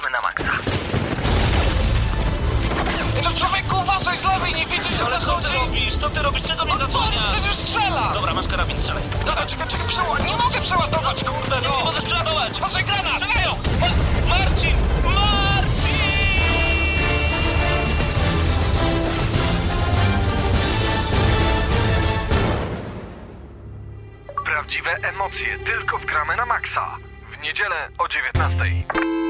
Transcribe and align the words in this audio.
gramy 0.00 0.10
na 0.10 0.20
maksa. 0.20 0.52
To 3.22 3.30
człowieku, 3.38 3.76
uważaj 3.82 4.18
z 4.18 4.24
lewej, 4.24 4.54
nie 4.54 4.66
widzisz, 4.66 4.98
że 4.98 5.04
Ale 5.06 5.20
co 5.20 5.36
ty 5.40 5.48
robisz? 5.54 5.96
Co 5.96 6.10
ty 6.10 6.22
robisz? 6.22 6.42
Czego 6.42 6.64
mnie 6.64 6.72
On 6.72 6.78
zasłaniasz? 6.78 7.34
przecież 7.34 7.56
strzela! 7.56 8.10
Dobra, 8.14 8.34
masz 8.34 8.48
karabin, 8.48 8.78
strzelaj. 8.80 9.02
Dobra, 9.26 9.46
czekaj, 9.46 9.68
czekaj, 9.68 9.86
przeła... 9.88 10.18
Nie 10.18 10.36
mogę 10.36 10.60
przeładować, 10.60 11.24
kurde, 11.24 11.60
Nie 11.60 11.68
no! 11.68 11.84
możesz 11.84 12.04
przeładować! 12.04 12.58
Patrzaj, 12.60 12.84
granat! 12.84 13.06
Strzelają! 13.22 13.50
Ma- 13.80 14.28
Marcin! 14.38 14.74
Marcin! 15.04 15.98
Prawdziwe 24.44 24.90
emocje 25.02 25.58
tylko 25.58 25.98
w 25.98 26.04
gramy 26.06 26.36
na 26.36 26.46
maksa. 26.46 26.96
W 27.38 27.42
niedzielę 27.42 27.88
o 27.98 28.08
19. 28.08 29.27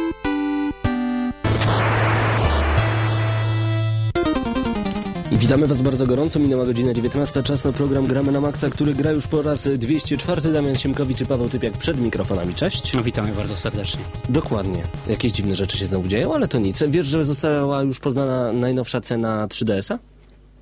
Witamy 5.38 5.66
Was 5.66 5.80
bardzo 5.80 6.06
gorąco. 6.06 6.38
Minęła 6.38 6.66
godzina 6.66 6.94
19. 6.94 7.42
Czas 7.42 7.64
na 7.64 7.72
program 7.72 8.06
Gramy 8.06 8.32
na 8.32 8.40
Maxa, 8.40 8.70
który 8.70 8.94
gra 8.94 9.10
już 9.12 9.26
po 9.26 9.42
raz 9.42 9.68
204. 9.68 10.52
Damian 10.52 10.76
Siemkowicz 10.76 11.20
i 11.20 11.26
Paweł 11.26 11.48
Typiak 11.48 11.72
przed 11.78 12.00
mikrofonami. 12.00 12.54
Cześć. 12.54 12.92
No, 12.94 13.02
witamy 13.02 13.32
bardzo 13.34 13.56
serdecznie. 13.56 14.00
Dokładnie. 14.28 14.82
Jakieś 15.06 15.32
dziwne 15.32 15.56
rzeczy 15.56 15.78
się 15.78 15.86
znowu 15.86 16.08
dzieją, 16.08 16.34
ale 16.34 16.48
to 16.48 16.58
nic. 16.58 16.82
Wiesz, 16.88 17.06
że 17.06 17.24
została 17.24 17.82
już 17.82 18.00
poznana 18.00 18.52
najnowsza 18.52 19.00
cena 19.00 19.46
3DS-a? 19.48 19.98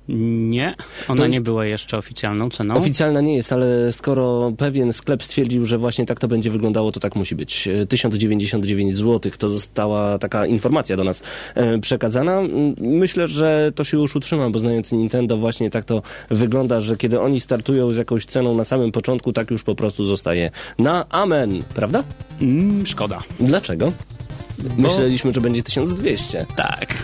Nie, 0.09 0.75
ona 1.07 1.25
jest- 1.25 1.33
nie 1.33 1.41
była 1.41 1.65
jeszcze 1.65 1.97
oficjalną 1.97 2.49
ceną. 2.49 2.75
Oficjalna 2.75 3.21
nie 3.21 3.35
jest, 3.35 3.53
ale 3.53 3.91
skoro 3.93 4.51
pewien 4.57 4.93
sklep 4.93 5.23
stwierdził, 5.23 5.65
że 5.65 5.77
właśnie 5.77 6.05
tak 6.05 6.19
to 6.19 6.27
będzie 6.27 6.51
wyglądało, 6.51 6.91
to 6.91 6.99
tak 6.99 7.15
musi 7.15 7.35
być. 7.35 7.67
E, 7.67 7.85
1099 7.85 8.95
zł 8.95 9.31
to 9.37 9.49
została 9.49 10.19
taka 10.19 10.45
informacja 10.45 10.97
do 10.97 11.03
nas 11.03 11.23
e, 11.55 11.79
przekazana. 11.79 12.41
Myślę, 12.77 13.27
że 13.27 13.71
to 13.75 13.83
się 13.83 13.97
już 13.97 14.15
utrzyma, 14.15 14.49
bo 14.49 14.59
znając 14.59 14.91
Nintendo 14.91 15.37
właśnie 15.37 15.69
tak 15.69 15.85
to 15.85 16.01
wygląda, 16.29 16.81
że 16.81 16.97
kiedy 16.97 17.19
oni 17.19 17.39
startują 17.39 17.93
z 17.93 17.97
jakąś 17.97 18.25
ceną 18.25 18.55
na 18.55 18.63
samym 18.63 18.91
początku, 18.91 19.33
tak 19.33 19.51
już 19.51 19.63
po 19.63 19.75
prostu 19.75 20.05
zostaje 20.05 20.51
na 20.79 21.05
amen, 21.09 21.63
prawda? 21.75 22.03
Mm, 22.41 22.85
szkoda. 22.85 23.19
Dlaczego? 23.39 23.91
Myśleliśmy, 24.77 25.33
że 25.33 25.41
będzie 25.41 25.63
1200. 25.63 26.45
Tak. 26.55 26.95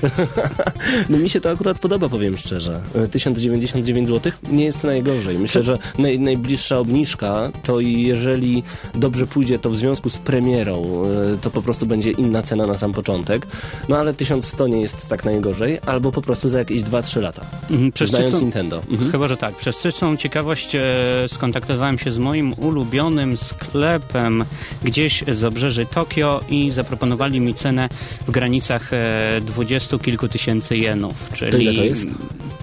No 1.10 1.18
mi 1.18 1.30
się 1.30 1.42
to 1.42 1.50
akurat 1.50 1.80
podoba, 1.80 2.10
powiem 2.10 2.38
szczerze. 2.38 2.82
E, 2.96 3.08
1099 3.08 4.08
zł 4.08 4.32
nie 4.52 4.66
jest 4.66 4.84
najgorzej. 4.84 5.40
Myślę, 5.40 5.64
że 5.64 5.78
naj, 5.98 6.20
najbliższa 6.20 6.80
obniżka 6.80 7.52
to 7.64 7.80
jeżeli 7.80 8.64
dobrze 8.96 9.28
pójdzie, 9.28 9.60
to 9.60 9.70
w 9.70 9.76
związku 9.78 10.10
z 10.10 10.18
premierą 10.18 11.04
e, 11.34 11.38
to 11.38 11.50
po 11.52 11.62
prostu 11.62 11.86
będzie 11.86 12.12
inna 12.12 12.42
cena 12.42 12.68
na 12.68 12.78
sam 12.78 12.94
początek. 12.94 13.48
No 13.90 13.98
ale 13.98 14.14
1100 14.14 14.68
nie 14.68 14.82
jest 14.82 15.10
tak 15.10 15.26
najgorzej, 15.26 15.80
albo 15.86 16.12
po 16.12 16.22
prostu 16.22 16.50
za 16.50 16.60
jakieś 16.60 16.82
2-3 16.84 17.22
lata. 17.22 17.46
Mhm, 17.72 17.92
Znając 18.08 18.32
czystą- 18.32 18.42
Nintendo. 18.42 18.82
Mhm. 18.90 19.12
Chyba, 19.12 19.28
że 19.28 19.38
tak. 19.38 19.56
Przez 19.56 19.76
styczną 19.76 20.18
ciekawość 20.18 20.76
e, 20.76 20.84
skontaktowałem 21.28 21.98
się 21.98 22.12
z 22.12 22.18
moim 22.18 22.54
ulubionym 22.54 23.38
sklepem 23.38 24.46
gdzieś 24.84 25.24
z 25.28 25.44
obrzeży 25.44 25.86
Tokio 25.86 26.42
i 26.50 26.72
zaproponowali 26.72 27.42
mi 27.44 27.54
cenę 27.54 27.90
w 28.28 28.32
granicach 28.32 28.94
e, 28.94 29.42
dwudziestu 29.42 30.00
kilku 30.00 30.28
tysięcy 30.28 30.78
jenów, 30.78 31.30
czyli 31.34 31.64
ile 31.64 31.74
to 31.74 31.84
jest? 31.84 32.08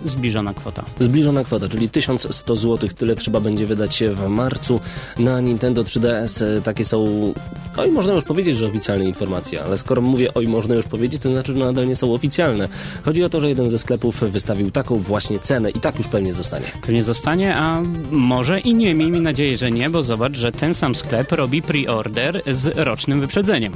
zbliżona 0.04 0.54
kwota. 0.54 0.84
Zbliżona 1.00 1.44
kwota, 1.44 1.68
czyli 1.68 1.90
1100 1.90 2.56
zł, 2.56 2.88
tyle 2.96 3.16
trzeba 3.16 3.40
będzie 3.40 3.66
wydać 3.66 4.02
w 4.12 4.28
marcu 4.28 4.80
na 5.18 5.40
Nintendo 5.40 5.82
3DS. 5.84 6.44
E, 6.44 6.62
Takie 6.62 6.84
są, 6.84 7.32
oj, 7.76 7.90
można 7.90 8.12
już 8.12 8.24
powiedzieć, 8.24 8.56
że 8.56 8.66
oficjalne 8.66 9.04
informacje, 9.04 9.62
ale 9.62 9.78
skoro 9.78 10.02
mówię 10.02 10.34
oj, 10.34 10.48
można 10.48 10.74
już 10.74 10.86
powiedzieć, 10.86 11.22
to 11.22 11.30
znaczy, 11.30 11.52
że 11.52 11.58
nadal 11.58 11.88
nie 11.88 11.96
są 11.96 12.14
oficjalne. 12.14 12.68
Chodzi 13.04 13.24
o 13.24 13.28
to, 13.28 13.40
że 13.40 13.48
jeden 13.48 13.70
ze 13.70 13.78
sklepów 13.78 14.20
wystawił 14.20 14.70
taką 14.70 14.98
właśnie 14.98 15.38
cenę 15.38 15.70
i 15.70 15.80
tak 15.80 15.98
już 15.98 16.08
pewnie 16.08 16.34
zostanie. 16.34 16.66
Pewnie 16.82 17.02
zostanie, 17.02 17.56
a 17.56 17.82
może 18.10 18.60
i 18.60 18.74
nie. 18.74 18.94
Miejmy 18.94 19.20
nadzieję, 19.20 19.56
że 19.56 19.70
nie, 19.70 19.90
bo 19.90 20.02
zobacz, 20.02 20.36
że 20.36 20.52
ten 20.52 20.74
sam 20.74 20.94
sklep 20.94 21.32
robi 21.32 21.62
pre-order 21.62 22.40
z 22.54 22.76
rocznym 22.76 23.20
wyprzedzeniem. 23.20 23.72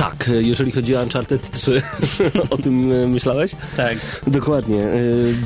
Tak, 0.00 0.30
jeżeli 0.40 0.72
chodzi 0.72 0.96
o 0.96 1.02
Uncharted 1.02 1.50
3, 1.50 1.82
o 2.50 2.56
tym 2.56 2.92
e, 2.92 3.06
myślałeś? 3.06 3.52
Tak. 3.76 3.98
Dokładnie. 4.26 4.84
E, 4.84 4.98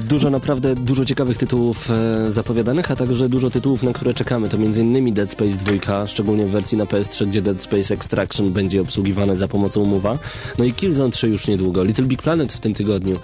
Dużo 0.08 0.30
naprawdę, 0.30 0.74
dużo 0.74 1.04
ciekawych 1.04 1.38
tytułów 1.38 1.90
e, 1.90 2.30
zapowiadanych, 2.30 2.90
a 2.90 2.96
także 2.96 3.28
dużo 3.28 3.50
tytułów, 3.50 3.82
na 3.82 3.92
które 3.92 4.14
czekamy. 4.14 4.48
To 4.48 4.56
m.in. 4.56 5.14
Dead 5.14 5.32
Space 5.32 5.56
2, 5.56 6.06
szczególnie 6.06 6.46
w 6.46 6.50
wersji 6.50 6.78
na 6.78 6.84
PS3, 6.84 7.26
gdzie 7.26 7.42
Dead 7.42 7.62
Space 7.62 7.94
Extraction 7.94 8.52
będzie 8.52 8.80
obsługiwane 8.80 9.36
za 9.36 9.48
pomocą 9.48 9.84
mowa. 9.84 10.18
No 10.58 10.64
i 10.64 10.72
Killzone 10.72 11.10
3 11.10 11.28
już 11.28 11.48
niedługo. 11.48 11.84
Little 11.84 12.04
Big 12.06 12.22
Planet 12.22 12.52
w 12.52 12.60
tym 12.60 12.74
tygodniu. 12.74 13.18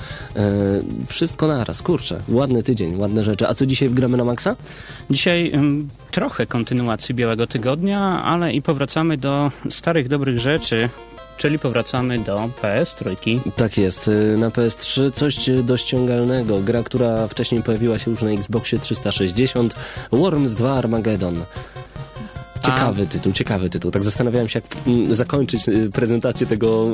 Wszystko 1.06 1.47
naraz, 1.47 1.82
kurczę. 1.82 2.20
Ładny 2.28 2.62
tydzień, 2.62 2.97
ładne 2.97 3.24
rzeczy. 3.24 3.48
A 3.48 3.54
co 3.54 3.66
dzisiaj 3.66 3.88
wgramy 3.88 4.16
na 4.16 4.24
maksa? 4.24 4.56
Dzisiaj 5.10 5.52
ym, 5.54 5.88
trochę 6.10 6.47
kontynuacji 6.47 7.14
Białego 7.14 7.47
Tygodnia, 7.47 8.22
ale 8.24 8.52
i 8.52 8.62
powracamy 8.62 9.16
do 9.16 9.52
starych, 9.70 10.08
dobrych 10.08 10.38
rzeczy, 10.38 10.88
czyli 11.41 11.59
powracamy 11.59 12.19
do 12.19 12.51
PS 12.62 12.95
Trójki. 12.95 13.41
Tak 13.56 13.78
jest. 13.78 14.09
e, 14.09 14.37
Na 14.37 14.51
PS3 14.51 15.11
coś 15.12 15.51
do 15.62 15.77
ściągalnego. 15.77 16.61
Gra, 16.61 16.83
która 16.83 17.28
wcześniej 17.28 17.62
pojawiła 17.62 17.99
się 17.99 18.11
już 18.11 18.23
na 18.23 18.31
Xboxie 18.31 18.78
360. 18.78 19.75
Worms 20.12 20.55
2 20.55 20.73
Armageddon. 20.75 21.45
Ciekawy 22.62 23.06
tytuł, 23.06 23.32
ciekawy 23.32 23.71
tytuł. 23.71 23.91
Tak 23.91 24.04
zastanawiałem 24.04 24.48
się, 24.48 24.60
jak 24.65 24.87
mm, 24.87 25.15
zakończyć 25.15 25.69
y, 25.69 25.91
prezentację 25.91 26.47
tego. 26.47 26.88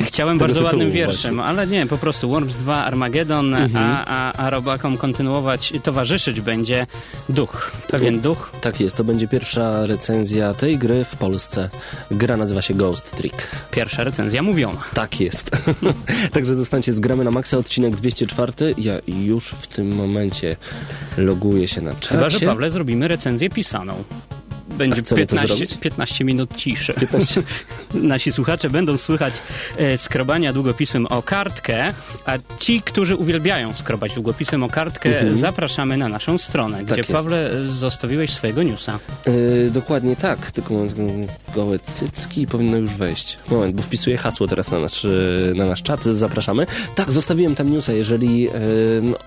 y, 0.00 0.04
Chciałem 0.04 0.38
tego 0.38 0.46
bardzo 0.46 0.62
ładnym 0.62 0.90
wierszem, 0.90 1.34
właśnie. 1.34 1.50
ale 1.50 1.66
nie, 1.66 1.86
po 1.86 1.98
prostu 1.98 2.30
Worms 2.30 2.56
2 2.56 2.84
Armageddon, 2.84 3.54
a, 3.54 4.06
a, 4.06 4.32
a 4.32 4.50
robakom 4.50 4.96
kontynuować, 4.96 5.72
towarzyszyć 5.82 6.40
będzie 6.40 6.86
duch, 7.28 7.72
pewien 7.88 8.20
duch. 8.20 8.52
Tak 8.60 8.80
jest, 8.80 8.96
to 8.96 9.04
będzie 9.04 9.28
pierwsza 9.28 9.86
recenzja 9.86 10.54
tej 10.54 10.78
gry 10.78 11.04
w 11.04 11.16
Polsce. 11.16 11.68
Gra 12.10 12.36
nazywa 12.36 12.62
się 12.62 12.74
Ghost 12.74 13.16
Trick. 13.16 13.48
Pierwsza 13.70 14.04
recenzja 14.04 14.42
mówiona. 14.42 14.84
Tak 14.94 15.20
jest. 15.20 15.50
Także 16.32 16.54
zostańcie 16.54 16.92
z 16.92 17.00
gramy 17.00 17.24
na 17.24 17.30
maksa, 17.30 17.58
odcinek 17.58 17.96
204. 17.96 18.52
Ja 18.78 18.94
już 19.06 19.48
w 19.48 19.66
tym 19.66 19.94
momencie 19.94 20.56
loguję 21.16 21.68
się 21.68 21.80
na 21.80 21.94
czacie. 21.94 22.08
Chyba, 22.08 22.30
że 22.30 22.40
Pawle 22.40 22.70
zrobimy 22.70 23.08
recenzję 23.08 23.50
pisaną. 23.50 24.04
Będzie 24.80 25.00
A 25.00 25.04
chcemy 25.04 25.26
to 25.26 25.36
15, 25.36 25.48
zrobić? 25.56 25.74
15 25.80 26.24
minut 26.24 26.56
ciszy. 26.56 26.92
15. 26.94 27.42
Nasi 27.94 28.32
słuchacze 28.32 28.70
będą 28.70 28.96
słychać 28.96 29.34
e, 29.76 29.98
skrobania 29.98 30.52
długopisem 30.52 31.06
o 31.06 31.22
kartkę, 31.22 31.94
a 32.26 32.32
ci, 32.58 32.82
którzy 32.82 33.16
uwielbiają 33.16 33.74
skrobać 33.74 34.14
długopisem 34.14 34.62
o 34.62 34.68
kartkę, 34.68 35.10
Mhm. 35.20 35.34
zapraszamy 35.36 35.96
na 35.96 36.08
naszą 36.08 36.38
stronę, 36.38 36.84
gdzie 36.84 36.96
jest. 36.96 37.12
Pawle 37.12 37.50
e, 37.50 37.66
zostawiłeś 37.66 38.30
swojego 38.32 38.62
newsa. 38.62 38.98
Yy, 39.26 39.70
dokładnie 39.70 40.16
tak, 40.16 40.50
tylko 40.50 40.74
mm, 40.74 41.26
gołe 41.54 41.78
cycki 41.78 42.46
powinno 42.46 42.76
już 42.76 42.90
wejść. 42.90 43.38
Moment, 43.48 43.74
bo 43.76 43.82
wpisuję 43.82 44.16
hasło 44.16 44.46
teraz 44.46 44.70
na 44.70 44.78
nasz, 44.78 45.04
yy, 45.04 45.52
na 45.56 45.66
nasz 45.66 45.82
czat, 45.82 46.04
zapraszamy. 46.04 46.66
Tak, 46.94 47.12
zostawiłem 47.12 47.54
tam 47.54 47.72
newsa, 47.72 47.92
jeżeli 47.92 48.40
yy, 48.42 48.50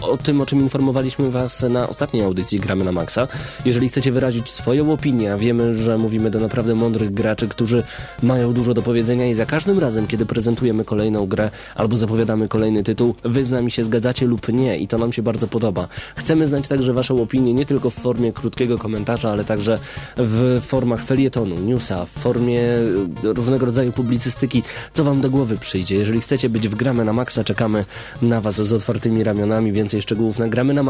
o 0.02 0.18
tym, 0.18 0.42
o 0.42 0.46
czym 0.46 0.60
informowaliśmy 0.62 1.32
was 1.32 1.62
na 1.70 1.90
ostatniej 1.90 2.24
audycji 2.24 2.60
Gramy 2.60 2.84
na 2.86 2.92
Maxa. 2.92 3.28
Jeżeli 3.66 3.90
chcecie 3.90 4.12
wyrazić 4.12 4.50
swoją 4.52 4.92
opinię, 4.94 5.34
a 5.34 5.38
wiemy, 5.44 5.76
że 5.76 5.98
mówimy 5.98 6.32
do 6.32 6.40
naprawdę 6.40 6.76
mądrych 6.76 7.14
graczy, 7.14 7.48
którzy 7.48 7.84
mają 8.24 8.54
dużo 8.54 8.74
do 8.74 8.82
powiedzenia 8.82 9.28
i 9.28 9.34
za 9.34 9.46
każdym 9.46 9.80
razem, 9.80 10.08
kiedy 10.08 10.26
prezentujemy 10.26 10.86
kolejną 10.86 11.26
grę 11.26 11.52
albo 11.76 11.98
zapowiadamy 11.98 12.48
kolejny 12.48 12.84
tytuł, 12.84 13.16
wy 13.24 13.44
z 13.44 13.52
nami 13.52 13.72
się 13.72 13.86
zgadzacie 13.86 14.26
lub 14.26 14.48
nie 14.50 14.78
i 14.78 14.88
to 14.88 14.98
nam 14.98 15.14
się 15.14 15.22
bardzo 15.22 15.48
podoba. 15.48 15.88
Chcemy 16.16 16.48
znać 16.48 16.68
także 16.68 16.94
waszą 16.94 17.22
opinię 17.22 17.54
nie 17.54 17.66
tylko 17.66 17.90
w 17.90 17.94
formie 17.94 18.34
krótkiego 18.34 18.78
komentarza, 18.78 19.32
ale 19.32 19.44
także 19.44 19.80
w 20.18 20.62
formach 20.62 21.04
felietonu, 21.04 21.60
newsa, 21.60 22.06
w 22.06 22.10
formie 22.10 22.62
e, 22.62 23.34
różnego 23.34 23.66
rodzaju 23.66 23.92
publicystyki, 23.92 24.64
co 24.94 25.04
wam 25.04 25.22
do 25.22 25.30
głowy 25.30 25.58
przyjdzie. 25.58 25.96
Jeżeli 25.96 26.22
chcecie 26.22 26.50
być 26.50 26.68
w 26.68 26.76
Gramy 26.76 27.06
na 27.06 27.14
Maxa, 27.14 27.44
czekamy 27.44 27.86
na 28.22 28.42
was 28.42 28.56
z 28.56 28.74
otwartymi 28.74 29.24
ramionami. 29.24 29.72
Więcej 29.72 30.02
szczegółów 30.02 30.40
na 30.40 30.48
gramy 30.48 30.74
na. 30.74 30.84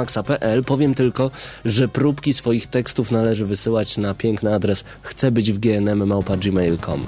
Powiem 0.65 0.95
tylko, 0.95 1.31
że 1.65 1.87
próbki 1.87 2.33
swoich 2.33 2.67
tekstów 2.67 3.11
należy 3.11 3.45
wysyłać 3.45 3.97
na 3.97 4.13
piękny 4.43 4.55
adres 4.55 4.83
chcę 5.01 5.31
być 5.31 5.51
w 5.51 5.59
gnm.gmail.com. 5.59 7.07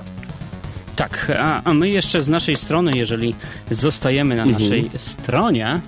Tak, 0.95 1.31
a, 1.39 1.61
a 1.63 1.73
my 1.73 1.89
jeszcze 1.89 2.23
z 2.23 2.29
naszej 2.29 2.57
strony, 2.57 2.91
jeżeli 2.95 3.35
zostajemy 3.71 4.35
na 4.35 4.45
naszej 4.45 4.89
stronie, 4.97 5.79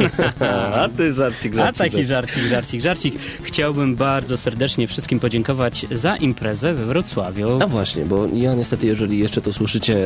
A 0.74 0.88
ty 0.96 1.12
żarcik, 1.12 1.58
a 1.58 1.72
taki 1.72 2.04
żarcik, 2.04 2.42
żarcik, 2.44 2.80
żarcik, 2.80 3.14
chciałbym 3.42 3.96
bardzo 3.96 4.36
serdecznie 4.36 4.86
wszystkim 4.86 5.20
podziękować 5.20 5.86
za 5.90 6.16
imprezę 6.16 6.74
we 6.74 6.86
Wrocławiu. 6.86 7.62
A 7.62 7.66
właśnie, 7.66 8.04
bo 8.04 8.26
ja 8.32 8.54
niestety, 8.54 8.86
jeżeli 8.86 9.18
jeszcze 9.18 9.42
to 9.42 9.52
słyszycie, 9.52 9.96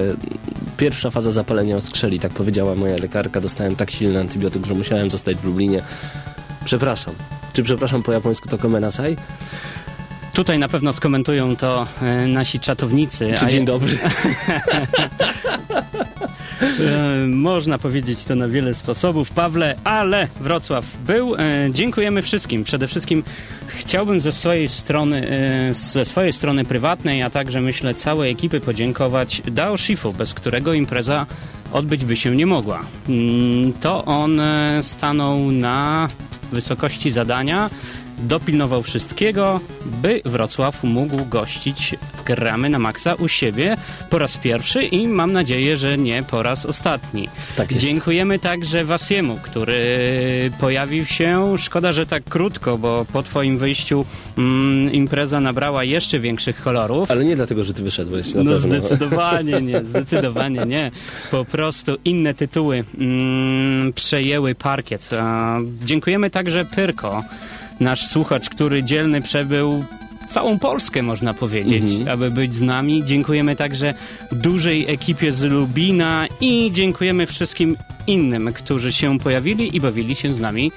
pierwsza 0.77 1.11
faza 1.11 1.31
zapalenia 1.31 1.77
oskrzeli, 1.77 2.21
tak 2.21 2.33
powiedziała 2.33 2.75
moja 2.75 2.97
lekarka, 2.97 3.41
dostałem 3.41 3.77
tak 3.77 3.91
silny 3.91 4.21
antybiotyk, 4.21 4.67
że 4.67 4.75
musiałem 4.75 5.11
zostać 5.11 5.37
w 5.37 5.45
Lublinie. 5.45 5.83
Przepraszam. 6.65 7.15
Czy 7.53 7.63
przepraszam 7.63 8.03
po 8.03 8.13
japońsku 8.13 8.49
to 8.49 8.59
komenasai? 8.59 9.17
Tutaj 10.35 10.59
na 10.59 10.69
pewno 10.69 10.93
skomentują 10.93 11.57
to 11.57 11.87
e, 12.03 12.27
nasi 12.27 12.61
czatownicy. 12.61 13.35
Czy 13.39 13.47
dzień 13.47 13.65
dobry? 13.65 13.99
E, 16.81 17.27
można 17.27 17.79
powiedzieć 17.79 18.25
to 18.25 18.35
na 18.35 18.49
wiele 18.49 18.75
sposobów, 18.75 19.31
Pawle, 19.31 19.75
ale 19.85 20.29
Wrocław 20.41 20.85
był. 21.07 21.35
E, 21.35 21.41
dziękujemy 21.71 22.23
wszystkim. 22.23 22.65
Przede 22.65 22.89
wszystkim 22.89 23.23
chciałbym 23.67 24.21
ze 24.21 24.33
swojej 24.33 24.69
strony, 24.69 25.29
ze 25.71 26.05
swojej 26.05 26.33
strony 26.33 26.65
prywatnej, 26.65 27.23
a 27.23 27.31
także 27.31 27.61
myślę 27.61 27.95
całej 27.95 28.33
ekipy 28.33 28.61
podziękować 28.61 29.43
Dao 29.47 29.79
Shifu, 29.79 30.13
bez 30.13 30.35
którego 30.35 30.73
impreza 30.73 31.27
odbyć 31.73 32.05
by 32.05 32.17
się 32.17 32.37
nie 32.37 32.47
mogła. 32.47 32.81
Mm, 33.09 33.73
To 33.73 34.05
on 34.05 34.41
stanął 34.83 35.51
na 35.51 36.09
wysokości 36.53 37.11
zadania, 37.11 37.71
dopilnował 38.19 38.83
wszystkiego, 38.83 39.61
by 39.87 40.21
Wrocław 40.25 40.85
mógł 40.85 41.25
gościć 41.25 41.95
gramy 42.27 42.69
na 42.69 42.79
maksa 42.79 43.15
u 43.15 43.29
siebie 43.29 43.77
po 44.11 44.19
raz 44.19 44.37
pierwszy 44.37 44.83
i 44.85 45.09
mam 45.09 45.33
nadzieję, 45.33 45.77
że 45.77 45.99
nie 45.99 46.23
po 46.23 46.43
raz 46.43 46.67
ostatni. 46.67 47.29
Tak. 47.57 47.73
Dziękujemy 47.75 48.39
także 48.39 48.85
Wasiemu, 48.85 49.39
który 49.43 49.79
pojawił 50.61 51.05
się, 51.05 51.55
szkoda, 51.59 51.93
że 51.93 52.07
tak 52.07 52.25
krótko, 52.25 52.79
bo 52.79 53.05
po 53.13 53.23
twoim 53.23 53.59
wyjściu 53.59 54.05
mm, 54.39 54.93
impreza 54.93 55.41
nabrała 55.41 55.85
jeszcze 55.85 56.19
większych 56.21 56.63
kolorów. 56.63 57.11
Ale 57.11 57.25
nie 57.25 57.37
dlatego, 57.37 57.65
że 57.65 57.75
ty 57.75 57.83
wyszedłeś, 57.83 58.35
na 58.35 58.43
No 58.43 58.51
pewno. 58.53 58.79
zdecydowanie 58.79 59.61
nie, 59.63 59.85
zdecydowanie 59.95 60.67
nie. 60.67 60.91
Po 61.31 61.45
prostu 61.45 61.97
inne 62.05 62.35
tytuły 62.35 62.85
mm, 62.99 63.93
przejęły 63.93 64.55
parkiet. 64.55 65.11
A, 65.21 65.59
dziękujemy 65.85 66.31
także 66.31 66.65
Pyrko, 66.65 67.23
nasz 67.81 68.07
słuchacz, 68.07 68.49
który 68.51 68.83
dzielny 68.85 69.21
przebył 69.23 69.85
całą 70.31 70.59
Polskę, 70.59 71.03
można 71.03 71.35
powiedzieć, 71.35 71.83
Mhm. 71.83 72.09
aby 72.09 72.31
być 72.31 72.55
z 72.55 72.63
nami. 72.63 73.05
Dziękujemy 73.05 73.57
także 73.57 73.95
dużej 74.33 74.91
ekipie 74.91 75.33
z 75.33 75.43
Lubina 75.43 76.27
i 76.41 76.71
dziękujemy 76.73 77.27
wszystkim 77.27 77.77
innym, 78.07 78.53
którzy 78.53 78.93
się 78.93 79.19
pojawili 79.19 79.77
i 79.77 79.81
bawili 79.81 80.15
się 80.15 80.35
z 80.35 80.39
nami. 80.39 80.73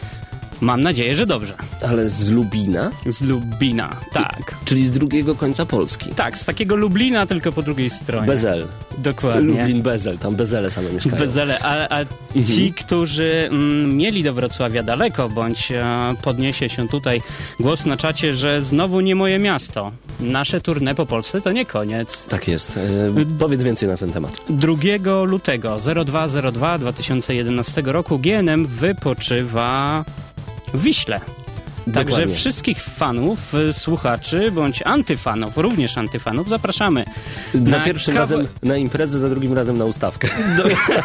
Mam 0.61 0.81
nadzieję, 0.81 1.15
że 1.15 1.25
dobrze. 1.25 1.53
Ale 1.89 2.09
z 2.09 2.29
Lubina, 2.29 2.91
Z 3.05 3.21
Lubina, 3.21 3.95
tak. 4.13 4.55
czyli 4.65 4.85
z 4.85 4.91
drugiego 4.91 5.35
końca 5.35 5.65
Polski. 5.65 6.09
Tak, 6.09 6.37
z 6.37 6.45
takiego 6.45 6.75
Lublina, 6.75 7.25
tylko 7.25 7.51
po 7.51 7.61
drugiej 7.61 7.89
stronie. 7.89 8.27
Bezel. 8.27 8.67
Dokładnie. 8.97 9.59
Lublin 9.59 9.81
Bezel, 9.81 10.17
tam 10.17 10.35
Bezele 10.35 10.69
same 10.69 10.89
mieszkają. 10.89 11.17
Bezele, 11.17 11.59
a, 11.59 11.99
a 11.99 12.05
ci, 12.55 12.73
którzy 12.73 13.49
mm, 13.51 13.97
mieli 13.97 14.23
do 14.23 14.33
Wrocławia 14.33 14.83
daleko, 14.83 15.29
bądź 15.29 15.71
e, 15.71 15.85
podniesie 16.21 16.69
się 16.69 16.87
tutaj 16.87 17.21
głos 17.59 17.85
na 17.85 17.97
czacie, 17.97 18.33
że 18.33 18.61
znowu 18.61 19.01
nie 19.01 19.15
moje 19.15 19.39
miasto. 19.39 19.91
Nasze 20.19 20.61
tournée 20.61 20.95
po 20.95 21.05
Polsce 21.05 21.41
to 21.41 21.51
nie 21.51 21.65
koniec. 21.65 22.25
Tak 22.25 22.47
jest. 22.47 22.77
E, 22.77 23.37
powiedz 23.39 23.63
więcej 23.63 23.89
na 23.89 23.97
ten 23.97 24.11
temat. 24.11 24.41
2 24.49 24.73
lutego 25.25 25.77
0202 26.05 26.77
2011 26.77 27.81
roku 27.85 28.19
GNM 28.19 28.67
wypoczywa 28.67 30.05
Wiśle. 30.73 31.21
Także 31.93 32.11
Dokładnie. 32.11 32.35
wszystkich 32.35 32.83
fanów, 32.83 33.53
y, 33.53 33.73
słuchaczy, 33.73 34.51
bądź 34.51 34.81
antyfanów, 34.81 35.57
również 35.57 35.97
antyfanów, 35.97 36.49
zapraszamy. 36.49 37.05
Za 37.65 37.79
pierwszym 37.79 38.17
razem 38.17 38.47
na 38.63 38.77
imprezę, 38.77 39.19
za 39.19 39.29
drugim 39.29 39.53
razem 39.53 39.77
na 39.77 39.85
ustawkę. 39.85 40.27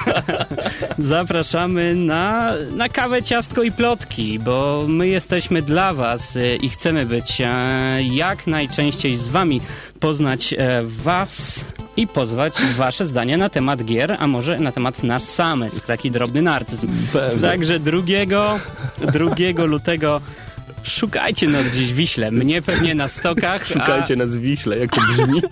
Zapraszamy 0.99 1.94
na, 1.94 2.53
na 2.76 2.88
kawę, 2.88 3.23
ciastko 3.23 3.62
i 3.62 3.73
plotki, 3.73 4.38
bo 4.38 4.85
my 4.88 5.09
jesteśmy 5.09 5.62
dla 5.62 5.94
Was 5.94 6.37
e, 6.37 6.56
i 6.56 6.69
chcemy 6.69 7.06
być 7.06 7.41
e, 7.41 8.03
jak 8.03 8.47
najczęściej 8.47 9.17
z 9.17 9.29
Wami, 9.29 9.61
poznać 10.00 10.55
e, 10.58 10.82
Was 10.85 11.65
i 11.97 12.06
pozwać 12.06 12.55
Wasze 12.77 13.06
zdanie 13.06 13.37
na 13.37 13.49
temat 13.49 13.85
gier, 13.85 14.17
a 14.19 14.27
może 14.27 14.59
na 14.59 14.73
temat 14.73 15.03
nas 15.03 15.35
samych. 15.35 15.81
Taki 15.87 16.11
drobny 16.11 16.43
narcyzm. 16.43 16.89
Pewnie. 17.12 17.43
Także 17.43 17.81
2, 17.81 18.00
2 19.53 19.65
lutego 19.65 20.21
szukajcie 20.83 21.49
nas 21.49 21.69
gdzieś 21.69 21.93
w 21.93 21.97
Wiśle. 21.97 22.31
Mnie 22.31 22.63
pewnie 22.63 22.95
na 22.95 23.09
stokach, 23.09 23.67
Szukajcie 23.67 24.17
nas 24.17 24.37
w 24.37 24.41
Wiśle, 24.41 24.79
jak 24.79 24.91
to 24.91 25.01
brzmi. 25.13 25.43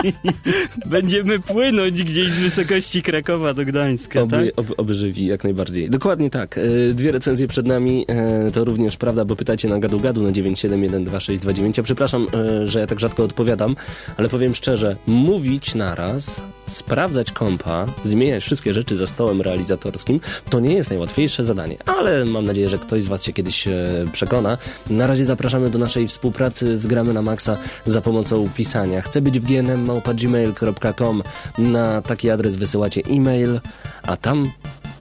a 0.84 0.88
będziemy 0.88 1.40
płynąć 1.40 2.02
gdzieś 2.02 2.30
z 2.30 2.40
wysokości 2.40 3.02
Krakowa 3.02 3.54
do 3.54 3.64
Gdańska. 3.64 4.20
tak? 4.20 4.40
Oby, 4.40 4.52
ob, 4.56 4.66
oby 4.76 4.94
żywi, 4.94 5.26
jak 5.26 5.44
najbardziej. 5.44 5.90
Dokładnie 5.90 6.30
tak. 6.30 6.58
E, 6.58 6.94
Dwie 6.94 7.12
recenzje 7.12 7.48
przed 7.48 7.66
nami, 7.66 8.04
e, 8.08 8.50
to 8.50 8.64
również 8.64 8.96
prawda, 8.96 9.24
bo 9.24 9.36
pytacie 9.36 9.68
na 9.68 9.78
gadu 9.78 10.00
gadu 10.00 10.22
na 10.22 10.30
9712629. 10.30 11.72
Ja 11.78 11.82
przepraszam, 11.82 12.26
e, 12.34 12.66
że 12.66 12.80
ja 12.80 12.86
tak 12.86 13.00
rzadko 13.00 13.24
odpowiadam, 13.24 13.76
ale 14.16 14.28
powiem 14.28 14.54
szczerze, 14.54 14.96
mówić 15.06 15.74
naraz, 15.74 16.42
sprawdzać 16.70 17.32
kompa, 17.32 17.86
zmieniać 18.04 18.42
wszystkie 18.42 18.72
rzeczy 18.72 18.96
za 18.96 19.06
stołem 19.06 19.40
realizatorskim, 19.40 20.20
to 20.50 20.60
nie 20.60 20.74
jest 20.74 20.90
najłatwiejsze 20.90 21.44
zadanie, 21.44 21.76
ale 21.86 22.24
mam 22.24 22.44
nadzieję, 22.44 22.68
że 22.68 22.78
ktoś 22.78 23.02
z 23.02 23.08
Was 23.08 23.24
się 23.24 23.32
kiedyś 23.32 23.68
e, 23.68 23.72
przekona. 24.12 24.58
Na 24.90 25.06
razie 25.06 25.24
zapraszamy 25.24 25.70
do 25.70 25.78
naszej 25.78 26.08
współpracy 26.08 26.78
z 26.78 26.86
Gramy 26.86 27.12
na 27.12 27.22
Maxa 27.22 27.56
za 27.86 28.00
pomocą 28.00 28.48
pisania. 28.56 29.00
Chcę 29.00 29.20
być 29.20 29.40
w 29.40 29.44
gnm.gmail.com 29.44 31.22
Na 31.58 32.02
taki 32.02 32.30
adres 32.30 32.56
wysyłacie 32.56 33.02
e-mail, 33.10 33.60
a 34.02 34.16
tam 34.16 34.50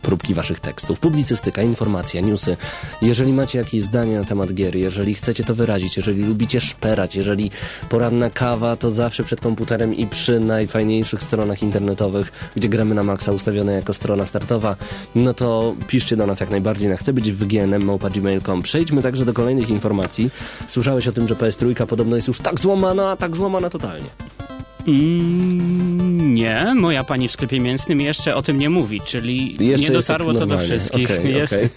próbki 0.01 0.33
waszych 0.33 0.59
tekstów, 0.59 0.99
publicystyka, 0.99 1.61
informacja, 1.61 2.21
newsy. 2.21 2.57
Jeżeli 3.01 3.33
macie 3.33 3.59
jakieś 3.59 3.83
zdanie 3.83 4.19
na 4.19 4.25
temat 4.25 4.53
gier, 4.53 4.75
jeżeli 4.75 5.13
chcecie 5.13 5.43
to 5.43 5.55
wyrazić, 5.55 5.97
jeżeli 5.97 6.23
lubicie 6.23 6.61
szperać, 6.61 7.15
jeżeli 7.15 7.51
poranna 7.89 8.29
kawa, 8.29 8.75
to 8.75 8.91
zawsze 8.91 9.23
przed 9.23 9.41
komputerem 9.41 9.93
i 9.93 10.07
przy 10.07 10.39
najfajniejszych 10.39 11.23
stronach 11.23 11.63
internetowych, 11.63 12.31
gdzie 12.55 12.69
gramy 12.69 12.95
na 12.95 13.03
maksa 13.03 13.31
ustawione 13.31 13.73
jako 13.73 13.93
strona 13.93 14.25
startowa, 14.25 14.75
no 15.15 15.33
to 15.33 15.75
piszcie 15.87 16.15
do 16.15 16.27
nas 16.27 16.39
jak 16.39 16.49
najbardziej 16.49 16.89
na 16.89 16.97
chcę 16.97 17.13
być 17.13 17.31
w 17.31 17.47
gnm.gmail.com. 17.47 18.61
Przejdźmy 18.61 19.01
także 19.01 19.25
do 19.25 19.33
kolejnych 19.33 19.69
informacji. 19.69 20.29
Słyszałeś 20.67 21.07
o 21.07 21.11
tym, 21.11 21.27
że 21.27 21.35
PS3 21.35 21.85
podobno 21.87 22.15
jest 22.15 22.27
już 22.27 22.39
tak 22.39 22.59
złamana, 22.59 23.15
tak 23.15 23.35
złamana 23.35 23.69
totalnie. 23.69 24.09
Mm, 24.87 26.35
nie, 26.35 26.73
moja 26.75 27.03
pani 27.03 27.27
w 27.27 27.31
sklepie 27.31 27.59
mięsnym 27.59 28.01
jeszcze 28.01 28.35
o 28.35 28.41
tym 28.43 28.57
nie 28.57 28.69
mówi, 28.69 29.01
czyli 29.01 29.55
Jeszcze 29.59 29.87
nie 29.87 29.93
dotarło 29.93 30.33
to 30.33 30.45
do 30.45 30.57
wszystkich. 30.57 31.09
Jest- 31.23 31.53
okej. 31.53 31.69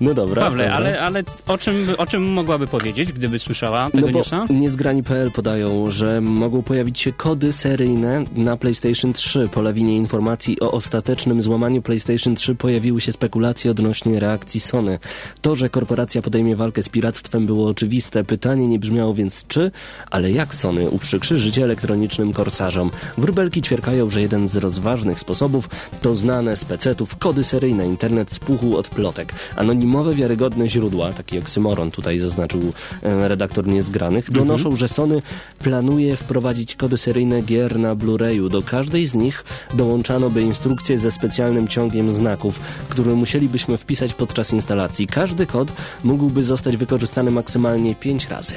No 0.00 0.14
dobra. 0.14 0.42
Pawle, 0.42 0.64
dobra. 0.64 0.76
ale, 0.76 1.00
ale 1.00 1.22
o, 1.46 1.58
czym, 1.58 1.86
o 1.98 2.06
czym 2.06 2.22
mogłaby 2.32 2.66
powiedzieć, 2.66 3.12
gdyby 3.12 3.38
słyszała 3.38 3.90
tego 3.90 4.06
No 4.06 4.12
bo 4.12 4.18
newsa? 4.18 4.46
niezgrani.pl 4.50 5.30
podają, 5.30 5.90
że 5.90 6.20
mogą 6.20 6.62
pojawić 6.62 7.00
się 7.00 7.12
kody 7.12 7.52
seryjne 7.52 8.24
na 8.36 8.56
PlayStation 8.56 9.12
3. 9.12 9.48
Po 9.52 9.62
lawinie 9.62 9.96
informacji 9.96 10.60
o 10.60 10.72
ostatecznym 10.72 11.42
złamaniu 11.42 11.82
PlayStation 11.82 12.34
3 12.34 12.54
pojawiły 12.54 13.00
się 13.00 13.12
spekulacje 13.12 13.70
odnośnie 13.70 14.20
reakcji 14.20 14.60
Sony. 14.60 14.98
To, 15.40 15.56
że 15.56 15.68
korporacja 15.70 16.22
podejmie 16.22 16.56
walkę 16.56 16.82
z 16.82 16.88
piractwem 16.88 17.46
było 17.46 17.68
oczywiste. 17.68 18.24
Pytanie 18.24 18.68
nie 18.68 18.78
brzmiało 18.78 19.14
więc 19.14 19.46
czy, 19.46 19.70
ale 20.10 20.30
jak 20.30 20.54
Sony 20.54 20.90
uprzykrzy 20.90 21.38
życie 21.38 21.64
elektronicznym 21.64 22.32
korsarzom. 22.32 22.90
Wróbelki 23.18 23.62
ćwierkają, 23.62 24.10
że 24.10 24.20
jeden 24.20 24.48
z 24.48 24.56
rozważnych 24.56 25.20
sposobów 25.20 25.68
to 26.02 26.14
znane 26.14 26.56
z 26.56 26.64
pecetów 26.64 27.16
kody 27.16 27.44
seryjne. 27.44 27.86
Internet 27.86 28.32
spuchł 28.32 28.76
od 28.76 28.88
plotek. 28.88 29.32
Anonimowe, 29.56 30.14
wiarygodne 30.14 30.68
źródła, 30.68 31.12
taki 31.12 31.38
oksymoron 31.38 31.90
tutaj 31.90 32.18
zaznaczył 32.18 32.72
e, 33.02 33.28
redaktor 33.28 33.66
Niezgranych, 33.66 34.30
donoszą, 34.30 34.76
że 34.76 34.88
Sony 34.88 35.22
planuje 35.58 36.16
wprowadzić 36.16 36.76
kody 36.76 36.98
seryjne 36.98 37.42
gier 37.42 37.78
na 37.78 37.96
Blu-rayu. 37.96 38.48
Do 38.48 38.62
każdej 38.62 39.06
z 39.06 39.14
nich 39.14 39.44
dołączano 39.74 40.30
by 40.30 40.42
instrukcję 40.42 40.98
ze 40.98 41.10
specjalnym 41.10 41.68
ciągiem 41.68 42.10
znaków, 42.10 42.60
który 42.88 43.14
musielibyśmy 43.14 43.76
wpisać 43.76 44.14
podczas 44.14 44.52
instalacji. 44.52 45.06
Każdy 45.06 45.46
kod 45.46 45.72
mógłby 46.04 46.44
zostać 46.44 46.76
wykorzystany 46.76 47.30
maksymalnie 47.30 47.94
5 47.94 48.28
razy. 48.28 48.54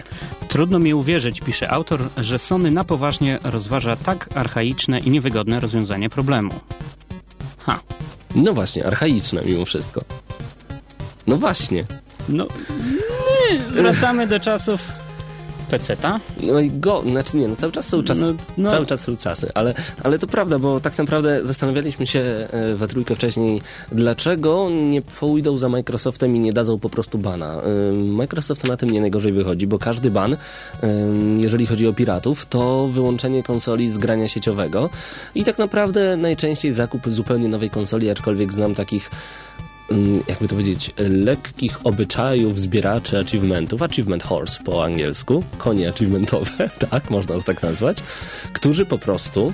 Trudno 0.48 0.80
mi 0.80 0.94
uwierzyć, 0.94 1.42
pisze 1.42 1.70
autor, 1.70 2.10
że 2.18 2.40
Sony 2.40 2.72
na 2.72 2.84
poważnie 2.84 3.40
rozważa 3.44 3.96
tak 3.96 4.30
archaiczne 4.36 5.00
i 5.00 5.10
niewygodne 5.10 5.60
rozwiązanie 5.60 6.10
problemu. 6.10 6.52
Ha. 7.58 7.80
No 8.36 8.54
właśnie, 8.54 8.86
archaiczne 8.86 9.42
mimo 9.46 9.66
wszystko. 9.66 10.02
No 11.28 11.38
właśnie. 11.38 11.84
No, 12.30 12.48
nie, 13.52 13.60
wracamy 13.60 14.28
do 14.28 14.40
czasów 14.40 14.82
peceta. 15.72 16.20
No 16.42 16.60
i 16.60 16.72
go, 16.72 17.04
znaczy 17.12 17.38
nie, 17.38 17.48
no 17.48 17.56
cały 17.56 17.72
czas 17.72 17.88
są 17.88 18.04
czasy, 18.04 18.22
No, 18.22 18.34
no. 18.58 18.70
cały 18.70 18.86
czas 18.86 19.02
są 19.02 19.18
czasy, 19.18 19.52
ale, 19.54 19.74
ale 20.04 20.20
to 20.20 20.28
prawda, 20.28 20.60
bo 20.60 20.80
tak 20.80 20.98
naprawdę 20.98 21.40
zastanawialiśmy 21.44 22.08
się 22.08 22.20
e, 22.20 22.76
we 22.76 22.88
trójkę 22.88 23.16
wcześniej, 23.16 23.62
dlaczego 23.92 24.70
nie 24.70 25.02
pójdą 25.02 25.58
za 25.58 25.70
Microsoftem 25.70 26.36
i 26.36 26.40
nie 26.40 26.54
dadzą 26.54 26.80
po 26.80 26.90
prostu 26.90 27.18
bana. 27.18 27.62
E, 27.62 27.94
Microsoft 27.94 28.68
na 28.68 28.78
tym 28.78 28.90
nie 28.90 29.02
najgorzej 29.02 29.34
wychodzi, 29.34 29.68
bo 29.68 29.80
każdy 29.80 30.12
ban, 30.12 30.34
e, 30.34 30.38
jeżeli 31.38 31.66
chodzi 31.66 31.88
o 31.88 31.94
piratów, 31.94 32.46
to 32.46 32.88
wyłączenie 32.88 33.44
konsoli 33.44 33.90
z 33.90 33.98
grania 33.98 34.28
sieciowego 34.28 34.90
i 35.36 35.44
tak 35.44 35.60
naprawdę 35.60 36.18
najczęściej 36.18 36.74
zakup 36.74 37.02
zupełnie 37.08 37.48
nowej 37.48 37.70
konsoli, 37.70 38.10
aczkolwiek 38.10 38.54
znam 38.54 38.76
takich 38.76 39.12
jakby 40.28 40.48
to 40.48 40.56
powiedzieć, 40.56 40.92
lekkich 40.98 41.86
obyczajów 41.86 42.60
zbieraczy 42.60 43.20
achievementów, 43.20 43.82
achievement 43.82 44.24
horse 44.24 44.64
po 44.64 44.84
angielsku, 44.84 45.44
konie 45.58 45.90
achievementowe, 45.90 46.70
tak, 46.90 47.10
można 47.10 47.36
to 47.36 47.42
tak 47.42 47.64
nazwać, 47.64 47.98
którzy 48.54 48.86
po 48.86 48.98
prostu 48.98 49.54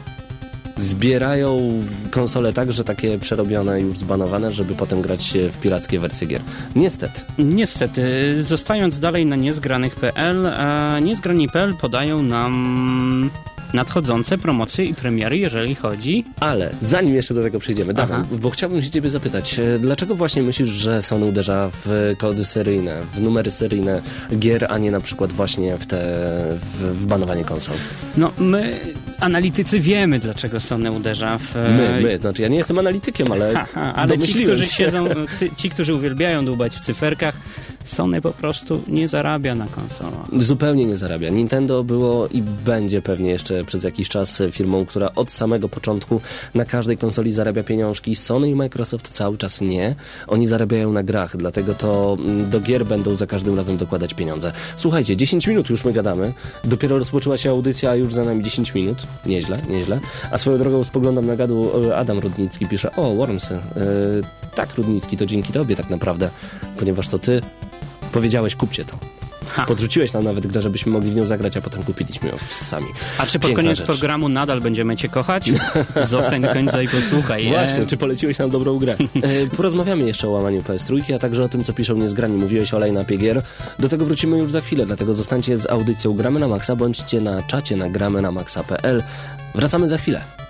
zbierają 0.77 1.71
konsole 2.11 2.53
tak, 2.53 2.71
że 2.71 2.83
takie 2.83 3.19
przerobione, 3.19 3.81
już 3.81 3.97
zbanowane, 3.97 4.51
żeby 4.51 4.75
potem 4.75 5.01
grać 5.01 5.33
w 5.51 5.57
pirackie 5.57 5.99
wersje 5.99 6.27
gier. 6.27 6.41
Niestety. 6.75 7.21
Niestety, 7.37 8.03
zostając 8.43 8.99
dalej 8.99 9.25
na 9.25 9.35
niezgranych.pl, 9.35 10.47
niezgrani.pl 11.01 11.73
podają 11.81 12.23
nam 12.23 13.29
nadchodzące 13.73 14.37
promocje 14.37 14.85
i 14.85 14.93
premiery, 14.93 15.37
jeżeli 15.37 15.75
chodzi. 15.75 16.23
Ale 16.39 16.69
zanim 16.81 17.15
jeszcze 17.15 17.33
do 17.33 17.43
tego 17.43 17.59
przejdziemy, 17.59 17.93
Dawaj, 17.93 18.21
bo 18.31 18.49
chciałbym 18.49 18.81
się 18.81 18.89
ciebie 18.89 19.09
zapytać, 19.09 19.59
e, 19.59 19.79
dlaczego 19.79 20.15
właśnie 20.15 20.43
myślisz, 20.43 20.69
że 20.69 21.01
Sony 21.01 21.25
uderza 21.25 21.69
w 21.85 22.13
kody 22.17 22.45
seryjne, 22.45 23.01
w 23.15 23.21
numery 23.21 23.51
seryjne 23.51 24.01
gier, 24.39 24.67
a 24.69 24.77
nie 24.77 24.91
na 24.91 24.99
przykład 25.01 25.31
właśnie 25.31 25.77
w 25.77 25.85
te, 25.85 25.97
w, 26.61 27.01
w 27.01 27.05
banowanie 27.05 27.43
konsol? 27.43 27.75
No, 28.17 28.31
my, 28.37 28.79
analitycy, 29.19 29.79
wiemy, 29.79 30.19
dlaczego 30.19 30.59
Sony 30.59 30.91
uderza 30.91 31.37
w... 31.37 31.55
e, 31.55 31.69
My, 31.69 31.99
my, 32.01 32.17
znaczy 32.17 32.41
ja 32.41 32.47
nie 32.47 32.57
jestem 32.57 32.79
analitykiem, 32.79 33.31
ale, 33.31 33.53
Haha, 33.53 33.93
ale 34.01 34.19
ci, 34.19 34.43
którzy 34.43 34.65
siedzą, 34.65 35.07
ty, 35.39 35.49
ci, 35.55 35.69
którzy 35.69 35.93
uwielbiają 35.93 36.45
dłubać 36.45 36.75
w 36.75 36.79
cyferkach, 36.79 37.35
Sony 37.87 38.21
po 38.21 38.31
prostu 38.31 38.81
nie 38.87 39.07
zarabia 39.07 39.55
na 39.55 39.67
konsolach. 39.67 40.27
Zupełnie 40.37 40.85
nie 40.85 40.97
zarabia. 40.97 41.29
Nintendo 41.29 41.83
było 41.83 42.27
i 42.27 42.41
będzie 42.41 43.01
pewnie 43.01 43.29
jeszcze 43.29 43.65
przez 43.65 43.83
jakiś 43.83 44.09
czas 44.09 44.41
firmą, 44.51 44.85
która 44.85 45.11
od 45.15 45.31
samego 45.31 45.69
początku 45.69 46.21
na 46.55 46.65
każdej 46.65 46.97
konsoli 46.97 47.31
zarabia 47.31 47.63
pieniążki. 47.63 48.15
Sony 48.15 48.49
i 48.49 48.55
Microsoft 48.55 49.09
cały 49.09 49.37
czas 49.37 49.61
nie. 49.61 49.95
Oni 50.27 50.47
zarabiają 50.47 50.91
na 50.91 51.03
grach, 51.03 51.37
dlatego 51.37 51.73
to 51.73 52.17
mm, 52.19 52.49
do 52.49 52.59
gier 52.59 52.85
będą 52.85 53.15
za 53.15 53.27
każdym 53.27 53.55
razem 53.55 53.77
dokładać 53.77 54.13
pieniądze. 54.13 54.51
Słuchajcie, 54.77 55.17
10 55.17 55.47
minut 55.47 55.69
już 55.69 55.85
my 55.85 55.93
gadamy. 55.93 56.33
Dopiero 56.63 56.99
rozpoczęła 56.99 57.37
się 57.37 57.49
audycja, 57.49 57.89
a 57.89 57.95
już 57.95 58.13
za 58.13 58.23
nami 58.23 58.43
10 58.43 58.73
minut. 58.73 58.97
Nieźle, 59.25 59.57
nieźle. 59.69 59.99
A 60.31 60.37
swoją 60.37 60.57
drogą 60.57 60.83
spoglądam 60.83 61.25
na 61.25 61.35
gadu, 61.35 61.71
e, 61.89 61.97
Adam 61.97 62.19
Rudnicki 62.19 62.65
pisze, 62.65 62.95
o, 62.95 63.15
Wormsy. 63.15 63.53
E, 63.53 63.59
tak, 64.55 64.75
Rudnicki, 64.75 65.17
to 65.17 65.25
dzięki 65.25 65.53
tobie 65.53 65.75
tak 65.75 65.89
naprawdę, 65.89 66.29
ponieważ 66.77 67.07
to 67.07 67.19
ty 67.19 67.41
powiedziałeś, 68.11 68.55
kupcie 68.55 68.85
to. 68.85 68.97
Ha. 69.49 69.65
Podrzuciłeś 69.65 70.13
nam 70.13 70.23
nawet 70.23 70.47
grę, 70.47 70.61
żebyśmy 70.61 70.91
mogli 70.91 71.11
w 71.11 71.15
nią 71.15 71.27
zagrać, 71.27 71.57
a 71.57 71.61
potem 71.61 71.83
kupiliśmy 71.83 72.29
ją 72.29 72.35
sami. 72.51 72.85
A 73.17 73.25
czy 73.25 73.39
pod 73.39 73.47
Piękna 73.47 73.63
koniec 73.63 73.77
rzecz. 73.77 73.85
programu 73.85 74.29
nadal 74.29 74.61
będziemy 74.61 74.97
cię 74.97 75.09
kochać? 75.09 75.51
Zostań 76.07 76.41
do 76.41 76.53
końca 76.53 76.81
i 76.81 76.87
posłuchaj. 76.87 77.47
Właśnie, 77.47 77.85
czy 77.85 77.97
poleciłeś 77.97 78.37
nam 78.37 78.49
dobrą 78.49 78.79
grę? 78.79 78.95
E, 79.23 79.47
porozmawiamy 79.55 80.03
jeszcze 80.03 80.27
o 80.27 80.31
łamaniu 80.31 80.61
PS3, 80.61 81.13
a 81.15 81.19
także 81.19 81.43
o 81.43 81.49
tym, 81.49 81.63
co 81.63 81.73
piszą 81.73 81.95
niezgrani. 81.95 82.37
Mówiłeś 82.37 82.73
o 82.73 82.79
line 82.79 83.05
Gier. 83.17 83.41
Do 83.79 83.89
tego 83.89 84.05
wrócimy 84.05 84.37
już 84.37 84.51
za 84.51 84.61
chwilę, 84.61 84.85
dlatego 84.85 85.13
zostańcie 85.13 85.57
z 85.57 85.69
audycją 85.69 86.13
Gramy 86.13 86.39
na 86.39 86.47
Maxa, 86.47 86.75
bądźcie 86.75 87.21
na 87.21 87.43
czacie 87.43 87.75
na 87.75 87.89
gramy 87.89 88.21
na 88.21 88.31
maxa.pl. 88.31 89.03
Wracamy 89.55 89.87
za 89.87 89.97
chwilę. 89.97 90.46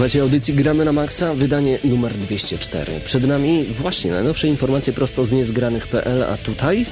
Słuchajcie 0.00 0.22
audycji 0.22 0.54
Gramy 0.54 0.84
na 0.84 0.92
Maxa, 0.92 1.34
wydanie 1.34 1.78
numer 1.84 2.12
204. 2.12 3.00
Przed 3.04 3.26
nami 3.26 3.64
właśnie 3.64 4.10
najnowsze 4.10 4.48
informacje 4.48 4.92
prosto 4.92 5.24
z 5.24 5.32
niezgranych.pl, 5.32 6.22
a 6.22 6.36
tutaj 6.36 6.86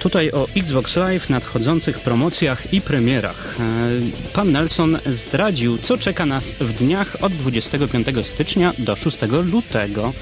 Tutaj 0.00 0.30
o 0.30 0.48
Xbox 0.56 0.96
Live, 0.96 1.30
nadchodzących 1.30 2.00
promocjach 2.00 2.72
i 2.72 2.80
premierach. 2.80 3.56
E, 3.60 4.32
Pan 4.32 4.52
Nelson 4.52 4.98
zdradził, 5.06 5.78
co 5.78 5.98
czeka 5.98 6.26
nas 6.26 6.54
w 6.60 6.72
dniach 6.72 7.16
od 7.20 7.32
25 7.32 8.06
stycznia 8.22 8.72
do 8.78 8.96
6 8.96 9.18
lutego. 9.44 10.12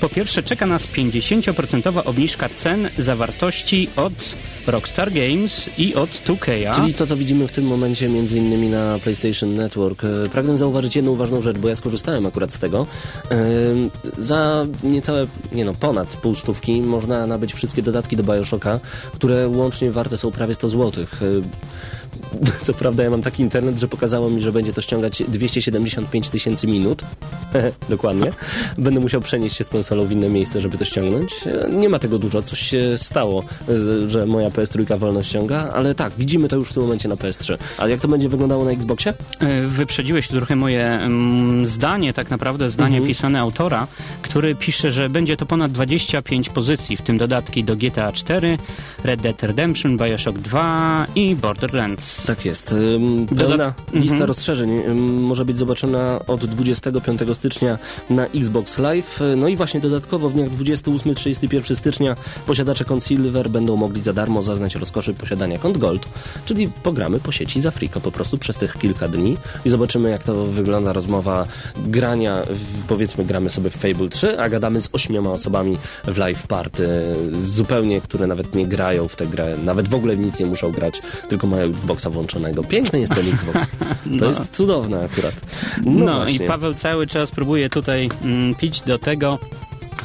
Po 0.00 0.08
pierwsze, 0.08 0.42
czeka 0.42 0.66
nas 0.66 0.88
50% 0.88 2.02
obniżka 2.04 2.48
cen 2.48 2.90
zawartości 2.98 3.88
od 3.96 4.34
Rockstar 4.68 5.12
Games 5.12 5.70
i 5.78 5.94
od 5.94 6.10
2K. 6.10 6.74
Czyli 6.74 6.94
to, 6.94 7.06
co 7.06 7.16
widzimy 7.16 7.48
w 7.48 7.52
tym 7.52 7.64
momencie 7.64 8.08
między 8.08 8.38
innymi 8.38 8.68
na 8.68 8.98
PlayStation 8.98 9.54
Network. 9.54 10.04
E, 10.04 10.28
Pragnę 10.32 10.58
zauważyć 10.58 10.96
jedną 10.96 11.14
ważną 11.14 11.40
rzecz, 11.40 11.58
bo 11.58 11.68
ja 11.68 11.76
skorzystałem 11.76 12.26
akurat 12.26 12.52
z 12.52 12.58
tego. 12.58 12.86
Ym, 13.32 13.90
Za 14.18 14.66
niecałe, 14.82 15.26
nie 15.52 15.64
no, 15.64 15.74
ponad 15.74 16.16
pół 16.16 16.34
stówki 16.34 16.82
można 16.82 17.26
nabyć 17.26 17.52
wszystkie 17.54 17.82
dodatki 17.82 18.16
do 18.16 18.22
Bioshocka, 18.22 18.80
które 19.14 19.48
łącznie 19.48 19.90
warte 19.90 20.18
są 20.18 20.30
prawie 20.30 20.54
100 20.54 20.68
zł. 20.68 21.04
Co 22.62 22.74
prawda 22.74 23.02
ja 23.04 23.10
mam 23.10 23.22
taki 23.22 23.42
internet, 23.42 23.78
że 23.78 23.88
pokazało 23.88 24.30
mi, 24.30 24.42
że 24.42 24.52
będzie 24.52 24.72
to 24.72 24.82
ściągać 24.82 25.22
275 25.28 26.28
tysięcy 26.28 26.66
minut. 26.66 27.02
Dokładnie. 27.88 28.32
Będę 28.78 29.00
musiał 29.00 29.20
przenieść 29.20 29.56
się 29.56 29.64
z 29.64 29.68
konsolą 29.68 30.04
w 30.04 30.12
inne 30.12 30.28
miejsce, 30.28 30.60
żeby 30.60 30.78
to 30.78 30.84
ściągnąć. 30.84 31.32
E, 31.46 31.68
Nie 31.68 31.88
ma 31.88 31.98
tego 31.98 32.18
dużo, 32.18 32.42
coś 32.42 32.58
się 32.60 32.98
stało, 32.98 33.42
że 34.08 34.26
moja 34.26 34.50
PS3 34.50 34.98
wolno 34.98 35.22
ściąga, 35.22 35.70
ale 35.74 35.94
tak, 35.94 36.12
widzimy 36.18 36.48
to 36.48 36.56
już 36.56 36.68
w 36.68 36.72
tym 36.74 36.82
momencie 36.82 37.08
na 37.08 37.14
PS3. 37.14 37.58
A 37.78 37.88
jak 37.88 38.00
to 38.00 38.08
będzie 38.08 38.28
wyglądało 38.28 38.64
na 38.64 38.70
Xboxie? 38.70 39.14
E, 39.40 39.60
Wyprzedziłeś 39.66 40.28
trochę 40.28 40.56
moje 40.56 40.86
mm, 40.86 41.66
zdanie, 41.66 42.12
tak 42.12 42.30
naprawdę 42.30 42.70
zdanie 42.70 43.00
pisane 43.00 43.40
autora, 43.40 43.86
który 44.22 44.54
pisze, 44.54 44.92
że 44.92 45.10
będzie 45.10 45.36
to 45.36 45.46
ponad 45.46 45.72
25 45.72 46.48
pozycji, 46.48 46.96
w 46.96 47.02
tym 47.02 47.18
dodatki 47.18 47.64
do 47.64 47.76
GTA 47.76 48.12
4, 48.12 48.58
Red 49.04 49.20
Dead 49.20 49.42
Redemption, 49.42 49.96
Bioshock 49.96 50.38
2 50.38 51.06
i 51.14 51.36
Borderlands. 51.36 52.07
Tak 52.26 52.44
jest. 52.44 52.74
Pełna 53.38 53.56
Dodat- 53.56 53.72
lista 53.92 54.12
Mhm. 54.12 54.28
rozszerzeń 54.28 54.82
może 55.00 55.44
być 55.44 55.58
zobaczona 55.58 56.20
od 56.26 56.46
25 56.46 57.34
stycznia 57.34 57.78
na 58.10 58.26
Xbox 58.26 58.78
Live. 58.78 59.20
No 59.36 59.48
i 59.48 59.56
właśnie 59.56 59.80
dodatkowo 59.80 60.30
w 60.30 60.32
dniach 60.34 60.48
28-31 60.50 61.74
stycznia 61.76 62.16
posiadacze 62.46 62.84
kont 62.84 63.04
Silver 63.04 63.50
będą 63.50 63.76
mogli 63.76 64.02
za 64.02 64.12
darmo 64.12 64.42
zaznać 64.42 64.74
rozkoszy 64.74 65.14
posiadania 65.14 65.58
kont 65.58 65.78
Gold, 65.78 66.08
czyli 66.44 66.68
pogramy 66.82 67.20
po 67.20 67.32
sieci 67.32 67.60
za 67.62 67.70
friko 67.70 68.00
po 68.00 68.12
prostu 68.12 68.38
przez 68.38 68.56
tych 68.56 68.78
kilka 68.78 69.08
dni 69.08 69.36
i 69.64 69.70
zobaczymy 69.70 70.10
jak 70.10 70.24
to 70.24 70.44
wygląda 70.46 70.92
rozmowa 70.92 71.46
grania, 71.86 72.42
powiedzmy 72.88 73.24
gramy 73.24 73.50
sobie 73.50 73.70
w 73.70 73.76
Fable 73.76 74.08
3, 74.08 74.40
a 74.40 74.48
gadamy 74.48 74.80
z 74.80 74.88
ośmioma 74.92 75.30
osobami 75.32 75.78
w 76.04 76.18
live 76.18 76.46
party, 76.46 76.88
zupełnie, 77.44 78.00
które 78.00 78.26
nawet 78.26 78.54
nie 78.54 78.66
grają 78.66 79.08
w 79.08 79.16
tę 79.16 79.26
grę, 79.26 79.56
nawet 79.64 79.88
w 79.88 79.94
ogóle 79.94 80.16
nic 80.16 80.38
nie 80.40 80.46
muszą 80.46 80.72
grać, 80.72 81.02
tylko 81.28 81.46
mają 81.46 81.72
Xboxa 81.88 82.10
włączonego. 82.10 82.64
Piękny 82.64 83.00
jest 83.00 83.14
ten 83.14 83.28
Xbox. 83.34 83.66
To 84.18 84.28
jest 84.28 84.56
cudowne 84.56 85.04
akurat. 85.12 85.34
No, 85.84 86.04
No, 86.04 86.26
i 86.26 86.40
Paweł 86.40 86.74
cały 86.74 87.06
czas 87.06 87.30
próbuje 87.30 87.68
tutaj 87.68 88.08
mm, 88.22 88.54
pić 88.54 88.80
do 88.80 88.98
tego, 88.98 89.38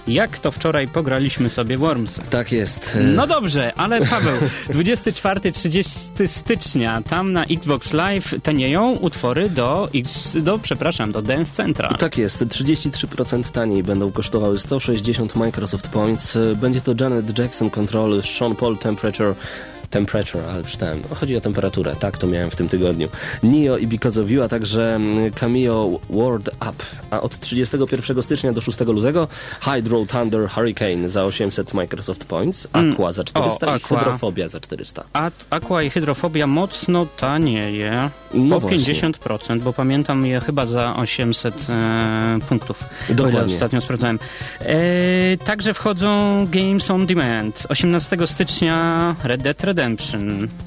jak 0.08 0.40
to 0.40 0.52
wczoraj 0.52 0.88
pograliśmy 0.88 1.50
sobie 1.50 1.78
w 1.78 1.80
Worms. 1.80 2.20
Tak 2.30 2.52
jest. 2.52 2.98
No 3.16 3.28
dobrze, 3.28 3.74
ale 3.75 4.06
Paweł, 4.06 4.38
24-30 4.70 6.28
stycznia, 6.28 7.02
tam 7.02 7.34
na 7.34 7.44
Xbox 7.46 7.94
Live 7.94 8.34
tanieją 8.44 8.92
utwory 8.92 9.50
do 9.50 9.90
X, 9.96 10.38
do, 10.42 10.60
przepraszam, 10.60 11.12
do 11.12 11.22
Dance 11.22 11.54
Centra. 11.56 11.94
Tak 11.94 12.18
jest, 12.18 12.44
33% 12.46 13.44
taniej 13.52 13.84
będą 13.84 14.12
kosztowały 14.12 14.60
160 14.60 15.36
Microsoft 15.36 15.88
Points. 15.88 16.38
Będzie 16.56 16.82
to 16.82 16.94
Janet 17.00 17.40
Jackson 17.40 17.70
Control, 17.70 18.22
Sean 18.22 18.56
Paul 18.56 18.78
Temperature, 18.78 19.36
Temperature, 19.94 20.42
ale 20.54 20.64
czytałem. 20.64 21.02
Chodzi 21.20 21.38
o 21.38 21.42
temperaturę, 21.42 21.96
tak 22.00 22.18
to 22.18 22.28
miałem 22.28 22.52
w 22.52 22.56
tym 22.56 22.70
tygodniu. 22.70 23.08
Neo 23.44 23.78
i 23.78 23.88
Because 23.88 24.22
of 24.22 24.30
You, 24.30 24.44
a 24.44 24.48
także 24.48 24.96
mm, 24.96 25.32
Cameo 25.32 26.00
World 26.10 26.50
Up. 26.70 26.84
A 27.12 27.22
od 27.22 27.40
31 27.40 28.24
stycznia 28.24 28.54
do 28.54 28.62
6 28.62 28.80
lutego 28.80 29.28
Hydro 29.62 30.06
Thunder 30.06 30.50
Hurricane 30.50 31.10
za 31.10 31.26
800 31.26 31.74
Microsoft 31.74 32.26
Points, 32.26 32.68
Aqua 32.74 33.12
za 33.12 33.24
400 33.24 33.66
Mm. 33.66 33.74
o, 33.74 33.78
i 33.78 33.82
Aqua. 33.84 33.98
Hydrofobia 34.00 34.48
za 34.48 34.60
400. 34.60 35.04
A 35.14 35.32
Aqua 35.50 35.84
i 35.84 35.90
hydrofobia 35.90 36.48
mocno 36.48 37.06
tanieje. 37.18 38.10
No 38.34 38.56
o 38.56 38.60
właśnie. 38.60 38.94
50%, 38.96 39.60
bo 39.60 39.74
pamiętam 39.74 40.26
je 40.26 40.39
chyba 40.39 40.65
za 40.65 40.96
800 40.96 41.67
e, 41.70 42.39
punktów. 42.50 42.84
Dokładnie. 43.10 43.54
Ostatnio 43.54 43.82
sprawdzałem. 43.82 44.20
E, 44.60 44.76
także 45.46 45.74
wchodzą 45.74 46.48
Games 46.52 46.91
on 46.91 47.06
Demand. 47.06 47.67
18 47.70 48.17
stycznia 48.28 49.15
Red 49.24 49.44
Dead 49.44 49.63
Redemption. 49.63 49.83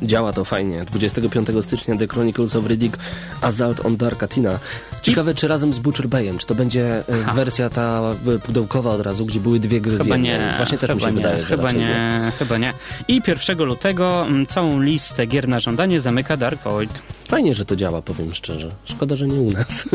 Działa 0.02 0.33
to 0.33 0.44
fajnie. 0.44 0.85
25 0.85 1.48
stycznia 1.61 1.96
The 1.96 2.07
Chronicles 2.07 2.57
of 2.57 2.66
Riddick 2.66 2.98
Assault 3.40 3.87
on 3.87 3.96
Dark 3.96 4.22
Athena. 4.22 4.59
Ciekawe, 5.07 5.35
czy 5.35 5.49
razem 5.49 5.75
z 5.75 5.79
Butcher 5.79 6.09
Bayem, 6.09 6.38
czy 6.38 6.47
to 6.47 6.55
będzie 6.55 7.05
e, 7.09 7.35
wersja 7.35 7.71
ta 7.71 8.14
e, 8.35 8.38
pudełkowa 8.38 8.90
od 8.90 9.01
razu, 9.01 9.27
gdzie 9.27 9.40
były 9.40 9.61
dwie 9.61 9.81
gry 9.81 9.99
Chyba 9.99 10.16
nie. 10.16 10.55
Właśnie 10.57 10.79
też 10.79 10.90
chyba 10.90 10.95
mi 10.95 11.01
się 11.01 11.07
nie, 11.07 11.12
wydaje, 11.12 11.42
chyba 11.42 11.62
raczej 11.62 11.81
nie, 11.81 12.33
chyba 12.38 12.59
nie. 12.59 12.73
I 13.09 13.23
1 13.29 13.59
lutego 13.59 14.27
mm, 14.27 14.47
całą 14.47 14.81
listę 14.81 15.27
gier 15.27 15.49
na 15.49 15.61
żądanie 15.61 16.01
zamyka 16.01 16.37
Dark 16.37 16.62
Void. 16.62 17.03
Fajnie, 17.29 17.55
że 17.55 17.64
to 17.64 17.77
działa, 17.77 18.03
powiem 18.03 18.35
szczerze. 18.35 18.69
Szkoda, 18.85 19.16
że 19.16 19.27
nie 19.27 19.40
u 19.40 19.51
nas. 19.51 19.88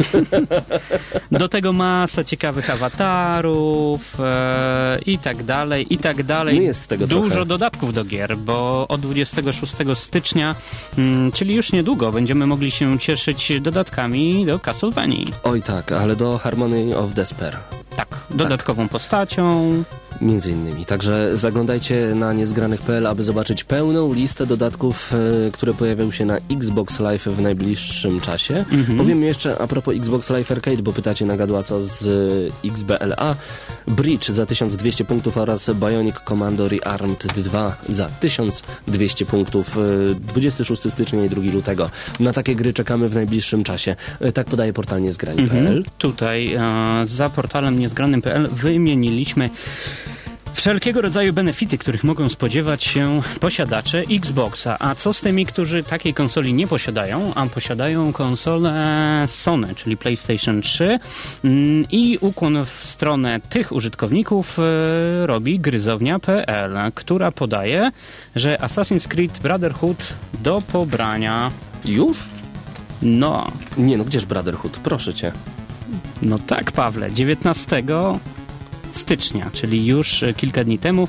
Do 1.31 1.49
tego 1.49 1.73
masa 1.73 2.23
ciekawych 2.23 2.69
awatarów 2.69 4.19
e, 4.19 4.99
i 5.05 5.17
tak 5.17 5.43
dalej, 5.43 5.93
i 5.93 5.97
tak 5.97 6.23
dalej. 6.23 6.55
No 6.55 6.61
jest 6.61 6.87
tego 6.87 7.07
Dużo 7.07 7.29
trochę. 7.29 7.45
dodatków 7.45 7.93
do 7.93 8.03
gier, 8.03 8.37
bo 8.37 8.87
od 8.87 9.01
26 9.01 9.73
stycznia, 9.93 10.55
mm, 10.97 11.31
czyli 11.31 11.55
już 11.55 11.71
niedługo, 11.71 12.11
będziemy 12.11 12.47
mogli 12.47 12.71
się 12.71 12.99
cieszyć 12.99 13.53
dodatkami 13.61 14.45
do 14.45 14.59
Oj 15.43 15.61
tak, 15.61 15.91
ale 15.91 16.15
do 16.15 16.37
Harmony 16.37 16.97
of 16.97 17.13
Despair. 17.13 17.57
Tak, 17.95 18.07
dodatkową 18.29 18.89
postacią. 18.89 19.83
Między 20.21 20.51
innymi. 20.51 20.85
Także 20.85 21.37
zaglądajcie 21.37 22.15
na 22.15 22.33
niezgranych.pl, 22.33 23.07
aby 23.07 23.23
zobaczyć 23.23 23.63
pełną 23.63 24.13
listę 24.13 24.45
dodatków, 24.45 25.13
e, 25.47 25.51
które 25.51 25.73
pojawią 25.73 26.11
się 26.11 26.25
na 26.25 26.37
Xbox 26.51 26.99
Live 26.99 27.23
w 27.25 27.41
najbliższym 27.41 28.19
czasie. 28.21 28.65
Powiem 28.97 29.23
jeszcze 29.23 29.57
a 29.61 29.67
propos 29.67 29.95
Xbox 29.95 30.29
Live 30.29 30.51
Arcade, 30.51 30.81
bo 30.81 30.93
pytacie 30.93 31.25
na 31.25 31.37
gadła 31.37 31.63
co 31.63 31.81
z 31.81 32.07
e, 32.63 32.67
XBLA. 32.67 33.35
Bridge 33.87 34.29
za 34.29 34.45
1200 34.45 35.05
punktów 35.05 35.37
oraz 35.37 35.69
Bionic 35.73 36.15
Commando 36.29 36.67
Rearmed 36.69 37.27
2 37.35 37.75
za 37.89 38.09
1200 38.19 39.25
punktów. 39.25 39.77
E, 39.77 40.15
26 40.15 40.91
stycznia 40.91 41.25
i 41.25 41.29
2 41.29 41.41
lutego. 41.53 41.89
Na 42.19 42.33
takie 42.33 42.55
gry 42.55 42.73
czekamy 42.73 43.09
w 43.09 43.15
najbliższym 43.15 43.63
czasie. 43.63 43.95
E, 44.19 44.31
Tak 44.31 44.47
podaje 44.47 44.73
portal 44.73 44.90
niezgrani.pl. 44.99 45.83
Tutaj 45.97 46.53
e, 46.53 46.61
za 47.03 47.29
portalem 47.29 47.79
niezgranym.pl 47.79 48.47
wymieniliśmy 48.47 49.49
wszelkiego 50.53 51.01
rodzaju 51.01 51.33
benefity, 51.33 51.77
których 51.77 52.03
mogą 52.03 52.29
spodziewać 52.29 52.83
się 52.83 53.21
posiadacze 53.39 53.99
Xboxa. 53.99 54.77
A 54.79 54.95
co 54.95 55.13
z 55.13 55.21
tymi, 55.21 55.45
którzy 55.45 55.83
takiej 55.83 56.13
konsoli 56.13 56.53
nie 56.53 56.67
posiadają, 56.67 57.33
a 57.35 57.45
posiadają 57.45 58.13
konsolę 58.13 59.23
Sony, 59.27 59.75
czyli 59.75 59.97
PlayStation 59.97 60.61
3 60.61 60.99
Mm, 61.43 61.85
i 61.91 62.17
ukłon 62.21 62.65
w 62.65 62.69
stronę 62.69 63.39
tych 63.49 63.71
użytkowników 63.71 64.59
e, 64.59 65.27
robi 65.27 65.59
gryzownia.pl, 65.59 66.91
która 66.95 67.31
podaje, 67.31 67.91
że 68.35 68.57
Assassin's 68.57 69.07
Creed 69.07 69.39
Brotherhood 69.39 70.13
do 70.43 70.61
pobrania. 70.71 71.51
Już? 71.85 72.17
No, 73.01 73.51
Nie 73.77 73.97
no, 73.97 74.03
gdzież 74.03 74.25
Brotherhood? 74.25 74.79
Proszę 74.83 75.13
cię. 75.13 75.31
No 76.21 76.37
tak, 76.39 76.71
Pawle. 76.71 77.11
19 77.11 77.83
stycznia, 79.01 79.49
czyli 79.53 79.85
już 79.85 80.23
e, 80.23 80.33
kilka 80.33 80.63
dni 80.63 80.79
temu, 80.79 81.07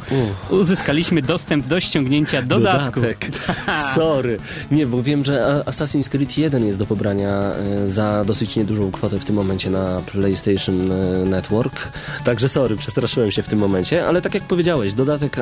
uzyskaliśmy 0.51 1.23
dostęp 1.23 1.67
do 1.67 1.81
ściągnięcia 1.81 2.43
dodatku. 2.43 3.01
Dodatek. 3.01 3.31
Sorry. 3.95 4.39
Nie, 4.71 4.87
bo 4.87 5.03
wiem, 5.03 5.25
że 5.25 5.63
A- 5.67 5.71
Assassin's 5.71 6.09
Creed 6.09 6.39
1 6.39 6.67
jest 6.67 6.79
do 6.79 6.87
pobrania 6.87 7.31
e, 7.31 7.87
za 7.87 8.25
dosyć 8.25 8.57
niedużą 8.57 8.91
kwotę 8.93 9.19
w 9.19 9.25
tym 9.25 9.37
momencie 9.37 9.71
na 9.71 10.01
PlayStation 10.13 10.93
e, 10.93 11.25
Network. 11.25 11.89
Także 12.25 12.49
sorry, 12.49 12.77
przestraszyłem 12.77 13.31
się 13.31 13.43
w 13.43 13.49
tym 13.49 13.59
momencie, 13.59 14.07
ale 14.07 14.23
tak 14.23 14.35
jak 14.35 14.43
powiedziałeś, 14.45 14.95
dodatek 14.95 15.37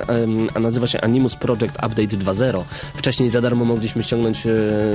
a 0.55 0.61
nazywa 0.61 0.87
się 0.87 1.01
Animus 1.01 1.37
Project 1.37 1.75
Update 1.75 2.17
2.0. 2.17 2.63
Wcześniej 2.95 3.31
za 3.31 3.41
darmo 3.41 3.65
mogliśmy 3.65 4.03
ściągnąć 4.03 4.47
e, 4.47 4.51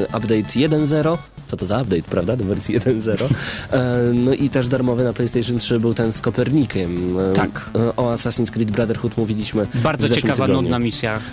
update 0.07 0.35
1.0. 0.59 1.17
Co 1.47 1.57
to 1.57 1.65
za 1.65 1.81
update, 1.81 2.01
prawda? 2.01 2.35
Do 2.35 2.45
wersji 2.45 2.79
1.0. 2.79 3.23
E, 3.71 4.13
No 4.13 4.33
i 4.33 4.49
też 4.49 4.67
darmowy 4.67 5.03
na 5.03 5.13
PlayStation 5.13 5.57
3 5.59 5.79
był 5.79 5.93
ten 5.93 6.13
z 6.13 6.21
Kopernikiem. 6.21 7.17
E, 7.19 7.33
Tak. 7.53 7.69
e, 7.75 7.95
O 7.95 8.11
Assassin's 8.11 8.51
Creed 8.51 8.71
Brotherhood 8.71 9.17
mówiliśmy 9.17 9.67
Bardzo 9.75 10.09
ciekawa, 10.09 10.33
tygodniu. 10.33 10.61
nudna 10.61 10.79
misja. 10.79 11.19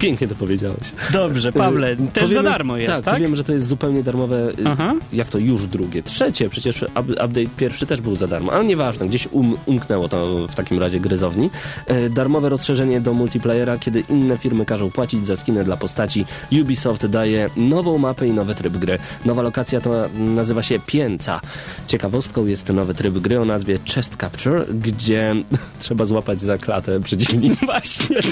Pięknie 0.00 0.28
to 0.28 0.34
powiedziałeś. 0.34 0.92
Dobrze, 1.12 1.52
Pawle, 1.52 1.92
Y, 1.92 1.96
też 1.96 2.22
za 2.22 2.28
powiemy- 2.28 2.42
darmo 2.48 2.76
jest, 2.76 2.92
tak? 2.94 3.04
Tak, 3.04 3.14
powiem, 3.14 3.36
że 3.36 3.44
to 3.44 3.52
jest 3.52 3.66
zupełnie 3.66 4.02
darmowe. 4.02 4.48
y, 4.50 4.54
Aha. 4.66 4.94
Jak 5.12 5.28
to 5.28 5.38
już 5.38 5.66
drugie? 5.66 6.02
Trzecie, 6.02 6.48
przecież 6.50 6.82
up- 6.82 7.12
update 7.24 7.46
pierwszy 7.56 7.86
też 7.86 8.00
był 8.00 8.16
za 8.16 8.26
darmo, 8.26 8.52
ale 8.52 8.64
nieważne, 8.64 9.06
gdzieś 9.06 9.28
um, 9.32 9.54
umknęło 9.66 10.08
to 10.08 10.48
w 10.48 10.54
takim 10.54 10.78
razie 10.78 11.00
gryzowni. 11.00 11.50
E, 11.86 12.10
darmowe 12.10 12.48
rozszerzenie 12.48 13.00
do 13.00 13.12
multiplayera, 13.12 13.78
kiedy 13.78 14.02
inne 14.08 14.38
firmy 14.38 14.64
każą 14.66 14.90
płacić 14.90 15.26
za 15.26 15.36
skiny 15.36 15.64
dla 15.64 15.76
postaci. 15.76 16.24
Ubisoft 16.62 17.06
daje 17.06 17.50
nową 17.56 17.98
mapę 17.98 18.26
i 18.28 18.30
nowy 18.32 18.54
tryb 18.54 18.76
gry. 18.76 18.98
Nowa 19.24 19.42
lokacja 19.42 19.80
to 19.80 19.90
nazywa 20.18 20.62
się 20.62 20.78
Pięca. 20.86 21.40
Ciekawostką 21.86 22.46
jest 22.46 22.68
nowy 22.72 22.94
tryb 22.94 23.14
gry 23.18 23.40
o 23.40 23.44
nazwie 23.44 23.78
Chest 23.94 24.16
Capture, 24.20 24.66
gdzie 24.74 25.34
trzeba 25.80 26.04
złapać 26.04 26.40
za 26.40 26.58
klatę 26.58 27.00
przeciwnika. 27.00 27.66
Właśnie. 27.66 28.16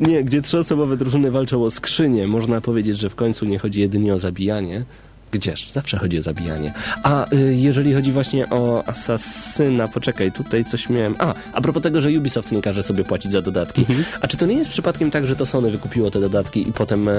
Nie, 0.00 0.24
gdzie 0.24 0.42
trzyosobowe 0.58 0.96
drużyny 0.96 1.30
walczą 1.30 1.64
o 1.64 1.70
skrzynię. 1.70 2.26
Można 2.26 2.60
powiedzieć, 2.60 2.98
że 2.98 3.10
w 3.10 3.14
końcu 3.14 3.44
nie 3.44 3.58
chodzi 3.58 3.80
jedynie 3.80 4.14
o 4.14 4.18
zabijanie. 4.18 4.84
Gdzież? 5.30 5.70
Zawsze 5.70 5.98
chodzi 5.98 6.18
o 6.18 6.22
zabijanie. 6.22 6.72
A 7.02 7.32
y, 7.32 7.54
jeżeli 7.54 7.94
chodzi 7.94 8.12
właśnie 8.12 8.50
o 8.50 8.82
asasyna, 8.86 9.88
poczekaj, 9.88 10.32
tutaj 10.32 10.64
coś 10.64 10.88
miałem. 10.88 11.14
A, 11.18 11.34
a 11.52 11.60
propos 11.60 11.82
tego, 11.82 12.00
że 12.00 12.10
Ubisoft 12.10 12.52
nie 12.52 12.62
każe 12.62 12.82
sobie 12.82 13.04
płacić 13.04 13.32
za 13.32 13.42
dodatki. 13.42 13.86
A 14.20 14.26
czy 14.26 14.36
to 14.36 14.46
nie 14.46 14.54
jest 14.54 14.70
przypadkiem 14.70 15.10
tak, 15.10 15.26
że 15.26 15.36
to 15.36 15.46
Sony 15.46 15.70
wykupiło 15.70 16.10
te 16.10 16.20
dodatki 16.20 16.68
i 16.68 16.72
potem 16.72 17.08
e, 17.08 17.12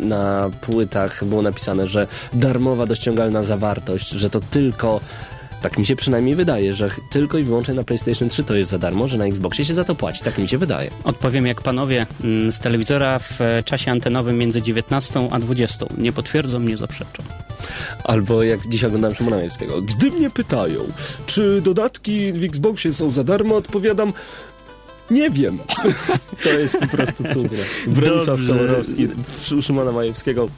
na 0.00 0.50
płytach 0.60 1.24
było 1.24 1.42
napisane, 1.42 1.88
że 1.88 2.06
darmowa 2.32 2.86
dościągalna 2.86 3.42
zawartość, 3.42 4.08
że 4.08 4.30
to 4.30 4.40
tylko. 4.40 5.00
Tak 5.62 5.78
mi 5.78 5.86
się 5.86 5.96
przynajmniej 5.96 6.34
wydaje, 6.34 6.72
że 6.72 6.90
tylko 7.10 7.38
i 7.38 7.42
wyłącznie 7.42 7.74
na 7.74 7.84
PlayStation 7.84 8.28
3 8.28 8.44
to 8.44 8.54
jest 8.54 8.70
za 8.70 8.78
darmo, 8.78 9.08
że 9.08 9.18
na 9.18 9.24
Xboxie 9.24 9.64
się 9.64 9.74
za 9.74 9.84
to 9.84 9.94
płaci. 9.94 10.24
Tak 10.24 10.38
mi 10.38 10.48
się 10.48 10.58
wydaje. 10.58 10.90
Odpowiem 11.04 11.46
jak 11.46 11.62
panowie 11.62 12.06
mm, 12.24 12.52
z 12.52 12.60
telewizora 12.60 13.18
w 13.18 13.40
e, 13.40 13.62
czasie 13.62 13.90
antenowym 13.90 14.38
między 14.38 14.62
19 14.62 15.28
a 15.30 15.38
20. 15.38 15.86
Nie 15.98 16.12
potwierdzą, 16.12 16.60
nie 16.60 16.76
zaprzeczą. 16.76 17.22
Albo 18.04 18.42
jak 18.42 18.68
dziś 18.68 18.84
oglądałem 18.84 19.14
Szymona 19.14 19.36
Majewskiego. 19.36 19.82
Gdy 19.82 20.10
mnie 20.10 20.30
pytają, 20.30 20.80
czy 21.26 21.60
dodatki 21.60 22.32
w 22.32 22.44
Xboxie 22.44 22.92
są 22.92 23.10
za 23.10 23.24
darmo, 23.24 23.56
odpowiadam, 23.56 24.12
nie 25.10 25.30
wiem. 25.30 25.58
to 26.44 26.48
jest 26.48 26.76
po 26.76 26.86
prostu 26.86 27.24
cudne. 27.32 27.58
Bronisław. 27.86 28.40
Komorowski 28.48 29.08
Szymona 29.62 29.92
Majewskiego. 29.92 30.48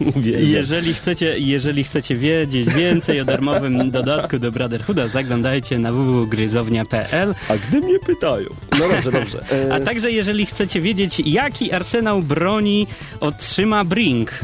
Uwielbiam. 0.16 0.50
Jeżeli 0.50 0.94
chcecie, 0.94 1.38
jeżeli 1.38 1.84
chcecie 1.84 2.16
wiedzieć 2.16 2.74
więcej 2.74 3.20
o 3.20 3.24
darmowym 3.24 3.90
dodatku 3.90 4.38
do 4.38 4.52
Brotherhooda, 4.52 5.08
zaglądajcie 5.08 5.78
na 5.78 5.92
www.gryzownia.pl 5.92 7.34
A 7.48 7.56
gdy 7.56 7.80
mnie 7.80 7.98
pytają... 7.98 8.48
No 8.78 8.88
dobrze, 8.88 9.12
dobrze. 9.12 9.44
E, 9.52 9.72
A 9.74 9.80
także 9.80 10.10
jeżeli 10.10 10.46
chcecie 10.46 10.80
wiedzieć, 10.80 11.22
jaki 11.26 11.72
arsenał 11.72 12.22
broni 12.22 12.86
otrzyma 13.20 13.84
Brink, 13.84 14.40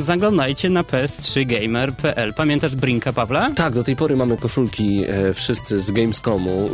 zaglądajcie 0.00 0.70
na 0.70 0.82
ps3gamer.pl. 0.82 2.34
Pamiętasz 2.34 2.76
Brinka, 2.76 3.12
Pawle? 3.12 3.52
Tak, 3.54 3.74
do 3.74 3.82
tej 3.82 3.96
pory 3.96 4.16
mamy 4.16 4.36
koszulki 4.36 5.04
e, 5.08 5.34
wszyscy 5.34 5.80
z 5.80 5.90
Gamescomu. 5.90 6.70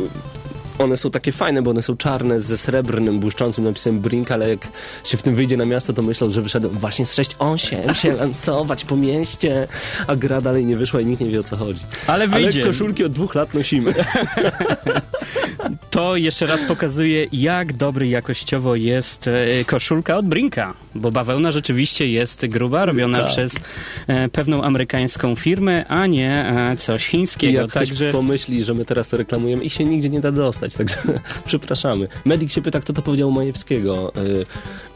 One 0.79 0.97
są 0.97 1.11
takie 1.11 1.31
fajne, 1.31 1.61
bo 1.61 1.71
one 1.71 1.81
są 1.81 1.97
czarne 1.97 2.39
ze 2.39 2.57
srebrnym, 2.57 3.19
błyszczącym 3.19 3.63
napisem 3.63 3.99
Brink, 3.99 4.31
ale 4.31 4.49
jak 4.49 4.67
się 5.03 5.17
w 5.17 5.21
tym 5.23 5.35
wyjdzie 5.35 5.57
na 5.57 5.65
miasto, 5.65 5.93
to 5.93 6.01
myślą, 6.01 6.29
że 6.29 6.41
wyszedłem 6.41 6.73
właśnie 6.79 7.05
z 7.05 7.15
6.8 7.15 7.93
się 7.93 8.13
lansować 8.13 8.85
po 8.85 8.95
mieście, 8.95 9.67
a 10.07 10.15
gra 10.15 10.41
dalej 10.41 10.65
nie 10.65 10.75
wyszła 10.77 11.01
i 11.01 11.05
nikt 11.05 11.21
nie 11.21 11.29
wie 11.29 11.39
o 11.39 11.43
co 11.43 11.57
chodzi. 11.57 11.81
Ale 12.07 12.27
wyjdzie. 12.27 12.61
Ale 12.61 12.71
koszulki 12.71 13.03
od 13.03 13.11
dwóch 13.11 13.35
lat 13.35 13.53
nosimy. 13.53 13.93
To 15.89 16.15
jeszcze 16.15 16.45
raz 16.45 16.63
pokazuje, 16.63 17.27
jak 17.31 17.73
dobry 17.73 18.07
jakościowo 18.07 18.75
jest 18.75 19.27
e, 19.27 19.65
koszulka 19.65 20.17
od 20.17 20.25
Brinka, 20.25 20.73
bo 20.95 21.11
bawełna 21.11 21.51
rzeczywiście 21.51 22.07
jest 22.07 22.45
gruba, 22.47 22.85
robiona 22.85 23.17
Tak. 23.19 23.27
przez 23.27 23.53
e, 24.07 24.29
pewną 24.29 24.63
amerykańską 24.63 25.35
firmę, 25.35 25.85
a 25.87 26.07
nie 26.07 26.45
e, 26.71 26.77
coś 26.77 27.07
I 27.07 27.11
chińskiego. 27.11 27.53
jak 27.61 27.69
ktoś 27.69 27.87
Także 27.89 28.11
pomyśli, 28.11 28.63
że 28.63 28.73
my 28.73 28.85
teraz 28.85 29.07
to 29.09 29.17
reklamujemy 29.17 29.63
i 29.63 29.69
się 29.69 29.85
nigdzie 29.85 30.09
nie 30.09 30.19
da 30.21 30.31
dostać, 30.31 30.66
także 30.75 30.97
przepraszamy. 31.45 32.07
Medik 32.25 32.51
się 32.51 32.61
pyta, 32.61 32.79
kto 32.79 32.93
to 32.93 33.01
powiedział 33.01 33.29
u 33.29 33.31
Majewskiego. 33.31 34.13
Y, 34.17 34.45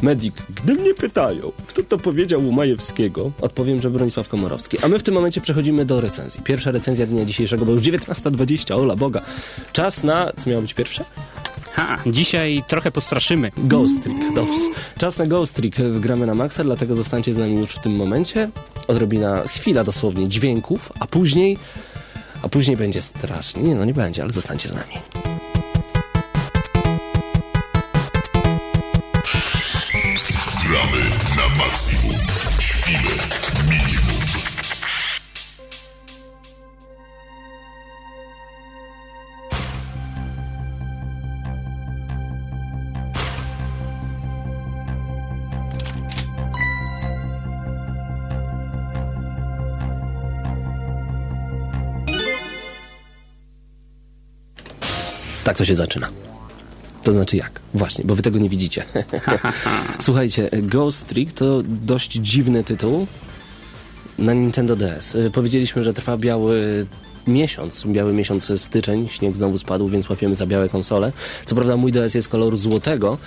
Medik, 0.01 0.33
gdy 0.63 0.73
mnie 0.73 0.93
pytają, 0.93 1.51
kto 1.67 1.83
to 1.83 1.97
powiedział 1.97 2.47
u 2.47 2.51
Majewskiego, 2.51 3.31
odpowiem, 3.41 3.81
że 3.81 3.89
Bronisław 3.89 4.27
Komorowski. 4.27 4.77
A 4.83 4.87
my 4.87 4.99
w 4.99 5.03
tym 5.03 5.13
momencie 5.13 5.41
przechodzimy 5.41 5.85
do 5.85 6.01
recenzji. 6.01 6.41
Pierwsza 6.43 6.71
recenzja 6.71 7.05
dnia 7.05 7.25
dzisiejszego, 7.25 7.65
bo 7.65 7.71
już 7.71 7.81
19.20, 7.81 8.73
ola 8.73 8.95
Boga. 8.95 9.21
Czas 9.73 10.03
na... 10.03 10.31
Co 10.37 10.49
miało 10.49 10.61
być 10.61 10.73
pierwsze? 10.73 11.05
ha, 11.73 11.97
dzisiaj 12.05 12.63
trochę 12.67 12.91
postraszymy. 12.91 13.51
Ghost 13.57 14.03
Trick, 14.03 14.33
dobrze. 14.35 14.59
Czas 14.97 15.17
na 15.17 15.27
Ghost 15.27 15.53
Trick 15.53 15.77
gramy 15.99 16.25
na 16.25 16.35
maksa, 16.35 16.63
dlatego 16.63 16.95
zostańcie 16.95 17.33
z 17.33 17.37
nami 17.37 17.55
już 17.55 17.71
w 17.71 17.81
tym 17.81 17.95
momencie. 17.95 18.49
Odrobina, 18.87 19.43
chwila 19.47 19.83
dosłownie 19.83 20.27
dźwięków, 20.27 20.91
a 20.99 21.07
później... 21.07 21.57
A 22.43 22.49
później 22.49 22.77
będzie 22.77 23.01
strasznie. 23.01 23.63
Nie, 23.63 23.75
no 23.75 23.85
nie 23.85 23.93
będzie, 23.93 24.21
ale 24.21 24.31
zostańcie 24.31 24.69
z 24.69 24.73
nami. 24.73 24.93
Tak 55.43 55.57
to 55.57 55.65
się 55.65 55.75
zaczyna. 55.75 56.07
To 57.03 57.11
znaczy 57.11 57.37
jak? 57.37 57.59
Właśnie, 57.73 58.05
bo 58.05 58.15
wy 58.15 58.21
tego 58.21 58.39
nie 58.39 58.49
widzicie. 58.49 58.83
Słuchajcie, 59.99 60.49
Ghost 60.53 61.07
Trick 61.07 61.33
to 61.33 61.63
dość 61.65 62.11
dziwny 62.11 62.63
tytuł 62.63 63.07
na 64.17 64.33
Nintendo 64.33 64.75
DS. 64.75 65.15
Y, 65.15 65.31
Powiedzieliśmy, 65.31 65.83
że 65.83 65.93
trwa 65.93 66.17
biały 66.17 66.85
miesiąc, 67.27 67.85
biały 67.87 68.13
miesiąc 68.13 68.61
styczeń, 68.61 69.07
śnieg 69.07 69.35
znowu 69.35 69.57
spadł, 69.57 69.87
więc 69.87 70.09
łapiemy 70.09 70.35
za 70.35 70.45
białe 70.45 70.69
konsole. 70.69 71.11
Co 71.45 71.55
prawda 71.55 71.77
mój 71.77 71.91
DS 71.91 72.15
jest 72.15 72.29
koloru 72.29 72.57
złotego, 72.57 73.17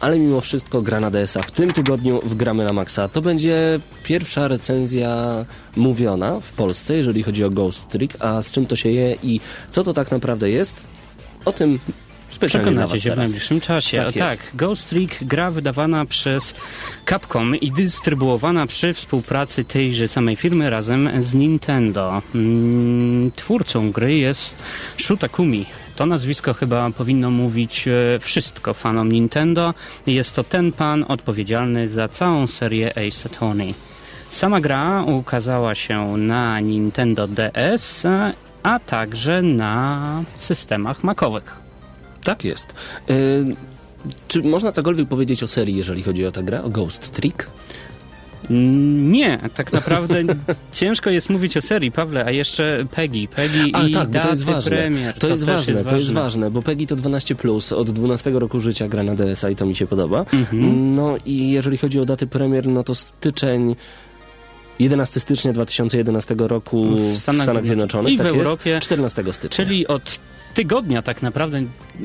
ale 0.00 0.18
mimo 0.18 0.40
wszystko 0.40 0.82
gra 0.82 1.00
na 1.00 1.10
DS-a. 1.10 1.42
W 1.42 1.50
tym 1.50 1.72
tygodniu 1.72 2.20
w 2.24 2.34
Gramy 2.34 2.64
na 2.64 2.72
Maxa. 2.72 3.08
To 3.08 3.22
będzie 3.22 3.80
pierwsza 4.04 4.48
recenzja 4.48 5.44
mówiona 5.76 6.40
w 6.40 6.52
Polsce, 6.52 6.96
jeżeli 6.96 7.22
chodzi 7.22 7.44
o 7.44 7.50
Ghost 7.50 7.88
Trick, 7.88 8.16
a 8.20 8.42
z 8.42 8.50
czym 8.50 8.66
to 8.66 8.76
się 8.76 8.88
je 8.88 9.16
i 9.22 9.40
co 9.70 9.84
to 9.84 9.92
tak 9.92 10.10
naprawdę 10.10 10.50
jest, 10.50 10.76
o 11.44 11.52
tym 11.52 11.78
specjalnie 12.28 12.70
Przekonacie 12.70 12.96
się 12.96 13.00
w 13.00 13.12
teraz. 13.12 13.18
najbliższym 13.28 13.60
czasie. 13.60 13.98
Tak 13.98 14.14
tak, 14.14 14.38
Ghost 14.54 14.88
Trick, 14.88 15.24
gra 15.24 15.50
wydawana 15.50 16.04
przez 16.04 16.54
Capcom 17.08 17.56
i 17.56 17.72
dystrybuowana 17.72 18.66
przy 18.66 18.94
współpracy 18.94 19.64
tejże 19.64 20.08
samej 20.08 20.36
firmy 20.36 20.70
razem 20.70 21.10
z 21.22 21.34
Nintendo. 21.34 22.22
Mm, 22.34 23.30
Twórcą 23.32 23.90
gry 23.92 24.14
jest 24.16 24.58
Shu 24.98 25.16
Takumi. 25.16 25.66
To 25.96 26.06
nazwisko 26.06 26.54
chyba 26.54 26.90
powinno 26.90 27.30
mówić 27.30 27.88
e, 27.88 28.18
wszystko 28.18 28.74
fanom 28.74 29.12
Nintendo. 29.12 29.74
Jest 30.06 30.36
to 30.36 30.44
ten 30.44 30.72
pan 30.72 31.04
odpowiedzialny 31.08 31.88
za 31.88 32.08
całą 32.08 32.46
serię 32.46 32.90
Ace 32.90 33.28
Attorney. 33.28 33.74
Sama 34.28 34.60
gra 34.60 35.02
ukazała 35.02 35.74
się 35.74 36.16
na 36.16 36.60
Nintendo 36.60 37.28
DS, 37.28 38.06
a 38.62 38.78
także 38.78 39.42
na 39.42 40.24
systemach 40.36 41.04
macowych. 41.04 41.56
Tak 42.24 42.44
jest. 42.44 42.74
Y, 43.10 43.56
czy 44.28 44.42
można 44.42 44.72
cokolwiek 44.72 45.08
powiedzieć 45.08 45.42
o 45.42 45.46
serii, 45.46 45.76
jeżeli 45.76 46.02
chodzi 46.02 46.26
o 46.26 46.30
tę 46.32 46.42
grę, 46.42 46.62
o 46.62 46.70
Ghost 46.70 47.12
Trick? 47.12 47.46
Mm, 48.50 49.12
Nie, 49.12 49.38
tak 49.54 49.72
naprawdę 49.72 50.22
ciężko 50.72 51.10
jest 51.10 51.30
mówić 51.30 51.56
o 51.56 51.62
serii, 51.62 51.92
Pawle, 51.92 52.24
a 52.24 52.30
jeszcze 52.30 52.84
Peggy. 52.90 53.28
Peggy 53.28 53.70
A 53.72 53.82
i 53.82 53.92
tak, 53.92 54.08
daty 54.10 54.24
to 54.24 54.30
jest 54.30 54.44
ważne. 54.44 54.70
premier. 54.70 55.14
To, 55.18 55.28
jest 55.28 55.46
też 55.46 55.54
ważne, 55.54 55.84
to 55.84 55.96
jest 55.96 56.12
ważne, 56.12 56.50
bo 56.50 56.62
PEGI 56.62 56.86
to 56.86 56.96
12+, 56.96 57.34
plus, 57.34 57.72
od 57.72 57.90
12 57.90 58.30
roku 58.30 58.60
życia 58.60 58.88
gra 58.88 59.02
na 59.02 59.14
DS-a 59.14 59.50
i 59.50 59.56
to 59.56 59.66
mi 59.66 59.74
się 59.76 59.86
podoba. 59.86 60.18
Mhm. 60.32 60.94
No 60.96 61.14
i 61.26 61.50
jeżeli 61.50 61.78
chodzi 61.78 62.00
o 62.00 62.04
daty 62.04 62.26
premier, 62.26 62.66
no 62.66 62.84
to 62.84 62.94
styczeń 62.94 63.76
11 64.82 65.20
stycznia 65.20 65.52
2011 65.52 66.34
roku 66.38 66.96
w 66.96 67.18
Stanach, 67.18 67.66
Zjednoczonych, 67.66 68.12
i 68.12 68.16
w 68.16 68.18
tak 68.18 68.26
Europie, 68.26 68.70
jest, 68.70 68.84
14 68.84 69.24
stycznia. 69.32 69.56
czyli 69.56 69.86
od 69.86 70.20
tygodnia 70.54 71.02
tak 71.02 71.22
naprawdę, 71.22 71.62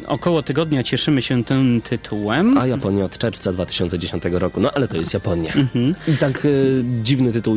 około 0.07 0.43
tygodnia 0.43 0.83
cieszymy 0.83 1.21
się 1.21 1.43
tym 1.43 1.81
tytułem. 1.81 2.57
A 2.57 2.67
Japonia 2.67 3.05
od 3.05 3.17
czerwca 3.17 3.53
2010 3.53 4.23
roku, 4.31 4.59
no 4.59 4.71
ale 4.71 4.87
to 4.87 4.97
jest 4.97 5.13
Japonia. 5.13 5.53
Mhm. 5.53 5.95
I 6.07 6.17
tak 6.17 6.45
y, 6.45 6.83
dziwny 7.03 7.31
tytuł 7.31 7.55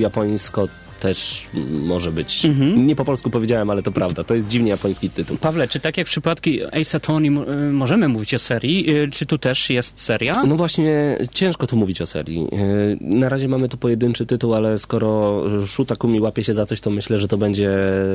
też 1.00 1.46
może 1.82 2.12
być. 2.12 2.44
Mhm. 2.44 2.86
Nie 2.86 2.96
po 2.96 3.04
polsku 3.04 3.30
powiedziałem, 3.30 3.70
ale 3.70 3.82
to 3.82 3.92
prawda. 3.92 4.24
To 4.24 4.34
jest 4.34 4.48
dziwnie 4.48 4.70
japoński 4.70 5.10
tytuł. 5.10 5.36
Pawle, 5.36 5.68
czy 5.68 5.80
tak 5.80 5.96
jak 5.96 6.06
w 6.06 6.10
przypadku 6.10 6.50
Ace 6.80 6.96
Attorney 6.96 7.28
y, 7.28 7.72
możemy 7.72 8.08
mówić 8.08 8.34
o 8.34 8.38
serii, 8.38 8.96
y, 8.96 9.08
czy 9.10 9.26
tu 9.26 9.38
też 9.38 9.70
jest 9.70 10.00
seria? 10.00 10.42
No 10.46 10.56
właśnie, 10.56 11.18
ciężko 11.32 11.66
tu 11.66 11.76
mówić 11.76 12.00
o 12.00 12.06
serii. 12.06 12.40
Yy, 12.52 12.98
Na 13.00 13.28
razie 13.28 13.48
mamy 13.48 13.68
tu 13.68 13.76
pojedynczy 13.76 14.26
tytuł, 14.26 14.54
ale 14.54 14.78
skoro 14.78 15.42
Shutakumi 15.66 16.20
łapie 16.20 16.44
się 16.44 16.54
za 16.54 16.66
coś, 16.66 16.80
to 16.80 16.90
myślę, 16.90 17.18
że 17.18 17.28
to 17.28 17.38
będzie 17.38 17.70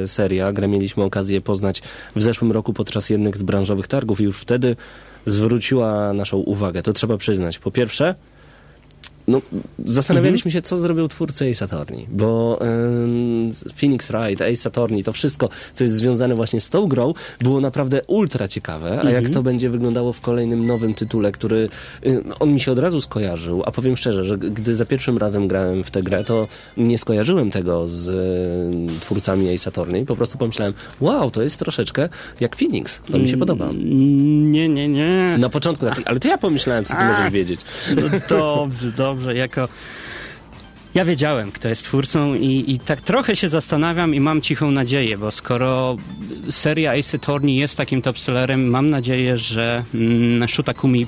seria. 0.06 0.54
Grę 0.54 0.68
mieliśmy 0.68 1.04
okazję 1.04 1.42
poznać 1.42 1.82
w 2.16 2.22
zeszłym 2.22 2.52
roku 2.52 2.74
podczas 2.74 3.10
jednych 3.10 3.38
z 3.38 3.44
branżowych 3.44 3.88
targów 3.88 4.22
i 4.22 4.24
już 4.24 4.38
wtedy 4.38 4.76
zwróciła 5.26 6.14
naszą 6.14 6.38
uwagę. 6.38 6.84
To 6.84 6.94
trzeba 6.94 7.18
przyznać. 7.18 7.60
Po 7.60 7.72
pierwsze, 7.72 8.16
no, 9.28 9.42
zastanawialiśmy 9.86 10.52
się, 10.52 10.62
co 10.62 10.78
zrobił 10.78 11.08
twórca 11.08 11.46
Ace 11.46 11.66
Attorney, 11.66 12.08
bo 12.12 12.60
ym, 12.62 13.52
Phoenix 13.76 14.12
Wright, 14.12 14.42
Ace 14.42 14.70
Attorney, 14.70 15.04
to 15.04 15.14
wszystko, 15.14 15.50
co 15.74 15.84
jest 15.84 15.96
związane 15.96 16.36
właśnie 16.36 16.62
z 16.62 16.70
tą 16.70 16.88
grą, 16.88 17.14
było 17.40 17.62
naprawdę 17.62 18.02
ultra 18.08 18.48
ciekawe, 18.48 19.02
a 19.04 19.10
jak 19.10 19.30
to 19.30 19.44
będzie 19.44 19.70
wyglądało 19.70 20.14
w 20.14 20.22
kolejnym 20.22 20.66
nowym 20.68 20.94
tytule, 20.94 21.32
który 21.32 21.70
y, 22.06 22.24
on 22.40 22.54
mi 22.54 22.60
się 22.60 22.72
od 22.72 22.80
razu 22.80 23.02
skojarzył, 23.02 23.64
a 23.66 23.72
powiem 23.72 23.98
szczerze, 23.98 24.24
że 24.24 24.38
gdy 24.38 24.76
za 24.76 24.86
pierwszym 24.86 25.18
razem 25.18 25.48
grałem 25.48 25.84
w 25.84 25.92
tę 25.92 26.02
grę, 26.04 26.24
to 26.24 26.48
nie 26.78 26.98
skojarzyłem 26.98 27.52
tego 27.52 27.88
z 27.88 28.08
y, 28.10 29.00
twórcami 29.00 29.54
Ace 29.56 29.68
Attorney, 29.70 30.06
po 30.06 30.16
prostu 30.16 30.38
pomyślałem, 30.38 30.74
wow, 31.02 31.32
to 31.32 31.42
jest 31.42 31.60
troszeczkę 31.60 32.10
jak 32.40 32.56
Phoenix, 32.56 33.02
to 33.12 33.18
mi 33.18 33.28
się 33.28 33.38
podoba. 33.38 33.66
Mm, 33.66 34.52
Nie, 34.52 34.70
nie, 34.70 34.88
nie. 34.88 35.36
Na 35.40 35.50
początku, 35.50 35.86
tak, 35.86 36.02
ale 36.06 36.20
to 36.20 36.28
ja 36.28 36.38
pomyślałem, 36.38 36.86
co 36.86 36.96
ty 36.96 37.04
możesz 37.06 37.32
wiedzieć. 37.32 37.62
No 37.96 38.02
dobrze, 38.30 38.92
dobrze. 38.92 39.15
Jako... 39.34 39.70
Ja 40.94 41.06
wiedziałem, 41.06 41.52
kto 41.52 41.68
jest 41.68 41.84
twórcą 41.84 42.36
i, 42.36 42.64
i 42.68 42.80
tak 42.80 43.02
trochę 43.02 43.36
się 43.36 43.50
zastanawiam 43.50 44.16
i 44.16 44.20
mam 44.20 44.42
cichą 44.42 44.72
nadzieję, 44.72 45.18
bo 45.18 45.32
skoro 45.32 45.98
seria 46.50 46.92
Ace 47.00 47.18
Attorney 47.18 47.56
jest 47.56 47.78
takim 47.78 48.02
topsellerem, 48.02 48.68
mam 48.68 48.90
nadzieję, 48.90 49.38
że 49.38 49.84
mm, 49.94 50.50
Shutakumi 50.50 51.08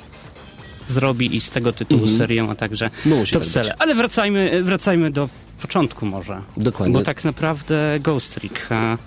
zrobi 0.87 1.35
i 1.35 1.41
z 1.41 1.51
tego 1.51 1.73
tytułu 1.73 2.01
Mhm. 2.01 2.17
serię, 2.17 2.47
a 2.49 2.55
także 2.55 2.89
No, 3.05 3.15
musi 3.15 3.33
tak. 3.53 3.75
Ale 3.79 3.95
wracajmy, 3.95 4.63
wracajmy 4.63 5.11
do 5.11 5.29
początku 5.61 6.05
może. 6.05 6.41
Dokładnie. 6.57 6.93
Bo 6.93 7.01
tak 7.03 7.23
naprawdę 7.23 7.99
Ghost 7.99 8.33
Trick 8.35 8.71
a, 8.71 8.97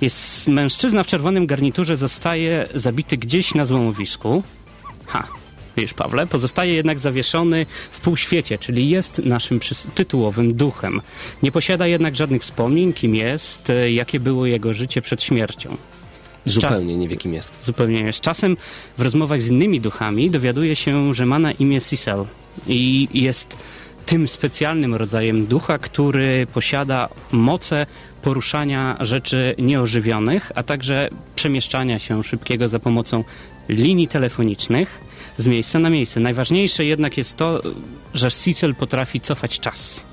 jest 0.00 0.46
mężczyzna 0.48 1.02
w 1.02 1.06
czerwonym 1.06 1.46
garniturze 1.46 1.96
zostaje 1.96 2.68
zabity 2.74 3.16
gdzieś 3.16 3.54
na 3.54 3.64
złomowisku. 3.66 4.42
Ha, 5.06 5.28
wiesz 5.76 5.94
Pawle, 5.94 6.26
pozostaje 6.26 6.74
jednak 6.74 6.98
zawieszony 6.98 7.66
w 7.92 8.00
półświecie, 8.00 8.58
czyli 8.58 8.90
jest 8.90 9.18
naszym 9.18 9.60
tytułowym 9.94 10.54
duchem. 10.54 11.00
Nie 11.42 11.52
posiada 11.52 11.86
jednak 11.86 12.16
żadnych 12.16 12.42
wspomnień, 12.42 12.92
kim 12.92 13.14
jest, 13.14 13.70
e, 13.70 13.92
jakie 13.92 14.20
było 14.20 14.46
jego 14.46 14.74
życie 14.74 15.02
przed 15.02 15.22
śmiercią. 15.22 15.76
Zupełnie 16.44 16.96
nie 16.96 17.08
wie, 17.08 17.16
kim 17.16 17.34
jest. 17.34 17.64
Zupełnie 17.64 18.02
nie. 18.02 18.12
Z 18.12 18.20
czasem 18.20 18.56
w 18.98 19.02
rozmowach 19.02 19.42
z 19.42 19.48
innymi 19.48 19.80
duchami 19.80 20.30
dowiaduje 20.30 20.76
się, 20.76 21.14
że 21.14 21.26
ma 21.26 21.38
na 21.38 21.52
imię 21.52 21.80
Cecil 21.80 22.24
i 22.66 23.08
jest 23.14 23.56
tym 24.06 24.28
specjalnym 24.28 24.94
rodzajem 24.94 25.46
ducha, 25.46 25.78
który 25.78 26.46
posiada 26.54 27.08
moce 27.32 27.86
poruszania 28.22 28.96
rzeczy 29.00 29.54
nieożywionych, 29.58 30.52
a 30.54 30.62
także 30.62 31.08
przemieszczania 31.36 31.98
się 31.98 32.22
szybkiego 32.22 32.68
za 32.68 32.78
pomocą 32.78 33.24
linii 33.68 34.08
telefonicznych 34.08 35.00
z 35.38 35.46
miejsca 35.46 35.78
na 35.78 35.90
miejsce. 35.90 36.20
Najważniejsze 36.20 36.84
jednak 36.84 37.16
jest 37.16 37.36
to, 37.36 37.60
że 38.14 38.30
Cecil 38.30 38.74
potrafi 38.74 39.20
cofać 39.20 39.60
czas. 39.60 40.04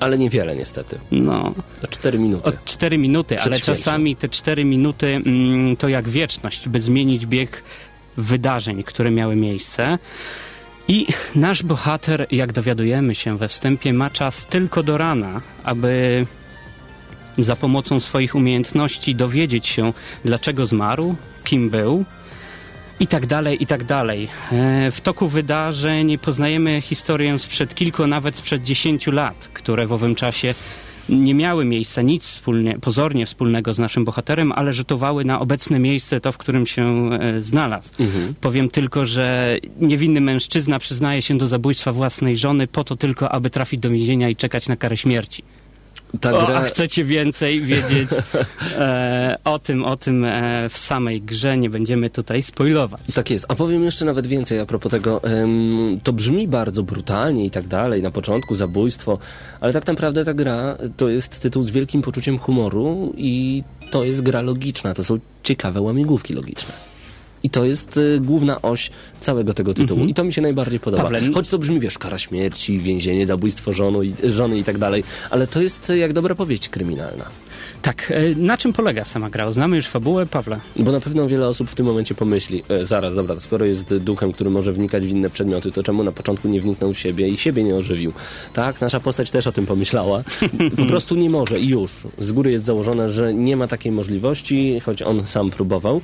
Ale 0.00 0.18
niewiele 0.18 0.56
niestety. 0.56 0.98
No, 1.10 1.54
O 1.82 1.86
4 1.86 2.18
minuty. 2.18 2.44
od 2.44 2.64
4 2.64 2.98
minuty, 2.98 3.40
ale 3.40 3.60
czasami 3.60 4.16
te 4.16 4.28
4 4.28 4.64
minuty 4.64 5.06
mm, 5.06 5.76
to 5.76 5.88
jak 5.88 6.08
wieczność, 6.08 6.68
by 6.68 6.80
zmienić 6.80 7.26
bieg 7.26 7.62
wydarzeń, 8.16 8.82
które 8.82 9.10
miały 9.10 9.36
miejsce. 9.36 9.98
I 10.88 11.06
nasz 11.34 11.62
bohater, 11.62 12.26
jak 12.30 12.52
dowiadujemy 12.52 13.14
się 13.14 13.38
we 13.38 13.48
wstępie, 13.48 13.92
ma 13.92 14.10
czas 14.10 14.46
tylko 14.46 14.82
do 14.82 14.98
rana, 14.98 15.40
aby 15.64 16.26
za 17.38 17.56
pomocą 17.56 18.00
swoich 18.00 18.34
umiejętności 18.34 19.14
dowiedzieć 19.14 19.66
się, 19.66 19.92
dlaczego 20.24 20.66
zmarł, 20.66 21.14
kim 21.44 21.70
był 21.70 22.04
i 23.00 23.06
tak 23.06 23.26
dalej, 23.26 23.62
i 23.62 23.66
tak 23.66 23.84
dalej. 23.84 24.28
E, 24.52 24.90
W 24.90 25.00
toku 25.00 25.28
wydarzeń 25.28 26.18
poznajemy 26.18 26.80
historię 26.80 27.38
sprzed 27.38 27.74
kilku, 27.74 28.06
nawet 28.06 28.36
sprzed 28.36 28.62
dziesięciu 28.62 29.12
lat, 29.12 29.50
które 29.52 29.86
w 29.86 29.92
owym 29.92 30.14
czasie 30.14 30.54
nie 31.08 31.34
miały 31.34 31.64
miejsca 31.64 32.02
nic 32.02 32.24
wspólnie, 32.24 32.78
pozornie 32.80 33.26
wspólnego 33.26 33.74
z 33.74 33.78
naszym 33.78 34.04
bohaterem, 34.04 34.52
ale 34.52 34.72
rzutowały 34.74 35.24
na 35.24 35.40
obecne 35.40 35.78
miejsce, 35.78 36.20
to 36.20 36.32
w 36.32 36.38
którym 36.38 36.66
się 36.66 37.10
e, 37.12 37.40
znalazł. 37.40 37.90
Powiem 38.40 38.70
tylko, 38.70 39.04
że 39.04 39.56
niewinny 39.80 40.20
mężczyzna 40.20 40.78
przyznaje 40.78 41.22
się 41.22 41.38
do 41.38 41.46
zabójstwa 41.46 41.92
własnej 41.92 42.36
żony 42.36 42.66
po 42.66 42.84
to 42.84 42.96
tylko, 42.96 43.32
aby 43.32 43.50
trafić 43.50 43.80
do 43.80 43.90
więzienia 43.90 44.28
i 44.28 44.36
czekać 44.36 44.68
na 44.68 44.76
karę 44.76 44.96
śmierci. 44.96 45.42
Ta 46.20 46.32
O, 46.32 46.46
gra... 46.46 46.56
a 46.56 46.60
chcecie 46.60 47.04
więcej 47.04 47.60
wiedzieć 47.60 48.08
e, 48.78 49.38
o 49.44 49.58
tym, 49.58 49.84
o 49.84 49.96
tym 49.96 50.24
e, 50.24 50.68
w 50.68 50.78
samej 50.78 51.22
grze, 51.22 51.56
nie 51.58 51.70
będziemy 51.70 52.10
tutaj 52.10 52.42
spoilować. 52.42 53.00
Tak 53.14 53.30
jest. 53.30 53.46
A 53.48 53.54
powiem 53.54 53.84
jeszcze 53.84 54.04
nawet 54.04 54.26
więcej 54.26 54.60
a 54.60 54.66
propos 54.66 54.90
tego. 54.90 55.20
to 56.02 56.12
brzmi 56.12 56.48
bardzo 56.48 56.82
brutalnie 56.82 57.44
i 57.44 57.50
tak 57.50 57.66
dalej. 57.66 58.02
Na 58.02 58.10
początku 58.10 58.54
zabójstwo, 58.54 59.18
ale 59.60 59.72
tak 59.72 59.86
naprawdę 59.86 60.24
ta 60.24 60.34
gra 60.34 60.76
to 60.96 61.08
jest 61.08 61.40
tytuł 61.42 61.62
z 61.62 61.70
wielkim 61.70 62.02
poczuciem 62.02 62.38
humoru 62.38 63.12
i 63.16 63.62
to 63.90 64.04
jest 64.04 64.22
gra 64.22 64.42
logiczna. 64.42 64.94
To 64.94 65.04
są 65.04 65.18
ciekawe 65.42 65.80
łamigłówki 65.80 66.34
logiczne. 66.34 66.95
I 67.46 67.50
to 67.50 67.64
jest 67.64 67.96
y, 67.96 68.20
główna 68.20 68.62
oś 68.62 68.90
całego 69.20 69.54
tego 69.54 69.74
tytułu. 69.74 70.04
I 70.04 70.14
to 70.14 70.24
mi 70.24 70.32
się 70.32 70.42
najbardziej 70.42 70.80
podoba. 70.80 71.02
Pawle, 71.02 71.20
Choć 71.34 71.48
to 71.48 71.58
brzmi, 71.58 71.80
wiesz, 71.80 71.98
kara 71.98 72.18
śmierci, 72.18 72.78
więzienie, 72.78 73.26
zabójstwo 73.26 73.72
żonu 73.72 74.02
i, 74.02 74.14
żony 74.24 74.58
i 74.58 74.64
tak 74.64 74.78
dalej, 74.78 75.04
ale 75.30 75.46
to 75.46 75.62
jest 75.62 75.90
y, 75.90 75.98
jak 75.98 76.12
dobra 76.12 76.34
powieść 76.34 76.68
kryminalna. 76.68 77.30
Tak, 77.82 78.12
e, 78.14 78.34
na 78.34 78.56
czym 78.56 78.72
polega 78.72 79.04
sama 79.04 79.30
gra? 79.30 79.52
Znamy 79.52 79.76
już 79.76 79.86
fabułę, 79.86 80.26
Pawle? 80.26 80.60
Bo 80.76 80.92
na 80.92 81.00
pewno 81.00 81.28
wiele 81.28 81.48
osób 81.48 81.70
w 81.70 81.74
tym 81.74 81.86
momencie 81.86 82.14
pomyśli, 82.14 82.62
e, 82.68 82.86
zaraz, 82.86 83.14
dobra, 83.14 83.34
to 83.34 83.40
skoro 83.40 83.66
jest 83.66 83.96
duchem, 83.96 84.32
który 84.32 84.50
może 84.50 84.72
wnikać 84.72 85.06
w 85.06 85.08
inne 85.08 85.30
przedmioty, 85.30 85.72
to 85.72 85.82
czemu 85.82 86.02
na 86.02 86.12
początku 86.12 86.48
nie 86.48 86.60
wniknął 86.60 86.94
w 86.94 86.98
siebie 86.98 87.28
i 87.28 87.36
siebie 87.36 87.64
nie 87.64 87.74
ożywił? 87.74 88.12
Tak, 88.52 88.80
nasza 88.80 89.00
postać 89.00 89.30
też 89.30 89.46
o 89.46 89.52
tym 89.52 89.66
pomyślała. 89.66 90.22
Po 90.76 90.86
prostu 90.86 91.14
nie 91.14 91.30
może 91.30 91.60
i 91.60 91.68
już. 91.68 91.92
Z 92.18 92.32
góry 92.32 92.50
jest 92.50 92.64
założone, 92.64 93.10
że 93.10 93.34
nie 93.34 93.56
ma 93.56 93.68
takiej 93.68 93.92
możliwości, 93.92 94.80
choć 94.80 95.02
on 95.02 95.26
sam 95.26 95.50
próbował. 95.50 96.00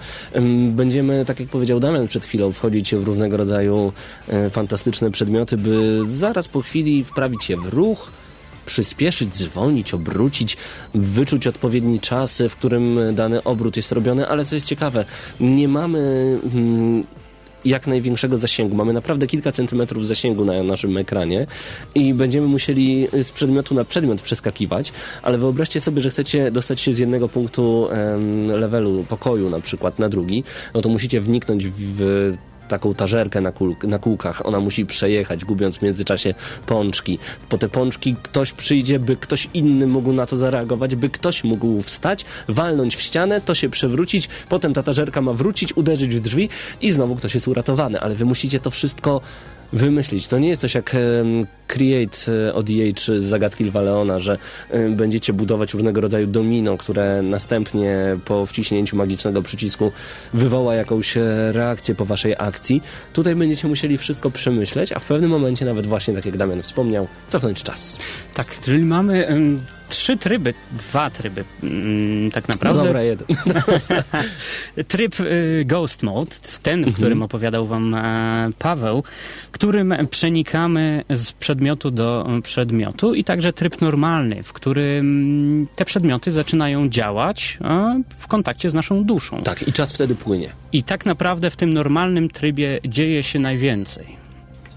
Będziemy, 0.71 1.25
tak 1.25 1.41
jak 1.41 1.49
powiedział 1.49 1.81
Damian 1.81 2.09
przed 2.09 2.25
chwilą, 2.25 2.53
wchodzić 2.53 2.95
w 2.95 3.05
różnego 3.05 3.37
rodzaju 3.37 3.93
e, 4.29 4.51
fantastyczne 4.51 5.11
przedmioty, 5.11 5.57
by 5.57 6.01
zaraz 6.09 6.49
po 6.49 6.61
chwili 6.61 7.05
wprawić 7.05 7.45
się 7.45 7.57
w 7.57 7.69
ruch, 7.75 8.11
przyspieszyć, 8.67 9.35
zwolnić, 9.35 9.95
obrócić, 9.95 10.57
wyczuć 10.95 11.47
odpowiedni 11.47 12.01
czas, 12.01 12.43
w 12.49 12.57
którym 12.57 12.99
dany 13.15 13.43
obrót 13.43 13.77
jest 13.77 13.93
robiony, 13.93 14.29
ale 14.29 14.45
co 14.45 14.55
jest 14.55 14.67
ciekawe, 14.67 15.05
nie 15.41 15.69
mamy 15.69 16.39
mm, 16.55 17.03
jak 17.65 17.87
największego 17.87 18.39
zasięgu. 18.39 18.77
Mamy 18.77 18.93
naprawdę 18.93 19.27
kilka 19.27 19.53
centymetrów 19.53 20.07
zasięgu 20.07 20.45
na 20.45 20.63
naszym 20.63 20.97
ekranie 20.97 21.47
i 21.95 22.15
będziemy 22.15 22.47
musieli 22.47 23.09
z 23.23 23.33
przedmiotu 23.33 23.75
na 23.75 23.85
przedmiot 23.85 24.21
przeskakiwać, 24.21 24.93
ale 25.23 25.39
wyobraźcie 25.39 25.81
sobie, 25.81 26.03
że 26.03 26.11
chcecie 26.11 26.51
dostać 26.51 26.81
się 26.81 26.93
z 26.93 26.99
jednego 26.99 27.29
punktu 27.29 27.89
em, 27.91 28.47
levelu 28.47 29.05
pokoju 29.09 29.51
na 29.51 29.61
przykład 29.61 29.99
na 29.99 30.09
drugi, 30.09 30.45
no 30.75 30.81
to 30.81 30.89
musicie 30.89 31.21
wniknąć 31.21 31.67
w 31.67 32.37
taką 32.69 32.95
tażerkę 32.95 33.41
na, 33.41 33.53
kul, 33.53 33.77
na 33.83 33.99
kółkach. 33.99 34.47
Ona 34.47 34.61
musi 34.61 34.87
przejechać, 34.87 35.45
gubiąc 35.45 35.77
w 35.77 35.83
międzyczasie 35.83 36.35
pączki. 36.67 37.19
Po 37.49 37.59
te 37.59 37.69
pączki 37.69 38.17
ktoś 38.23 38.53
przyjdzie, 38.53 38.99
by 38.99 39.17
ktoś 39.17 39.49
inny 39.55 39.87
mógł 39.87 40.13
na 40.13 40.27
to 40.27 40.37
zareagować, 40.37 40.97
by 40.97 41.09
ktoś 41.09 41.45
mógł 41.45 41.83
wstać, 41.83 42.25
walnąć 42.49 42.97
w 42.97 43.03
ścianę, 43.03 43.41
to 43.41 43.55
się 43.55 43.69
przewrócić, 43.69 44.29
potem 44.49 44.75
ta 44.75 44.83
tażerka 44.83 45.21
ma 45.21 45.33
wrócić, 45.33 45.77
uderzyć 45.77 46.15
w 46.15 46.21
drzwi 46.21 46.49
i 46.81 46.93
znowu 46.93 47.17
ktoś 47.17 47.35
jest 47.35 47.49
uratowany. 47.49 48.01
Ale 48.01 48.15
wy 48.15 48.25
musicie 48.25 48.61
to 48.61 48.71
wszystko 48.71 49.21
wymyślić. 49.73 50.27
To 50.27 50.39
nie 50.39 50.49
jest 50.49 50.61
coś 50.61 50.75
jak 50.75 50.97
Create 51.73 52.33
e, 52.49 52.55
od 52.55 52.71
EA 52.71 52.93
czy 52.95 53.21
Zagadki 53.21 53.65
Lwa 53.65 53.83
Leona, 53.83 54.21
że 54.21 54.39
em, 54.71 54.97
będziecie 54.97 55.33
budować 55.33 55.75
różnego 55.75 56.01
rodzaju 56.01 56.27
domino, 56.27 56.77
które 56.77 57.23
następnie 57.23 57.97
po 58.25 58.47
wciśnięciu 58.47 58.97
magicznego 58.97 59.43
przycisku 59.43 59.93
wywoła 60.35 60.75
jakąś 60.75 61.17
e, 61.17 61.53
reakcję 61.53 61.95
po 61.95 62.05
waszej 62.05 62.35
akcji. 62.39 62.83
Tutaj 63.13 63.35
będziecie 63.35 63.69
musieli 63.69 63.99
wszystko 63.99 64.31
przemyśleć, 64.31 64.93
a 64.93 64.99
w 64.99 65.05
pewnym 65.05 65.31
momencie 65.31 65.65
nawet 65.65 65.87
właśnie, 65.87 66.15
tak 66.15 66.27
jak 66.27 66.37
Damian 66.37 66.63
wspomniał, 66.63 67.09
cofnąć 67.29 67.63
czas. 67.63 67.99
Tak, 68.35 68.61
czyli 68.61 68.83
mamy 68.85 69.27
em, 69.27 69.61
trzy 69.93 70.17
tryby, 70.17 70.55
dwa 70.73 71.11
tryby 71.11 71.45
mm, 71.63 72.31
tak 72.31 72.49
No 72.49 72.55
naprawdę. 72.55 72.85
dobra, 72.85 73.03
jeden. 73.03 73.27
Tryb 74.89 75.21
y, 75.21 75.65
Ghost 75.67 76.03
Mode, 76.03 76.37
ten, 76.63 76.85
w 76.85 76.95
którym 76.95 77.23
opowiadał 77.23 77.67
wam 77.67 77.95
e, 77.95 78.51
Paweł, 78.59 79.03
którym 79.53 79.95
przenikamy 80.11 81.05
z 81.11 81.33
przedmiotu 81.63 81.91
do 81.91 82.37
e, 82.39 82.43
przedmiotu 82.43 83.15
i 83.15 83.25
także 83.25 83.53
tryb 83.53 83.81
normalny, 83.81 84.43
w 84.43 84.53
którym 84.53 85.69
te 85.77 85.85
przedmioty 85.85 86.31
zaczynają 86.31 86.89
działać 86.89 87.59
e, 87.61 88.03
w 88.19 88.29
kontakcie 88.29 88.71
z 88.71 88.75
naszą 88.75 89.05
duszą. 89.05 89.37
Tak, 89.37 89.69
i 89.69 89.73
czas 89.73 89.95
wtedy 89.95 90.15
płynie. 90.15 90.49
I 90.73 90.83
tak 90.83 91.07
naprawdę 91.07 91.51
w 91.51 91.57
tym 91.57 91.73
normalnym 91.73 92.29
trybie 92.29 92.81
dzieje 92.89 93.23
się 93.23 93.39
najwięcej. 93.39 94.22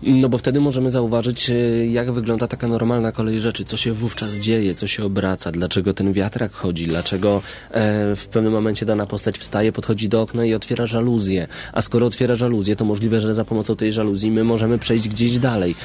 No 0.05 0.29
bo 0.29 0.37
wtedy 0.37 0.59
możemy 0.59 0.91
zauważyć, 0.91 1.49
e, 1.49 1.53
jak 1.87 2.11
wygląda 2.11 2.47
taka 2.47 2.67
normalna 2.67 3.11
kolej 3.11 3.39
rzeczy, 3.39 3.65
co 3.65 3.77
się 3.77 3.93
wówczas 3.93 4.33
dzieje, 4.33 4.75
co 4.75 4.87
się 4.87 5.03
obraca, 5.03 5.51
dlaczego 5.51 5.93
ten 5.93 6.13
wiatrak 6.13 6.53
chodzi, 6.53 6.87
dlaczego 6.87 7.41
e, 7.71 8.15
w 8.15 8.27
pewnym 8.27 8.53
momencie 8.53 8.85
dana 8.85 9.05
postać 9.05 9.37
wstaje, 9.37 9.71
podchodzi 9.71 10.09
do 10.09 10.21
okna 10.21 10.45
i 10.45 10.53
otwiera 10.53 10.85
żaluzję. 10.85 11.47
A 11.73 11.81
skoro 11.81 12.07
otwiera 12.07 12.35
żaluzję, 12.35 12.75
to 12.75 12.85
możliwe, 12.85 13.21
że 13.21 13.33
za 13.33 13.45
pomocą 13.45 13.75
tej 13.75 13.91
żaluzji 13.91 14.31
my 14.31 14.43
możemy 14.43 14.79
przejść 14.79 15.09
gdzieś 15.09 15.37
dalej. 15.37 15.75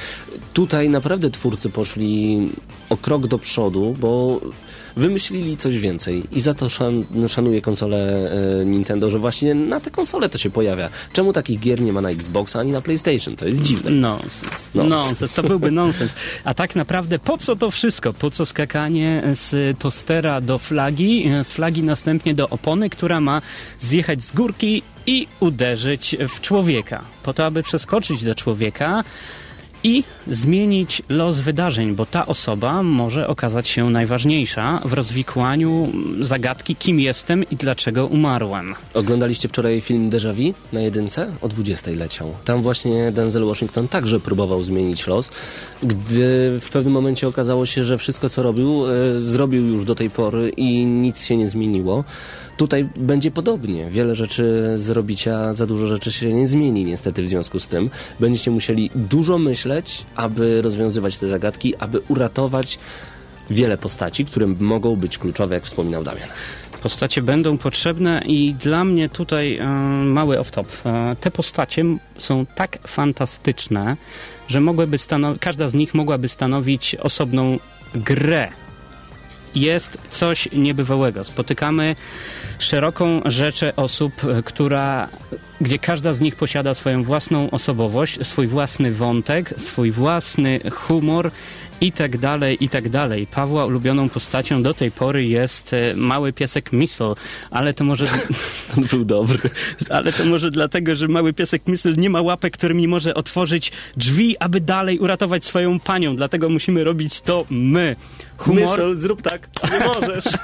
Tutaj 0.53 0.89
naprawdę 0.89 1.31
twórcy 1.31 1.69
poszli 1.69 2.49
o 2.89 2.97
krok 2.97 3.27
do 3.27 3.37
przodu, 3.37 3.95
bo 3.99 4.41
wymyślili 4.95 5.57
coś 5.57 5.77
więcej 5.79 6.23
i 6.31 6.41
za 6.41 6.53
to 6.53 6.69
szan, 6.69 7.05
no, 7.11 7.27
szanuję 7.27 7.61
konsolę 7.61 8.31
e, 8.61 8.65
Nintendo, 8.65 9.09
że 9.09 9.19
właśnie 9.19 9.55
na 9.55 9.79
te 9.79 9.91
konsole 9.91 10.29
to 10.29 10.37
się 10.37 10.49
pojawia. 10.49 10.89
Czemu 11.13 11.33
takich 11.33 11.59
gier 11.59 11.81
nie 11.81 11.93
ma 11.93 12.01
na 12.01 12.09
Xboxa 12.09 12.59
ani 12.59 12.71
na 12.71 12.81
PlayStation? 12.81 13.35
To 13.35 13.47
jest 13.47 13.63
dziwne. 13.63 13.91
Nonsens. 13.91 14.71
Nonsens. 14.75 14.89
Nonsens. 14.89 15.35
To 15.35 15.43
byłby 15.43 15.71
nonsens. 15.71 16.11
A 16.43 16.53
tak 16.53 16.75
naprawdę 16.75 17.19
po 17.19 17.37
co 17.37 17.55
to 17.55 17.71
wszystko? 17.71 18.13
Po 18.13 18.31
co 18.31 18.45
skakanie 18.45 19.23
z 19.33 19.77
tostera 19.79 20.41
do 20.41 20.59
flagi, 20.59 21.31
z 21.43 21.53
flagi 21.53 21.83
następnie 21.83 22.33
do 22.33 22.49
opony, 22.49 22.89
która 22.89 23.21
ma 23.21 23.41
zjechać 23.79 24.23
z 24.23 24.31
górki 24.31 24.83
i 25.05 25.27
uderzyć 25.39 26.15
w 26.29 26.41
człowieka? 26.41 27.03
Po 27.23 27.33
to, 27.33 27.45
aby 27.45 27.63
przeskoczyć 27.63 28.23
do 28.23 28.35
człowieka 28.35 29.03
i 29.83 30.03
zmienić 30.27 31.01
los 31.09 31.39
wydarzeń, 31.39 31.95
bo 31.95 32.05
ta 32.05 32.25
osoba 32.25 32.83
może 32.83 33.27
okazać 33.27 33.67
się 33.67 33.89
najważniejsza 33.89 34.81
w 34.85 34.93
rozwikłaniu 34.93 35.91
zagadki, 36.19 36.75
kim 36.75 36.99
jestem 36.99 37.43
i 37.51 37.55
dlaczego 37.55 38.07
umarłem. 38.07 38.75
Oglądaliście 38.93 39.49
wczoraj 39.49 39.81
film 39.81 40.09
Déjà 40.09 40.33
Vu 40.33 40.53
na 40.73 40.79
jedynce? 40.79 41.33
O 41.41 41.47
20 41.47 41.91
leciał. 41.91 42.33
Tam 42.45 42.61
właśnie 42.61 43.11
Denzel 43.11 43.45
Washington 43.45 43.87
także 43.87 44.19
próbował 44.19 44.63
zmienić 44.63 45.07
los, 45.07 45.31
gdy 45.83 46.59
w 46.61 46.69
pewnym 46.71 46.93
momencie 46.93 47.27
okazało 47.27 47.65
się, 47.65 47.83
że 47.83 47.97
wszystko 47.97 48.29
co 48.29 48.43
robił, 48.43 48.85
e, 48.85 49.21
zrobił 49.21 49.67
już 49.67 49.85
do 49.85 49.95
tej 49.95 50.09
pory 50.09 50.51
i 50.57 50.85
nic 50.85 51.25
się 51.25 51.37
nie 51.37 51.49
zmieniło. 51.49 52.03
Tutaj 52.57 52.89
będzie 52.95 53.31
podobnie. 53.31 53.89
Wiele 53.89 54.15
rzeczy 54.15 54.73
zrobicie, 54.75 55.37
a 55.37 55.53
za 55.53 55.65
dużo 55.65 55.87
rzeczy 55.87 56.11
się 56.11 56.33
nie 56.33 56.47
zmieni 56.47 56.85
niestety 56.85 57.21
w 57.21 57.27
związku 57.27 57.59
z 57.59 57.67
tym. 57.67 57.89
Będziecie 58.19 58.51
musieli 58.51 58.89
dużo 58.95 59.37
myśleć, 59.37 59.70
aby 60.15 60.61
rozwiązywać 60.61 61.17
te 61.17 61.27
zagadki, 61.27 61.75
aby 61.75 61.99
uratować 62.07 62.79
wiele 63.49 63.77
postaci, 63.77 64.25
które 64.25 64.47
mogą 64.47 64.95
być 64.95 65.17
kluczowe, 65.17 65.55
jak 65.55 65.65
wspominał 65.65 66.03
Damian. 66.03 66.29
Postacie 66.83 67.21
będą 67.21 67.57
potrzebne 67.57 68.21
i 68.25 68.53
dla 68.53 68.83
mnie 68.83 69.09
tutaj 69.09 69.57
e, 69.57 69.65
mały 70.05 70.37
off-top. 70.37 70.65
E, 70.85 71.15
te 71.15 71.31
postacie 71.31 71.83
są 72.17 72.45
tak 72.45 72.77
fantastyczne, 72.87 73.97
że 74.47 74.61
mogłyby 74.61 74.97
każda 75.39 75.67
z 75.67 75.73
nich 75.73 75.93
mogłaby 75.93 76.27
stanowić 76.27 76.95
osobną 76.95 77.59
grę. 77.95 78.47
Jest 79.55 79.97
coś 80.09 80.49
niebywałego. 80.51 81.23
Spotykamy 81.23 81.95
szeroką 82.63 83.21
rzeszę 83.25 83.75
osób, 83.75 84.13
e, 84.23 84.43
która, 84.43 85.07
gdzie 85.61 85.79
każda 85.79 86.13
z 86.13 86.21
nich 86.21 86.35
posiada 86.35 86.73
swoją 86.73 87.03
własną 87.03 87.49
osobowość, 87.49 88.27
swój 88.27 88.47
własny 88.47 88.91
wątek, 88.91 89.53
swój 89.57 89.91
własny 89.91 90.59
humor 90.71 91.31
i 91.81 91.91
tak 91.91 92.17
dalej, 92.17 92.57
i 92.59 92.69
tak 92.69 92.89
dalej. 92.89 93.27
Pawła 93.27 93.65
ulubioną 93.65 94.09
postacią 94.09 94.63
do 94.63 94.73
tej 94.73 94.91
pory 94.91 95.25
jest 95.25 95.73
e, 95.73 95.93
mały 95.95 96.33
piesek 96.33 96.73
Missile, 96.73 97.13
ale 97.51 97.73
to 97.73 97.83
może... 97.83 98.05
On 98.77 98.83
był 98.91 99.05
dobry. 99.05 99.49
Ale 99.89 100.13
to 100.13 100.25
może 100.25 100.51
dlatego, 100.51 100.95
że 100.95 101.07
mały 101.07 101.33
piesek 101.33 101.67
Missile 101.67 101.95
nie 101.97 102.09
ma 102.09 102.21
łapek, 102.21 102.53
którymi 102.53 102.87
może 102.87 103.13
otworzyć 103.13 103.71
drzwi, 103.97 104.37
aby 104.39 104.59
dalej 104.59 104.99
uratować 104.99 105.45
swoją 105.45 105.79
panią. 105.79 106.15
Dlatego 106.15 106.49
musimy 106.49 106.83
robić 106.83 107.21
to 107.21 107.45
my. 107.49 107.95
Humor... 108.37 108.61
Mysl, 108.61 108.95
zrób 108.95 109.21
tak. 109.21 109.49
Nie 109.71 109.85
możesz. 109.85 110.25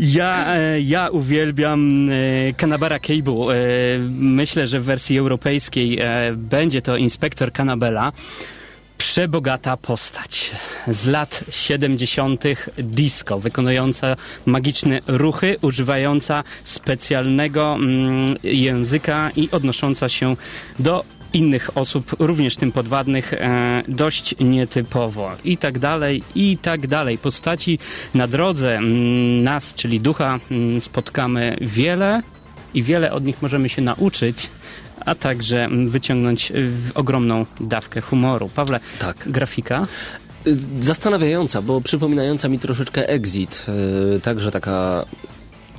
Ja, 0.00 0.56
e, 0.56 0.80
ja 0.80 1.08
uwielbiam 1.08 2.08
e, 2.10 2.52
Canabara 2.52 2.98
Cable. 2.98 3.54
E, 3.54 3.98
myślę, 4.08 4.66
że 4.66 4.80
w 4.80 4.84
wersji 4.84 5.18
europejskiej 5.18 5.98
e, 6.00 6.32
będzie 6.36 6.82
to 6.82 6.96
inspektor 6.96 7.52
Canabela. 7.52 8.12
Przebogata 8.98 9.76
postać 9.76 10.50
z 10.88 11.06
lat 11.06 11.44
70. 11.50 12.44
disco, 12.78 13.40
wykonująca 13.40 14.16
magiczne 14.46 15.00
ruchy, 15.06 15.56
używająca 15.62 16.44
specjalnego 16.64 17.74
mm, 17.74 18.36
języka 18.42 19.30
i 19.36 19.50
odnosząca 19.50 20.08
się 20.08 20.36
do 20.78 21.04
innych 21.32 21.76
osób, 21.76 22.16
również 22.18 22.56
tym 22.56 22.72
podwadnych, 22.72 23.32
e, 23.32 23.82
dość 23.88 24.34
nietypowo. 24.40 25.30
I 25.44 25.56
tak 25.56 25.78
dalej, 25.78 26.22
i 26.34 26.58
tak 26.62 26.86
dalej. 26.86 27.18
Postaci 27.18 27.78
na 28.14 28.26
drodze 28.26 28.76
mm, 28.76 29.42
nas, 29.44 29.74
czyli 29.74 30.00
ducha, 30.00 30.40
mm, 30.50 30.80
spotkamy 30.80 31.56
wiele 31.60 32.22
i 32.74 32.82
wiele 32.82 33.12
od 33.12 33.24
nich 33.24 33.42
możemy 33.42 33.68
się 33.68 33.82
nauczyć, 33.82 34.50
a 35.06 35.14
także 35.14 35.64
mm, 35.64 35.88
wyciągnąć 35.88 36.52
w 36.54 36.90
ogromną 36.94 37.46
dawkę 37.60 38.00
humoru. 38.00 38.48
Pawle, 38.54 38.80
Tak. 38.98 39.16
grafika? 39.26 39.86
Y, 40.46 40.56
Zastanawiająca, 40.80 41.62
bo 41.62 41.80
przypominająca 41.80 42.48
mi 42.48 42.58
troszeczkę 42.58 43.08
Exit. 43.08 43.66
y, 44.16 44.20
Także 44.20 44.50
taka 44.50 45.04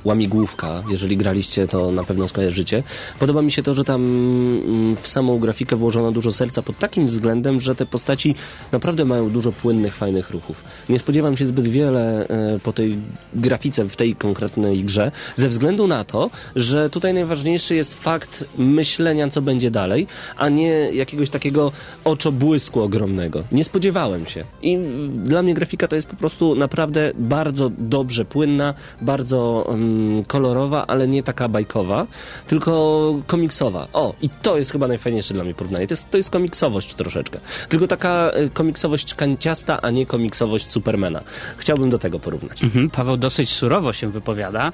łamigłówka, 0.04 0.82
jeżeli 0.90 1.16
graliście, 1.16 1.68
to 1.68 1.90
na 1.90 2.04
pewno 2.04 2.28
skojarzycie. 2.28 2.82
Podoba 3.18 3.42
mi 3.42 3.52
się 3.52 3.62
to, 3.62 3.74
że 3.74 3.84
tam 3.84 4.00
mm, 4.00 4.96
w 4.96 5.08
samą 5.08 5.38
grafikę 5.38 5.76
włożono 5.76 6.12
dużo 6.12 6.32
serca 6.32 6.62
pod 6.62 6.78
takim 6.78 7.06
względem, 7.06 7.60
że 7.60 7.74
te 7.74 7.86
postaci 7.86 8.34
naprawdę 8.72 9.04
mają 9.04 9.30
dużo 9.30 9.52
płynnych, 9.52 9.96
fajnych 9.96 10.30
ruchów. 10.30 10.64
Nie 10.88 10.98
spodziewam 10.98 11.36
się 11.36 11.46
zbyt 11.46 11.68
wiele 11.68 12.28
e, 12.28 12.58
po 12.58 12.72
tej 12.72 12.98
grafice 13.34 13.84
w 13.84 13.96
tej 13.96 14.16
konkretnej 14.16 14.84
grze, 14.84 15.12
ze 15.36 15.48
względu 15.48 15.86
na 15.86 16.04
to, 16.04 16.30
że 16.56 16.90
tutaj 16.90 17.14
najważniejszy 17.14 17.74
jest 17.74 17.94
fakt 17.94 18.44
myślenia, 18.58 19.28
co 19.28 19.42
będzie 19.42 19.70
dalej, 19.70 20.06
a 20.36 20.48
nie 20.48 20.70
jakiegoś 20.92 21.30
takiego 21.30 21.72
oczobłysku 22.04 22.82
ogromnego. 22.82 23.44
Nie 23.52 23.64
spodziewałem 23.64 24.26
się. 24.26 24.44
I 24.62 24.78
dla 25.14 25.42
mnie 25.42 25.54
grafika 25.54 25.88
to 25.88 25.96
jest 25.96 26.08
po 26.08 26.16
prostu 26.16 26.54
naprawdę 26.54 27.12
bardzo 27.14 27.70
dobrze 27.78 28.24
płynna, 28.24 28.74
bardzo 29.00 29.66
mm, 29.68 29.89
kolorowa, 30.26 30.86
ale 30.86 31.08
nie 31.08 31.22
taka 31.22 31.48
bajkowa, 31.48 32.06
tylko 32.46 33.14
komiksowa. 33.26 33.88
O, 33.92 34.14
i 34.22 34.28
to 34.42 34.58
jest 34.58 34.72
chyba 34.72 34.88
najfajniejsze 34.88 35.34
dla 35.34 35.44
mnie 35.44 35.54
porównanie. 35.54 35.86
To 35.86 35.92
jest, 35.92 36.10
to 36.10 36.16
jest 36.16 36.30
komiksowość 36.30 36.94
troszeczkę. 36.94 37.38
Tylko 37.68 37.86
taka 37.86 38.30
y, 38.46 38.50
komiksowość 38.50 39.14
kanciasta, 39.14 39.80
a 39.82 39.90
nie 39.90 40.06
komiksowość 40.06 40.70
Supermana. 40.70 41.20
Chciałbym 41.56 41.90
do 41.90 41.98
tego 41.98 42.18
porównać. 42.18 42.62
Mhm, 42.64 42.90
Paweł 42.90 43.16
dosyć 43.16 43.50
surowo 43.50 43.92
się 43.92 44.10
wypowiada, 44.10 44.72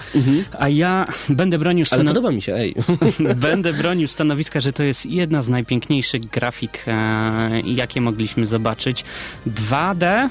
a 0.59 0.69
ja 0.69 1.07
będę 1.29 1.59
bronił, 1.59 1.85
Ale 1.91 2.03
stanow- 2.03 2.09
podoba 2.15 2.31
mi 2.31 2.43
się, 2.43 2.55
ej. 2.55 2.75
będę 3.37 3.73
bronił 3.73 4.09
stanowiska, 4.09 4.61
że 4.61 4.73
to 4.73 4.83
jest 4.83 5.07
jedna 5.07 5.43
z 5.43 5.49
najpiękniejszych 5.49 6.27
grafik, 6.27 6.79
e, 6.87 7.61
jakie 7.65 8.01
mogliśmy 8.01 8.47
zobaczyć. 8.47 9.05
2D 9.47 10.29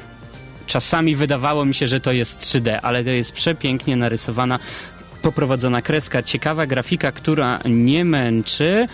czasami 0.67 1.15
wydawało 1.15 1.65
mi 1.65 1.73
się, 1.73 1.87
że 1.87 1.99
to 1.99 2.11
jest 2.11 2.41
3D, 2.41 2.79
ale 2.81 3.03
to 3.03 3.09
jest 3.09 3.31
przepięknie 3.31 3.95
narysowana, 3.95 4.59
poprowadzona 5.21 5.81
kreska, 5.81 6.23
ciekawa 6.23 6.65
grafika, 6.65 7.11
która 7.11 7.59
nie 7.65 8.05
męczy. 8.05 8.87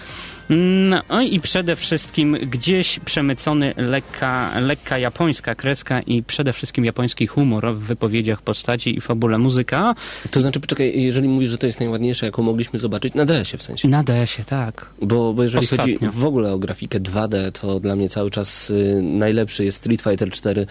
No 1.09 1.21
i 1.21 1.39
przede 1.39 1.75
wszystkim 1.75 2.33
gdzieś 2.33 2.99
przemycony 2.99 3.73
lekka, 3.77 4.59
lekka 4.59 4.97
japońska 4.97 5.55
kreska 5.55 6.01
i 6.01 6.23
przede 6.23 6.53
wszystkim 6.53 6.85
japoński 6.85 7.27
humor 7.27 7.73
w 7.75 7.79
wypowiedziach 7.79 8.41
postaci 8.41 8.97
i 8.97 9.01
fabule 9.01 9.37
muzyka. 9.37 9.95
To 10.31 10.41
znaczy, 10.41 10.59
poczekaj, 10.59 11.01
jeżeli 11.01 11.27
mówisz, 11.27 11.49
że 11.49 11.57
to 11.57 11.65
jest 11.65 11.79
najładniejsze, 11.79 12.25
jaką 12.25 12.43
mogliśmy 12.43 12.79
zobaczyć, 12.79 13.13
na 13.13 13.25
DS-ie 13.25 13.57
w 13.57 13.63
sensie. 13.63 13.87
Na 13.87 14.03
DS-ie, 14.03 14.45
tak. 14.45 14.85
Bo, 15.01 15.33
bo 15.33 15.43
jeżeli 15.43 15.63
Ostatnio. 15.63 15.99
chodzi 15.99 16.19
w 16.19 16.25
ogóle 16.25 16.53
o 16.53 16.59
grafikę 16.59 16.99
2D, 16.99 17.51
to 17.51 17.79
dla 17.79 17.95
mnie 17.95 18.09
cały 18.09 18.31
czas 18.31 18.69
y, 18.69 19.01
najlepszy 19.03 19.65
jest 19.65 19.77
Street 19.77 20.01
Fighter 20.01 20.31
4. 20.31 20.65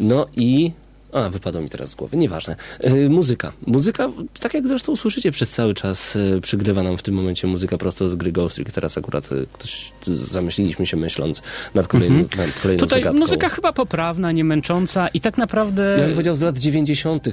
No 0.00 0.26
i 0.36 0.72
A, 1.12 1.30
wypadło 1.30 1.60
mi 1.62 1.68
teraz 1.68 1.90
z 1.90 1.94
głowy, 1.94 2.16
nieważne. 2.16 2.56
E, 2.80 3.08
muzyka. 3.08 3.52
Muzyka, 3.66 4.08
tak 4.40 4.54
jak 4.54 4.68
zresztą 4.68 4.96
słyszycie 4.96 5.32
przez 5.32 5.50
cały 5.50 5.74
czas, 5.74 6.16
e, 6.16 6.40
przygrywa 6.40 6.82
nam 6.82 6.98
w 6.98 7.02
tym 7.02 7.14
momencie 7.14 7.46
muzyka 7.46 7.78
prosto 7.78 8.08
z 8.08 8.14
gry 8.14 8.32
Ghost 8.32 8.54
Trick. 8.54 8.72
Teraz 8.72 8.98
akurat 8.98 9.32
e, 9.32 9.46
ktoś 9.52 9.92
zamyśliliśmy 10.06 10.86
się 10.86 10.96
myśląc 10.96 11.42
nad, 11.74 11.88
kolejnym, 11.88 12.20
nad 12.36 12.60
kolejną 12.62 12.80
Tutaj 12.80 13.00
zagadką. 13.02 13.18
muzyka 13.18 13.48
chyba 13.48 13.72
poprawna, 13.72 14.32
nie 14.32 14.44
męcząca 14.44 15.08
i 15.08 15.20
tak 15.20 15.38
naprawdę... 15.38 15.96
Ja 15.98 16.04
bym 16.04 16.12
powiedział 16.12 16.36
z 16.36 16.40
lat 16.40 16.58
90., 16.58 17.28
e, 17.28 17.32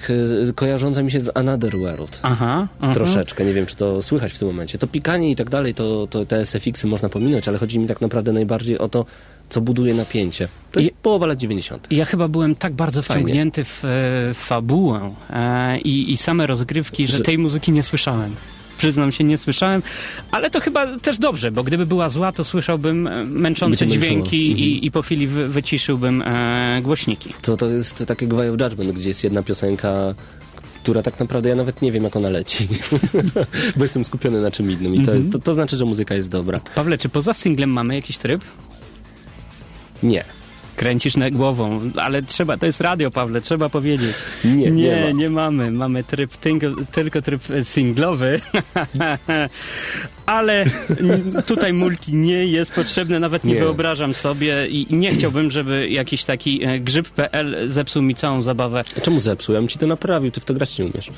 kojarząca 0.56 1.04
mi 1.04 1.12
się 1.12 1.22
z 1.22 1.32
Another 1.38 1.78
World. 1.80 2.20
Aha, 2.24 2.68
aha. 2.80 2.94
Troszeczkę, 2.94 3.46
nie 3.46 3.54
wiem 3.54 3.66
czy 3.66 3.76
to 3.76 4.02
słychać 4.02 4.34
w 4.34 4.40
tym 4.40 4.48
momencie. 4.48 4.78
To 4.78 4.88
pikanie 4.88 5.32
i 5.32 5.36
tak 5.36 5.50
dalej, 5.50 5.74
to, 5.74 6.08
to 6.08 6.26
te 6.26 6.46
SFX-y 6.46 6.88
można 6.88 7.10
pominąć, 7.10 7.48
ale 7.48 7.58
chodzi 7.58 7.80
mi 7.80 7.88
tak 7.88 8.02
naprawdę 8.02 8.32
najbardziej 8.34 8.78
o 8.80 8.90
to, 8.90 9.06
co 9.50 9.62
buduje 9.62 9.94
napięcie. 9.94 10.48
To 10.72 10.80
jest 10.80 10.92
I- 10.92 10.96
połowa 11.02 11.26
lat 11.26 11.38
90. 11.38 11.88
Ja 11.92 12.06
chyba 12.06 12.28
byłem 12.28 12.56
tak 12.56 12.74
bardzo 12.74 13.02
wciągnięty 13.02 13.64
w 13.70 13.86
e, 13.86 14.34
fabułę 14.34 15.16
e, 15.30 15.78
i, 15.78 16.12
i 16.12 16.18
same 16.18 16.48
rozgrywki, 16.48 17.08
że 17.08 17.20
tej 17.22 17.38
muzyki 17.38 17.72
nie 17.72 17.84
słyszałem. 17.84 18.36
Przyznam 18.78 19.12
się, 19.12 19.24
nie 19.24 19.38
słyszałem, 19.38 19.84
ale 20.32 20.50
to 20.50 20.60
chyba 20.60 20.98
też 21.00 21.18
dobrze, 21.18 21.52
bo 21.52 21.64
gdyby 21.64 21.86
była 21.86 22.10
zła, 22.10 22.32
to 22.32 22.44
słyszałbym 22.44 23.08
e, 23.08 23.24
męczące 23.24 23.88
dźwięki 23.88 24.42
Mhm. 24.52 24.58
i, 24.60 24.86
i 24.86 24.92
po 24.92 25.02
chwili 25.02 25.28
wy, 25.28 25.48
wyciszyłbym 25.48 26.22
e, 26.22 26.80
głośniki. 26.84 27.34
To, 27.42 27.58
to 27.58 27.66
jest 27.70 28.04
tak 28.08 28.20
Wire 28.20 28.54
of 28.54 28.62
Judgment, 28.62 28.92
gdzie 28.92 29.08
jest 29.08 29.24
jedna 29.24 29.44
piosenka, 29.44 30.14
która 30.84 31.02
tak 31.04 31.20
naprawdę 31.20 31.50
ja 31.50 31.56
nawet 31.56 31.82
nie 31.82 31.92
wiem, 31.92 32.04
jak 32.04 32.16
ona 32.16 32.30
leci. 32.30 32.68
Bo 33.78 33.84
jestem 33.84 34.06
skupiony 34.06 34.42
na 34.42 34.52
czym 34.52 34.72
innym 34.72 34.96
i 34.96 35.06
to, 35.06 35.12
Mhm. 35.12 35.32
to, 35.32 35.40
to 35.40 35.54
znaczy, 35.54 35.78
że 35.78 35.86
muzyka 35.86 36.16
jest 36.16 36.30
dobra. 36.30 36.60
Pawle, 36.76 36.98
czy 36.98 37.10
poza 37.10 37.34
singlem 37.34 37.70
mamy 37.70 37.96
jakiś 37.96 38.18
tryb? 38.18 38.42
Nie. 40.04 40.24
Kręcisz 40.80 41.18
na 41.18 41.30
głową, 41.30 41.80
ale 41.96 42.22
trzeba, 42.22 42.58
to 42.58 42.66
jest 42.66 42.82
radio, 42.82 43.12
Pawle, 43.12 43.42
trzeba 43.42 43.70
powiedzieć. 43.70 44.16
Nie, 44.46 44.52
nie 44.54 44.72
nie, 44.72 45.14
nie 45.14 45.30
mamy. 45.30 45.72
Mamy 45.72 46.04
tryb 46.04 46.32
tylko, 46.92 47.22
tryb 47.22 47.42
singlowy, 47.64 48.40
ale 50.26 50.66
tutaj 51.46 51.74
multi 51.74 52.14
nie 52.16 52.46
jest 52.46 52.72
potrzebne, 52.72 53.20
nawet 53.20 53.44
nie, 53.44 53.54
Nie. 53.54 53.60
wyobrażam 53.60 54.14
sobie 54.14 54.68
i 54.68 54.96
nie 54.96 55.12
chciałbym, 55.12 55.52
żeby 55.52 55.90
jakiś 55.90 56.26
taki 56.26 56.64
e, 56.66 56.80
grzyb.pl 56.80 57.70
zepsuł 57.70 58.02
mi 58.02 58.16
całą 58.16 58.42
zabawę. 58.42 58.82
A 58.98 59.02
czemu 59.02 59.20
zepsuł? 59.20 59.56
Ja 59.56 59.62
bym 59.62 59.68
ci 59.68 59.80
to 59.80 59.88
naprawił, 59.88 60.32
ty 60.32 60.42
w 60.42 60.46
to 60.46 60.54
grać 60.54 60.80
nie 60.80 60.86
umiesz. 60.86 61.12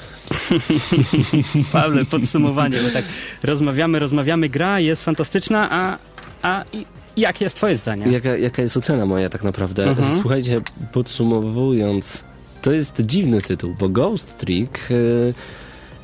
Pawle, 1.74 2.06
podsumowanie, 2.06 2.78
bo 2.84 2.90
tak 2.90 3.06
rozmawiamy, 3.44 4.00
rozmawiamy, 4.00 4.50
gra 4.50 4.80
jest 4.80 5.04
fantastyczna, 5.04 5.68
a, 5.72 5.98
a 6.42 6.64
i- 6.74 6.86
jakie 7.22 7.46
jest 7.46 7.56
twoje 7.56 7.78
zdanie? 7.78 8.12
Jaka, 8.12 8.38
jaka 8.38 8.62
jest 8.62 8.78
ocena 8.78 9.06
moja 9.06 9.30
tak 9.30 9.44
naprawdę? 9.44 9.84
Mhm. 9.84 10.20
Słuchajcie, 10.22 10.62
podsumowując, 10.92 12.24
to 12.62 12.72
jest 12.72 13.02
dziwny 13.02 13.42
tytuł, 13.42 13.76
bo 13.80 13.90
Ghost 13.90 14.38
Trick... 14.38 14.90
Yy, 14.90 15.34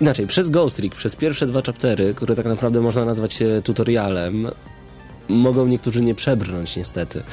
inaczej, 0.02 0.28
przez 0.28 0.50
Ghost 0.50 0.78
Trick, 0.78 0.96
przez 0.96 1.16
pierwsze 1.16 1.48
dwa 1.48 1.62
chaptery, 1.62 2.14
które 2.14 2.36
tak 2.36 2.46
naprawdę 2.46 2.82
można 2.82 3.06
nazwać 3.06 3.40
tutorialem, 3.64 4.48
mogą 5.30 5.68
niektórzy 5.68 6.02
nie 6.02 6.16
przebrnąć 6.16 6.76
niestety. 6.76 7.24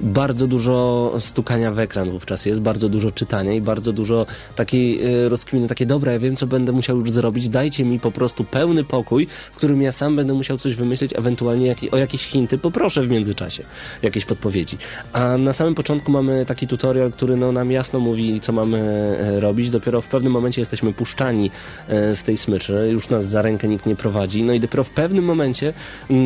Bardzo 0.00 0.46
dużo 0.46 1.12
stukania 1.18 1.72
w 1.72 1.78
ekran 1.78 2.10
wówczas 2.10 2.46
jest, 2.46 2.60
bardzo 2.60 2.88
dużo 2.88 3.10
czytania 3.10 3.52
i 3.52 3.60
bardzo 3.60 3.92
dużo 3.92 4.26
takiej 4.56 5.02
e, 5.02 5.28
rozkminy, 5.28 5.68
takie 5.68 5.86
dobra, 5.86 6.12
ja 6.12 6.18
wiem 6.18 6.36
co 6.36 6.46
będę 6.46 6.72
musiał 6.72 6.98
już 6.98 7.10
zrobić, 7.10 7.48
dajcie 7.48 7.84
mi 7.84 8.00
po 8.00 8.10
prostu 8.10 8.44
pełny 8.44 8.84
pokój, 8.84 9.26
w 9.52 9.56
którym 9.56 9.82
ja 9.82 9.92
sam 9.92 10.16
będę 10.16 10.34
musiał 10.34 10.58
coś 10.58 10.74
wymyślić, 10.74 11.12
ewentualnie 11.16 11.66
jak, 11.66 11.78
o 11.90 11.96
jakieś 11.96 12.26
hinty 12.26 12.58
poproszę 12.58 13.02
w 13.02 13.10
międzyczasie, 13.10 13.64
jakieś 14.02 14.24
podpowiedzi. 14.24 14.78
A 15.12 15.38
na 15.38 15.52
samym 15.52 15.74
początku 15.74 16.12
mamy 16.12 16.46
taki 16.46 16.66
tutorial, 16.66 17.12
który 17.12 17.36
no, 17.36 17.52
nam 17.52 17.70
jasno 17.70 18.00
mówi, 18.00 18.40
co 18.40 18.52
mamy 18.52 18.78
e, 18.78 19.40
robić, 19.40 19.70
dopiero 19.70 20.00
w 20.00 20.08
pewnym 20.08 20.32
momencie 20.32 20.60
jesteśmy 20.60 20.92
puszczani 20.92 21.50
e, 21.88 22.16
z 22.16 22.22
tej 22.22 22.36
smyczy, 22.36 22.88
już 22.92 23.08
nas 23.08 23.26
za 23.26 23.42
rękę 23.42 23.68
nikt 23.68 23.86
nie 23.86 23.96
prowadzi, 23.96 24.42
no 24.42 24.52
i 24.52 24.60
dopiero 24.60 24.84
w 24.84 24.90
pewnym 24.90 25.24
momencie 25.24 25.72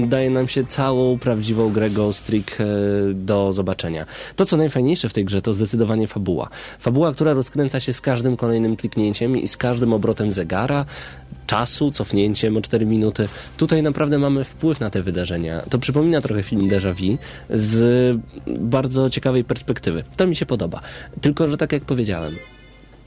daje 0.07 0.31
nam 0.31 0.49
się 0.49 0.67
całą 0.67 1.14
prawdziwą 1.19 1.73
grę 1.73 1.91
Ghost 1.91 2.27
Trick 2.27 2.61
e, 2.61 2.65
do 3.15 3.53
zobaczenia. 3.53 4.07
To, 4.37 4.47
co 4.47 4.57
najfajniejsze 4.57 5.09
w 5.09 5.13
tej 5.13 5.25
grze, 5.25 5.43
to 5.43 5.55
zdecydowanie 5.55 6.09
fabuła. 6.09 6.49
Fabuła, 6.79 7.13
która 7.13 7.33
rozkręca 7.33 7.81
się 7.81 7.93
z 7.93 8.01
każdym 8.01 8.37
kolejnym 8.37 8.77
kliknięciem 8.77 9.37
i 9.37 9.49
z 9.49 9.57
każdym 9.57 9.93
obrotem 9.93 10.33
zegara, 10.33 10.85
czasu, 11.47 11.91
cofnięciem 11.91 12.57
o 12.57 12.63
4 12.63 12.87
minuty. 12.87 13.29
Tutaj 13.57 13.83
naprawdę 13.83 14.19
mamy 14.19 14.45
wpływ 14.45 14.81
na 14.81 14.91
te 14.91 15.03
wydarzenia. 15.03 15.63
To 15.71 15.79
przypomina 15.79 16.21
trochę 16.21 16.43
film 16.43 16.69
Déjà 16.69 16.95
Vu 16.95 17.19
z 17.51 18.17
bardzo 18.47 19.11
ciekawej 19.11 19.45
perspektywy. 19.45 20.03
To 20.17 20.27
mi 20.27 20.37
się 20.37 20.47
podoba. 20.47 20.81
Tylko, 21.21 21.49
że 21.49 21.57
tak 21.57 21.73
jak 21.73 21.85
powiedziałem, 21.85 22.35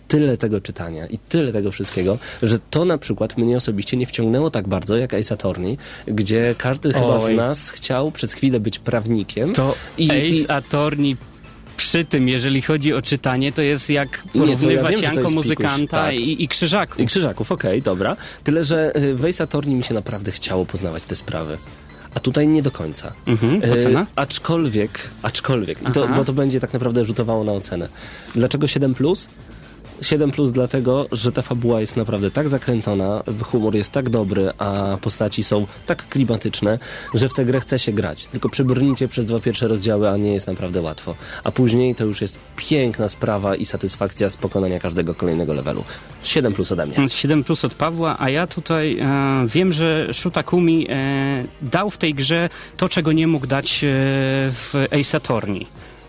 tyle 0.07 0.37
tego 0.37 0.61
czytania 0.61 1.07
i 1.07 1.17
tyle 1.17 1.51
tego 1.53 1.71
wszystkiego, 1.71 2.17
że 2.43 2.59
to 2.69 2.85
na 2.85 2.97
przykład 2.97 3.37
mnie 3.37 3.57
osobiście 3.57 3.97
nie 3.97 4.05
wciągnęło 4.05 4.51
tak 4.51 4.67
bardzo 4.67 4.97
jak 4.97 5.13
Ace 5.13 5.33
Attorney, 5.33 5.77
gdzie 6.07 6.55
każdy 6.57 6.93
chyba 6.93 7.17
z 7.17 7.23
Oj. 7.25 7.35
nas 7.35 7.69
chciał 7.69 8.11
przez 8.11 8.33
chwilę 8.33 8.59
być 8.59 8.79
prawnikiem. 8.79 9.53
To 9.53 9.75
I- 9.97 10.09
Ace 10.11 10.51
Attorney 10.55 11.17
przy 11.77 12.05
tym, 12.05 12.27
jeżeli 12.27 12.61
chodzi 12.61 12.93
o 12.93 13.01
czytanie, 13.01 13.51
to 13.51 13.61
jest 13.61 13.89
jak 13.89 14.23
ja 14.35 14.41
porównywać 14.41 14.91
wiem, 14.91 14.99
to 14.99 15.05
Janko 15.05 15.21
jest 15.21 15.35
muzykanta 15.35 15.97
tak. 16.03 16.15
i, 16.15 16.43
i 16.43 16.47
krzyżaków. 16.47 16.99
I 16.99 17.05
krzyżaków, 17.05 17.51
okej, 17.51 17.81
dobra. 17.81 18.15
Tyle, 18.43 18.63
że 18.65 18.95
y, 18.97 19.15
w 19.15 19.25
Ace 19.25 19.43
Attorney 19.43 19.75
mi 19.75 19.83
się 19.83 19.93
naprawdę 19.93 20.31
chciało 20.31 20.65
poznawać 20.65 21.05
te 21.05 21.15
sprawy. 21.15 21.57
A 22.15 22.19
tutaj 22.19 22.47
nie 22.47 22.61
do 22.61 22.71
końca. 22.71 23.13
Mhm, 23.27 23.61
E, 23.63 23.73
ocena? 23.73 24.05
aczkolwiek, 24.15 24.99
aczkolwiek, 25.21 25.81
i 25.89 25.91
to, 25.91 26.07
bo 26.07 26.25
to 26.25 26.33
będzie 26.33 26.59
tak 26.59 26.73
naprawdę 26.73 27.05
rzutowało 27.05 27.43
na 27.43 27.51
ocenę. 27.51 27.89
Dlaczego 28.35 28.67
7 28.67 28.93
plus? 28.95 29.27
7 30.01 30.31
plus 30.31 30.51
dlatego, 30.51 31.07
że 31.11 31.31
ta 31.31 31.41
fabuła 31.41 31.81
jest 31.81 31.97
naprawdę 31.97 32.31
tak 32.31 32.49
zakręcona, 32.49 33.23
humor 33.43 33.75
jest 33.75 33.91
tak 33.91 34.09
dobry, 34.09 34.51
a 34.57 34.97
postaci 35.01 35.43
są 35.43 35.67
tak 35.85 36.09
klimatyczne, 36.09 36.79
że 37.13 37.29
w 37.29 37.33
tę 37.33 37.45
grę 37.45 37.59
chce 37.59 37.79
się 37.79 37.91
grać. 37.91 38.27
Tylko 38.27 38.49
przebrnijcie 38.49 39.07
przez 39.07 39.25
dwa 39.25 39.39
pierwsze 39.39 39.67
rozdziały, 39.67 40.09
a 40.09 40.17
nie 40.17 40.33
jest 40.33 40.47
naprawdę 40.47 40.81
łatwo. 40.81 41.15
A 41.43 41.51
później 41.51 41.95
to 41.95 42.05
już 42.05 42.21
jest 42.21 42.39
piękna 42.55 43.09
sprawa 43.09 43.55
i 43.55 43.65
satysfakcja 43.65 44.29
z 44.29 44.37
pokonania 44.37 44.79
każdego 44.79 45.15
kolejnego 45.15 45.53
levelu. 45.53 45.83
7 46.23 46.53
plus 46.53 46.71
ode 46.71 46.85
mnie. 46.85 47.09
7 47.09 47.43
plus 47.43 47.65
od 47.65 47.73
Pawła, 47.73 48.15
a 48.19 48.29
ja 48.29 48.47
tutaj 48.47 48.99
e, 48.99 49.47
wiem, 49.47 49.73
że 49.73 50.07
Shutakumi 50.13 50.87
e, 50.89 51.43
dał 51.61 51.89
w 51.89 51.97
tej 51.97 52.13
grze 52.13 52.49
to, 52.77 52.89
czego 52.89 53.11
nie 53.11 53.27
mógł 53.27 53.47
dać 53.47 53.83
e, 53.83 53.87
w 54.51 54.73
Ace 54.91 55.17
Attorney. 55.17 55.67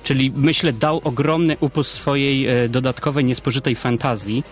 Czyli 0.09 0.32
myślę, 0.36 0.72
dał 0.72 1.00
ogromny 1.04 1.56
upust 1.61 1.90
swojej 1.90 2.46
e, 2.46 2.68
dodatkowej, 2.68 3.24
niespożytej 3.24 3.74
fantazji. 3.74 4.44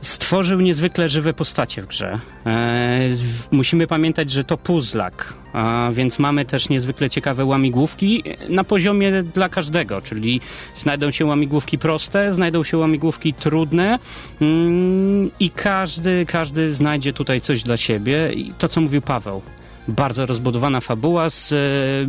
Stworzył 0.00 0.60
niezwykle 0.60 1.08
żywe 1.08 1.32
postacie 1.32 1.82
w 1.82 1.86
grze. 1.86 2.20
E, 2.46 3.08
musimy 3.50 3.86
pamiętać, 3.86 4.30
że 4.30 4.44
to 4.44 4.56
puzzlak, 4.56 5.34
a 5.52 5.90
więc 5.92 6.18
mamy 6.18 6.44
też 6.44 6.68
niezwykle 6.68 7.10
ciekawe 7.10 7.44
łamigłówki 7.44 8.22
na 8.48 8.64
poziomie 8.64 9.22
dla 9.22 9.48
każdego, 9.48 10.02
czyli 10.02 10.40
znajdą 10.76 11.10
się 11.10 11.24
łamigłówki 11.24 11.78
proste, 11.78 12.32
znajdą 12.32 12.64
się 12.64 12.78
łamigłówki 12.78 13.34
trudne 13.34 13.98
mm, 14.40 15.30
i 15.40 15.50
każdy, 15.50 16.26
każdy 16.26 16.74
znajdzie 16.74 17.12
tutaj 17.12 17.40
coś 17.40 17.62
dla 17.62 17.76
siebie. 17.76 18.32
I 18.32 18.52
to, 18.58 18.68
co 18.68 18.80
mówił 18.80 19.02
Paweł, 19.02 19.42
bardzo 19.88 20.26
rozbudowana 20.26 20.80
fabuła 20.80 21.30
z 21.30 21.52
e, 21.52 21.56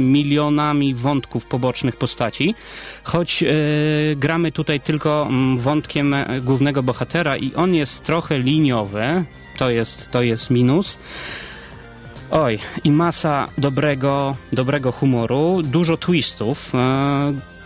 milionami 0.04 0.94
wątków 0.94 1.46
pobocznych 1.46 1.96
postaci, 1.96 2.56
choć 3.04 3.44
e, 3.44 3.48
gramy 4.16 4.52
tutaj 4.52 4.80
tylko 4.82 5.26
mm, 5.30 5.58
wątkiem 5.58 6.14
e, 6.14 6.42
głównego 6.42 6.84
bohatera 6.84 7.38
i 7.38 7.54
on 7.54 7.76
jest 7.76 8.04
trochę 8.04 8.40
liniowy, 8.40 9.24
to 9.58 9.70
jest, 9.70 10.12
to 10.12 10.22
jest 10.22 10.50
minus. 10.50 11.00
Oj, 12.32 12.60
i 12.84 12.92
masa 12.92 13.48
dobrego, 13.58 14.36
dobrego 14.54 14.92
humoru, 14.92 15.62
dużo 15.64 15.98
twistów. 15.98 16.72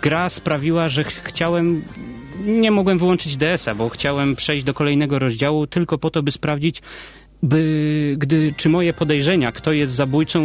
Gra 0.01 0.29
sprawiła, 0.29 0.89
że 0.89 1.03
ch- 1.03 1.21
chciałem 1.23 1.81
nie 2.45 2.71
mogłem 2.71 2.97
wyłączyć 2.97 3.37
DS-a, 3.37 3.75
bo 3.75 3.89
chciałem 3.89 4.35
przejść 4.35 4.63
do 4.63 4.73
kolejnego 4.73 5.19
rozdziału 5.19 5.67
tylko 5.67 5.97
po 5.97 6.09
to, 6.09 6.23
by 6.23 6.31
sprawdzić, 6.31 6.81
by, 7.43 8.15
gdy, 8.17 8.53
czy 8.57 8.69
moje 8.69 8.93
podejrzenia, 8.93 9.51
kto 9.51 9.71
jest 9.71 9.93
zabójcą, 9.93 10.41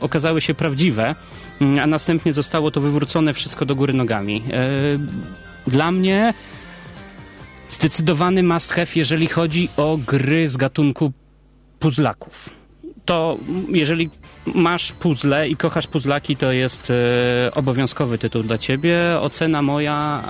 okazały 0.00 0.40
się 0.40 0.54
prawdziwe, 0.54 1.14
mm, 1.60 1.78
a 1.78 1.86
następnie 1.86 2.32
zostało 2.32 2.70
to 2.70 2.80
wywrócone 2.80 3.32
wszystko 3.32 3.66
do 3.66 3.74
góry 3.74 3.92
nogami. 3.92 4.42
E, 4.52 5.70
dla 5.70 5.92
mnie 5.92 6.34
zdecydowany 7.68 8.42
must 8.42 8.72
have, 8.72 8.86
jeżeli 8.96 9.26
chodzi 9.26 9.68
o 9.76 9.98
gry 10.06 10.48
z 10.48 10.56
gatunku 10.56 11.12
puzzlaków. 11.78 12.50
To 13.04 13.38
mm, 13.48 13.76
jeżeli 13.76 14.10
masz 14.54 14.92
puzzle 14.92 15.48
i 15.48 15.56
kochasz 15.56 15.86
puzzlaki, 15.86 16.36
to 16.36 16.52
jest 16.52 16.90
e, 16.90 17.54
obowiązkowy 17.54 18.18
tytuł 18.18 18.42
dla 18.42 18.58
ciebie. 18.58 19.00
Ocena 19.20 19.62
moja 19.62 20.22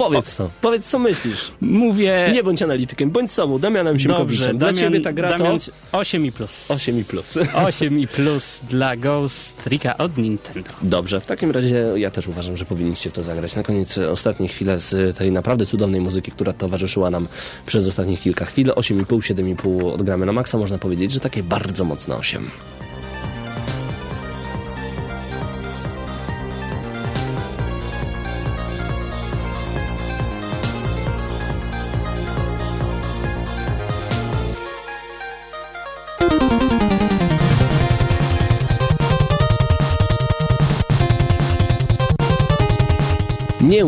Powiedz 0.00 0.36
to. 0.36 0.50
Powiedz, 0.60 0.86
co 0.86 0.98
myślisz. 0.98 1.50
Mówię... 1.60 2.30
Nie 2.32 2.42
bądź 2.42 2.62
analitykiem, 2.62 3.10
bądź 3.10 3.32
sobą, 3.32 3.58
Damianem 3.58 3.94
Dobrze, 3.94 4.08
Siemkowiczem. 4.08 4.58
Dla 4.58 4.72
Damian, 4.72 4.84
ciebie 4.84 5.00
ta 5.00 5.12
gra 5.12 5.38
Damian, 5.38 5.58
to 5.58 5.98
8 5.98 6.26
i 6.26 6.32
plus. 6.32 6.70
8 6.70 7.00
i 7.00 7.04
plus. 7.04 7.38
8 7.68 8.00
i 8.00 8.08
plus 8.08 8.60
dla 8.70 8.96
Ghost 8.96 9.56
Tricka 9.64 9.98
od 9.98 10.18
Nintendo. 10.18 10.70
Dobrze, 10.82 11.20
w 11.20 11.26
takim 11.26 11.50
razie 11.50 11.92
ja 11.96 12.10
też 12.10 12.28
uważam, 12.28 12.56
że 12.56 12.64
powinniście 12.64 13.10
w 13.10 13.12
to 13.12 13.22
zagrać. 13.22 13.56
Na 13.56 13.62
koniec 13.62 13.98
ostatnie 13.98 14.48
chwile 14.48 14.80
z 14.80 15.16
tej 15.16 15.32
naprawdę 15.32 15.66
cudownej 15.66 16.00
muzyki, 16.00 16.30
która 16.30 16.52
towarzyszyła 16.52 17.10
nam 17.10 17.28
przez 17.66 17.86
ostatnich 17.86 18.20
kilka 18.20 18.44
chwil. 18.44 18.68
8,5, 18.68 19.04
7,5 19.04 19.92
odgramy 19.92 20.26
na 20.26 20.32
maksa. 20.32 20.58
Można 20.58 20.78
powiedzieć, 20.78 21.12
że 21.12 21.20
takie 21.20 21.42
bardzo 21.42 21.84
mocne 21.84 22.16
8. 22.16 22.50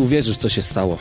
uwierzysz, 0.03 0.37
co 0.37 0.49
się 0.49 0.63
stało. 0.63 0.99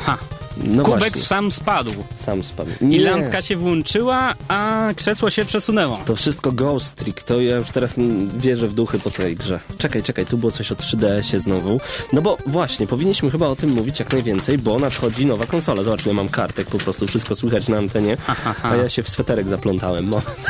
Ha. 0.00 0.18
No 0.64 0.82
Kubek 0.84 1.00
właśnie, 1.00 1.22
sam 1.22 1.52
spadł. 1.52 1.90
sam 2.24 2.42
spadł. 2.42 2.70
I 2.80 2.84
Nie. 2.86 3.00
lampka 3.00 3.42
się 3.42 3.56
włączyła, 3.56 4.34
a 4.48 4.88
krzesło 4.96 5.30
się 5.30 5.44
przesunęło. 5.44 5.96
To 6.06 6.16
wszystko 6.16 6.52
Ghost 6.52 6.94
Trick, 6.96 7.22
to 7.22 7.40
ja 7.40 7.56
już 7.56 7.68
teraz 7.68 7.94
wierzę 8.36 8.68
w 8.68 8.74
duchy 8.74 8.98
po 8.98 9.10
tej 9.10 9.36
grze. 9.36 9.60
Czekaj, 9.78 10.02
czekaj, 10.02 10.26
tu 10.26 10.38
było 10.38 10.52
coś 10.52 10.72
o 10.72 10.74
3DS-ie 10.74 11.40
znowu. 11.40 11.80
No 12.12 12.22
bo 12.22 12.38
właśnie, 12.46 12.86
powinniśmy 12.86 13.30
chyba 13.30 13.46
o 13.46 13.56
tym 13.56 13.70
mówić 13.70 13.98
jak 13.98 14.12
najwięcej, 14.12 14.58
bo 14.58 14.78
nadchodzi 14.78 15.26
nowa 15.26 15.46
konsola. 15.46 15.82
Zobacz, 15.82 16.06
ja 16.06 16.12
mam 16.12 16.28
kartek, 16.28 16.68
po 16.68 16.78
prostu 16.78 17.06
wszystko 17.06 17.34
słychać 17.34 17.68
na 17.68 17.78
antenie, 17.78 18.16
a 18.62 18.76
ja 18.76 18.88
się 18.88 19.02
w 19.02 19.08
sweterek 19.08 19.48
zaplątałem. 19.48 20.04
Moment. 20.04 20.46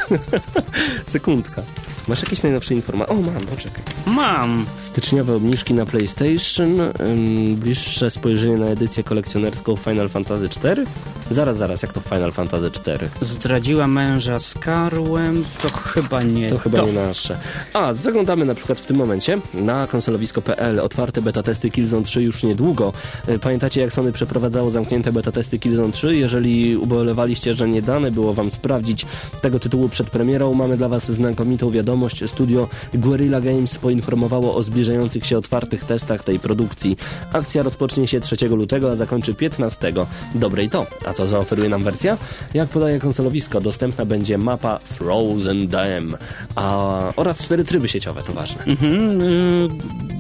Sekundka. 1.06 1.62
Masz 2.08 2.22
jakieś 2.22 2.42
najnowsze 2.42 2.74
informacje? 2.74 3.16
O, 3.16 3.22
mam, 3.22 3.46
poczekaj. 3.46 3.82
Mam. 4.06 4.66
Styczniowe 4.82 5.34
obniżki 5.34 5.74
na 5.74 5.86
PlayStation, 5.86 6.80
ym, 6.80 7.56
bliższe 7.56 8.10
spojrzenie 8.10 8.56
na 8.56 8.66
edycję 8.66 9.04
kolekcjonerską 9.04 9.76
Final 9.76 10.08
Fantasy 10.08 10.44
IV? 10.44 10.84
Zaraz, 11.32 11.56
zaraz, 11.56 11.82
jak 11.82 11.92
to 11.92 12.00
Final 12.00 12.32
Fantasy 12.32 12.66
IV? 12.66 13.10
Zdradziła 13.20 13.86
męża 13.86 14.38
z 14.38 14.54
Karłem, 14.54 15.44
to 15.62 15.68
chyba 15.70 16.22
nie 16.22 16.48
To 16.48 16.58
chyba 16.58 16.82
nie 16.82 16.92
nasze. 16.92 17.36
A, 17.74 17.92
zaglądamy 17.92 18.44
na 18.44 18.54
przykład 18.54 18.80
w 18.80 18.86
tym 18.86 18.96
momencie 18.96 19.38
na 19.54 19.86
konsolowisko.pl. 19.86 20.80
Otwarte 20.80 21.22
beta 21.22 21.42
testy 21.42 21.70
Killzone 21.70 22.04
3 22.04 22.22
już 22.22 22.42
niedługo. 22.42 22.92
E, 23.26 23.38
Pamiętacie, 23.38 23.80
jak 23.80 23.92
Sony 23.92 24.12
przeprowadzało 24.12 24.70
zamknięte 24.70 25.12
beta 25.12 25.32
testy 25.32 25.58
Killzone 25.58 25.92
3? 25.92 26.16
Jeżeli 26.16 26.76
ubolewaliście, 26.76 27.54
że 27.54 27.68
nie 27.68 27.82
dane 27.82 28.10
było 28.10 28.34
wam 28.34 28.50
sprawdzić 28.50 29.06
tego 29.42 29.60
tytułu 29.60 29.88
przed 29.88 30.10
premierą, 30.10 30.54
mamy 30.54 30.76
dla 30.76 30.88
was 30.88 31.10
znakomitą 31.10 31.70
wiadomość. 31.70 32.30
Studio 32.30 32.68
Guerrilla 32.94 33.40
Games 33.40 33.78
poinformowało 33.78 34.54
o 34.56 34.62
zbliżających 34.62 35.26
się 35.26 35.38
otwartych 35.38 35.84
testach 35.84 36.22
tej 36.24 36.38
produkcji. 36.38 36.96
Akcja 37.32 37.62
rozpocznie 37.62 38.08
się 38.08 38.20
3 38.20 38.48
lutego, 38.48 38.90
a 38.90 38.96
zakończy 38.96 39.34
15. 39.34 39.92
Dobre 40.34 40.64
i 40.64 40.68
to. 40.70 40.86
A 41.06 41.12
co 41.22 41.28
zaoferuje 41.28 41.68
nam 41.68 41.84
wersja? 41.84 42.18
Jak 42.54 42.68
podaje 42.68 43.00
konsolowisko, 43.00 43.60
dostępna 43.60 44.04
będzie 44.04 44.38
mapa 44.38 44.78
Frozen 44.78 45.68
Dam 45.68 46.16
a, 46.54 46.98
oraz 47.16 47.38
cztery 47.38 47.64
tryby 47.64 47.88
sieciowe, 47.88 48.22
to 48.22 48.32
ważne. 48.32 48.64
Mhm, 48.64 49.20
y, 49.20 49.68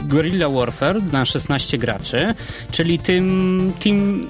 Guerrilla 0.08 0.48
Warfare 0.48 1.02
na 1.12 1.24
16 1.24 1.78
graczy, 1.78 2.34
czyli 2.70 2.98
tym, 2.98 3.72
tym 3.80 4.26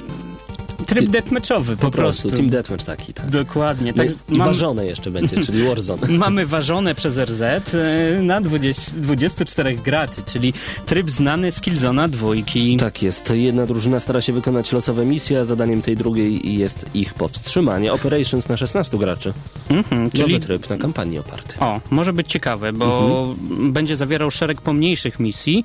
tryb 0.86 1.08
deathmatchowy 1.10 1.76
po, 1.76 1.82
Po 1.82 1.90
prostu, 1.90 2.30
Team 2.30 2.48
Deathmatch 2.50 2.84
taki, 2.84 3.12
tak. 3.14 3.30
Dokładnie. 3.30 3.94
Tak, 3.94 4.08
i 4.08 4.14
mam- 4.28 4.46
ważone 4.46 4.86
jeszcze 4.86 5.10
będzie, 5.10 5.36
czyli 5.44 5.62
Warzone. 5.68 6.08
Mamy 6.18 6.46
ważone 6.46 6.94
przez 6.94 7.18
RZ 7.18 7.42
y, 7.74 8.22
na 8.22 8.40
20, 8.40 8.92
24 8.96 9.76
graczy, 9.76 10.22
czyli 10.26 10.52
tryb 10.86 11.10
znany 11.10 11.52
z 11.52 11.60
Killzona 11.60 12.08
dwójki. 12.08 12.76
Tak 12.76 13.02
jest. 13.02 13.30
Jedna 13.34 13.66
drużyna 13.66 14.00
stara 14.00 14.20
się 14.20 14.32
wykonać 14.32 14.72
losowe 14.72 15.04
misje, 15.06 15.40
a 15.40 15.44
zadaniem 15.44 15.82
tej 15.82 15.96
drugiej 15.96 16.58
jest 16.58 16.86
ich 16.94 17.14
powstrzymanie. 17.14 17.92
Operations 17.92 18.48
na 18.48 18.56
16 18.56 18.98
graczy. 18.98 19.32
Mhm, 19.70 20.10
Czyli 20.10 20.22
czyli 20.24 20.40
tryb 20.40 20.70
na 20.70 20.76
kampanii 20.76 21.18
oparty. 21.18 21.54
O, 21.60 21.80
może 21.90 22.12
być 22.12 22.28
ciekawe, 22.28 22.72
bo 22.72 23.18
Mhm. 23.40 23.72
będzie 23.72 23.96
zawierał 23.96 24.30
szereg 24.30 24.60
pomniejszych 24.60 25.20
misji, 25.20 25.64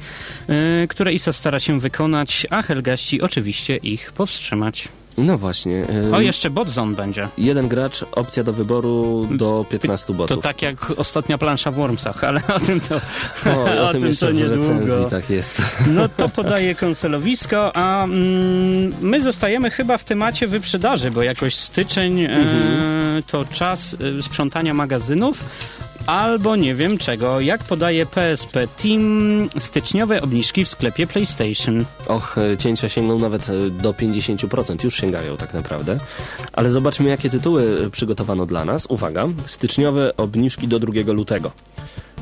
y, 0.83 0.87
które 0.87 1.13
ISA 1.13 1.33
stara 1.33 1.59
się 1.59 1.79
wykonać, 1.79 2.47
a 2.49 2.61
Helgaści 2.61 3.21
oczywiście 3.21 3.75
ich 3.77 4.11
powstrzymać. 4.11 4.87
No 5.17 5.37
właśnie. 5.37 5.85
e, 6.11 6.15
O, 6.15 6.21
jeszcze 6.21 6.49
Botzone 6.49 6.95
będzie. 6.95 7.27
Jeden 7.37 7.67
gracz, 7.67 8.05
opcja 8.11 8.43
do 8.43 8.53
wyboru 8.53 9.27
do 9.31 9.65
15 9.69 10.07
To 10.07 10.13
botów. 10.13 10.43
tak 10.43 10.61
jak 10.61 10.91
ostatnia 10.97 11.37
plansza 11.37 11.71
w 11.71 11.75
Wormsach, 11.75 12.23
ale 12.23 12.41
o 12.55 12.59
tym 12.59 12.79
to, 12.81 12.95
O, 13.45 13.87
o, 13.87 13.91
tym 13.93 14.05
jeszcze 14.05 14.25
to 14.27 14.31
w 14.31 14.35
niedługo. 14.35 14.61
recenzji, 14.61 15.05
tak 15.09 15.29
jest. 15.29 15.61
No 15.95 16.09
to 16.09 16.29
podaje 16.29 16.75
konsolowisko, 16.75 17.75
a 17.75 18.03
mm, 18.03 18.93
my 19.01 19.21
zostajemy 19.21 19.71
chyba 19.71 19.97
w 19.97 20.03
temacie 20.03 20.47
wyprzedaży, 20.47 21.11
bo 21.11 21.23
jakoś 21.23 21.55
styczeń 21.55 22.21
e, 22.21 22.29
Mhm. 22.29 23.23
to 23.23 23.45
czas 23.45 23.95
e, 24.19 24.23
sprzątania 24.23 24.73
magazynów. 24.73 25.45
Albo 26.07 26.55
nie 26.55 26.75
wiem 26.75 26.97
czego. 26.97 27.41
Jak 27.41 27.63
podaje 27.63 28.05
PSP 28.05 28.67
Team, 28.67 29.49
styczniowe 29.59 30.21
obniżki 30.21 30.65
w 30.65 30.69
sklepie 30.69 31.07
PlayStation. 31.07 31.85
Och, 32.07 32.37
e, 32.37 32.57
cięcia 32.57 32.89
sięgną 32.89 33.19
nawet 33.19 33.49
e, 33.49 33.69
do 33.69 33.93
50%, 33.93 34.83
już 34.83 34.95
sięgają 34.95 35.37
tak 35.37 35.53
naprawdę. 35.53 35.99
Ale 36.53 36.71
zobaczmy, 36.71 37.09
jakie 37.09 37.29
tytuły 37.29 37.81
e, 37.85 37.89
przygotowano 37.89 38.45
dla 38.45 38.65
nas. 38.65 38.85
Uwaga, 38.85 39.25
styczniowe 39.45 40.17
obniżki 40.17 40.67
do 40.67 40.79
2 40.79 41.13
lutego. 41.13 41.51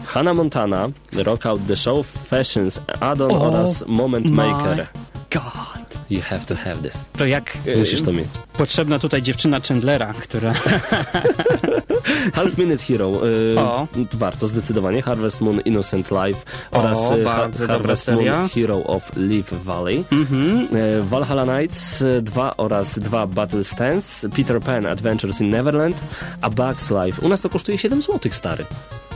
Hannah 0.05 0.36
Montana, 0.36 0.89
Rock 1.13 1.45
Out 1.45 1.61
the 1.67 1.75
Show, 1.75 2.07
Fashions, 2.07 2.81
Addon 2.99 3.31
Oh 3.31 3.41
oraz 3.41 3.88
Moment 3.88 4.29
Maker. 4.29 4.88
God. 5.31 5.74
You 6.09 6.21
have 6.21 6.45
to 6.45 6.55
have 6.55 6.75
this. 6.81 6.93
To 7.17 7.25
jak 7.25 7.57
Musisz 7.77 8.01
to 8.01 8.13
mieć. 8.13 8.27
potrzebna 8.57 8.99
tutaj 8.99 9.21
dziewczyna 9.21 9.59
Chandlera, 9.59 10.13
która 10.13 10.53
Half 12.35 12.57
Minute 12.57 12.83
Hero. 12.83 13.11
e, 13.55 13.59
O. 13.61 13.87
Warto 14.13 14.47
zdecydowanie. 14.47 15.01
Harvest 15.01 15.41
Moon 15.41 15.59
Innocent 15.59 16.09
Life 16.11 16.39
oraz 16.71 16.97
O, 16.97 17.15
e, 17.17 17.23
bardzo 17.23 17.67
dobra 17.67 17.77
Harvest. 17.77 18.07
Moon 18.11 18.49
Hero 18.55 18.83
of 18.83 19.11
Leaf 19.15 19.51
Valley. 19.63 20.03
Mhm. 20.11 20.67
E, 20.75 21.01
Valhalla 21.03 21.43
Knights 21.45 22.03
2 22.21 22.57
oraz 22.57 22.99
2 22.99 23.27
Battle 23.27 23.63
Stance, 23.63 24.29
Peter 24.29 24.59
Pan 24.61 24.85
Adventures 24.85 25.41
in 25.41 25.49
Neverland, 25.49 25.95
a 26.41 26.49
Bugs 26.49 26.91
Life. 26.91 27.21
U 27.25 27.29
nas 27.29 27.41
to 27.41 27.49
kosztuje 27.49 27.77
7 27.77 28.01
zł, 28.01 28.31
stary. 28.31 28.65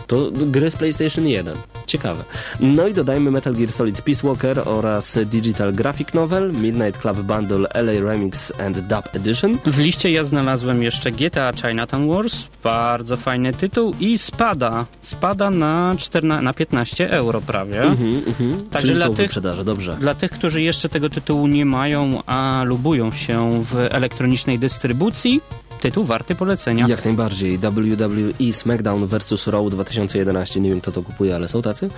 To 0.09 0.31
gry 0.33 0.71
z 0.71 0.75
PlayStation 0.75 1.27
1. 1.27 1.55
Ciekawe. 1.87 2.23
No 2.59 2.87
i 2.87 2.93
dodajmy 2.93 3.31
Metal 3.31 3.53
Gear 3.53 3.71
Solid 3.71 4.01
Peace 4.01 4.27
Walker 4.27 4.61
oraz 4.65 5.19
Digital 5.25 5.73
Graphic 5.73 6.13
Novel, 6.13 6.53
Midnight 6.53 7.01
Club 7.01 7.17
Bundle 7.17 7.67
LA 7.73 8.09
Remix 8.11 8.53
and 8.59 8.79
Dub 8.79 9.15
Edition. 9.15 9.57
W 9.65 9.77
liście 9.79 10.11
ja 10.11 10.23
znalazłem 10.23 10.83
jeszcze 10.83 11.11
GTA 11.11 11.53
Chinatown 11.53 12.07
Wars, 12.07 12.47
bardzo 12.63 13.17
fajny 13.17 13.53
tytuł 13.53 13.93
i 13.99 14.17
spada, 14.17 14.85
spada 15.01 15.49
na, 15.49 15.95
14, 15.97 16.43
na 16.43 16.53
15 16.53 17.11
euro 17.11 17.41
prawie. 17.41 17.81
Mhm, 17.81 18.23
mhm. 18.27 18.61
Także 18.61 18.87
Czyli 18.87 18.99
dla 18.99 19.09
tych- 19.09 19.63
dobrze. 19.63 19.97
Dla 19.99 20.13
tych, 20.13 20.31
którzy 20.31 20.61
jeszcze 20.61 20.89
tego 20.89 21.09
tytułu 21.09 21.47
nie 21.47 21.65
mają, 21.65 22.23
a 22.25 22.63
lubują 22.65 23.11
się 23.11 23.63
w 23.63 23.77
elektronicznej 23.77 24.59
dystrybucji, 24.59 25.41
tytuł 25.81 26.03
warty 26.05 26.35
polecenia. 26.35 26.87
Jak 26.87 27.05
najbardziej. 27.05 27.57
WWE 27.57 28.53
SmackDown 28.53 29.07
vs. 29.07 29.47
Raw 29.47 29.69
2011. 29.69 30.59
Nie 30.59 30.69
wiem, 30.69 30.81
kto 30.81 30.91
to 30.91 31.03
kupuje, 31.03 31.35
ale 31.35 31.47
są 31.47 31.61
tacy. 31.61 31.89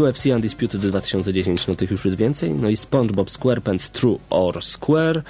UFC 0.00 0.26
Undisputed 0.26 0.80
2010. 0.80 1.66
No 1.66 1.74
tych 1.74 1.90
już 1.90 2.04
jest 2.04 2.16
więcej. 2.16 2.50
No 2.54 2.68
i 2.68 2.76
SpongeBob 2.76 3.30
SquarePants 3.30 3.90
True 3.90 4.18
or 4.30 4.64
Square. 4.64 5.22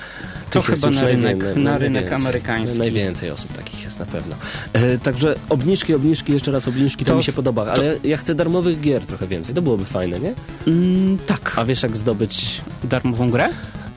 To 0.51 0.61
Tych 0.63 0.71
chyba 0.75 0.91
na 0.91 1.01
rynek- 1.03 1.39
naj- 1.39 1.57
na 1.57 1.79
rynek 1.79 2.13
amerykański. 2.13 2.79
Najwięcej 2.79 3.31
osób 3.31 3.53
takich 3.57 3.83
jest 3.85 3.99
na 3.99 4.07
pewno. 4.07 4.37
E, 4.73 4.99
także 4.99 5.35
obniżki, 5.49 5.95
obniżki, 5.95 6.33
jeszcze 6.33 6.51
raz 6.53 6.69
obniżki. 6.69 7.05
To, 7.05 7.11
To- 7.13 7.17
mi 7.19 7.25
się 7.25 7.33
podoba. 7.33 7.67
Ale 7.73 7.97
ja 8.05 8.17
chcę 8.17 8.35
darmowych 8.35 8.81
gier 8.81 9.07
trochę 9.07 9.27
więcej. 9.27 9.55
To 9.55 9.63
byłoby 9.63 9.85
fajne, 9.85 10.21
nie? 10.21 10.35
Mm, 10.67 11.19
tak. 11.27 11.53
A 11.57 11.65
wiesz, 11.65 11.83
jak 11.83 11.97
zdobyć... 11.97 12.61
Darmową 12.85 13.31
grę? 13.31 13.49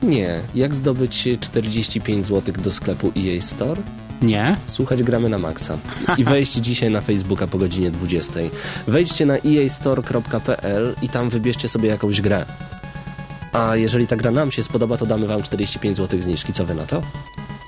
Nie. 0.02 0.40
Jak 0.54 0.74
zdobyć 0.74 1.28
45 1.40 2.26
zł 2.26 2.54
do 2.58 2.72
sklepu 2.72 3.12
EA 3.16 3.40
Store? 3.40 3.82
Nie. 4.22 4.56
Słuchać 4.66 5.02
gramy 5.02 5.28
na 5.28 5.38
maksa. 5.38 5.78
I 6.18 6.24
wejść 6.24 6.52
dzisiaj 6.52 6.90
na 6.90 7.00
Facebooka 7.00 7.46
po 7.46 7.58
godzinie 7.58 7.90
20. 7.90 8.32
Wejdźcie 8.86 9.26
na 9.26 9.34
eastore.pl 9.38 10.94
i 11.02 11.08
tam 11.08 11.30
wybierzcie 11.30 11.68
sobie 11.68 11.88
jakąś 11.88 12.20
grę. 12.20 12.46
A 13.52 13.76
jeżeli 13.76 14.06
ta 14.06 14.16
gra 14.16 14.30
nam 14.30 14.50
się 14.50 14.64
spodoba, 14.64 14.96
to 14.96 15.06
damy 15.06 15.26
wam 15.26 15.42
45 15.42 15.96
zł 15.96 16.22
zniżki. 16.22 16.52
Co 16.52 16.64
wy 16.64 16.74
na 16.74 16.86
to? 16.86 17.02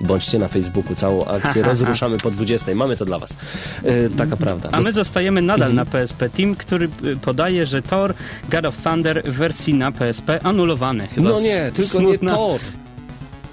Bądźcie 0.05 0.39
na 0.39 0.49
Facebooku, 0.49 0.95
całą 0.95 1.25
akcję 1.25 1.63
rozruszamy 1.73 2.19
po 2.19 2.31
20. 2.31 2.75
Mamy 2.75 2.97
to 2.97 3.05
dla 3.05 3.19
was. 3.19 3.37
Yy, 3.85 4.09
taka 4.17 4.37
prawda. 4.37 4.69
A 4.73 4.81
my 4.81 4.93
zostajemy 4.93 5.43
nadal 5.43 5.71
Mhm. 5.71 5.77
na 5.77 5.85
PSP 5.93 6.29
Team, 6.31 6.55
który 6.55 6.89
y, 7.05 7.17
podaje, 7.17 7.67
że 7.67 7.83
Thor 7.83 8.15
God 8.51 8.65
of 8.65 8.77
Thunder 8.83 9.23
w 9.25 9.37
wersji 9.37 9.75
na 9.75 9.93
PSP 9.93 10.41
anulowany. 10.43 11.09
Chyba 11.09 11.31
No 11.31 11.41
nie, 11.41 11.71
tylko 11.75 12.01
nie 12.01 12.07
smutna, 12.07 12.35
Thor. 12.35 12.61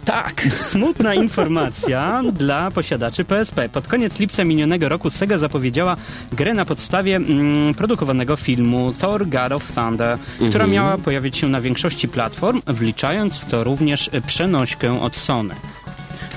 Tak, 0.06 0.42
smutna 0.52 1.14
informacja 1.16 2.22
dla 2.34 2.72
posiadaczy 2.72 3.26
PSP. 3.26 3.70
Pod 3.70 3.88
koniec 3.88 4.20
lipca 4.20 4.44
minionego 4.44 4.90
roku 4.90 5.10
Sega 5.10 5.38
zapowiedziała 5.38 5.96
grę 6.32 6.54
na 6.54 6.66
podstawie 6.66 7.16
mm, 7.16 7.74
produkowanego 7.74 8.36
filmu 8.36 8.92
Thor 9.00 9.28
God 9.28 9.52
of 9.52 9.72
Thunder, 9.76 10.18
która 10.50 10.68
miała 10.68 10.98
pojawić 10.98 11.38
się 11.38 11.48
na 11.50 11.62
większości 11.62 12.08
platform, 12.08 12.62
wliczając 12.68 13.38
w 13.38 13.46
to 13.46 13.64
również 13.64 14.10
przenośkę 14.28 15.02
od 15.02 15.18
Sony. 15.18 15.56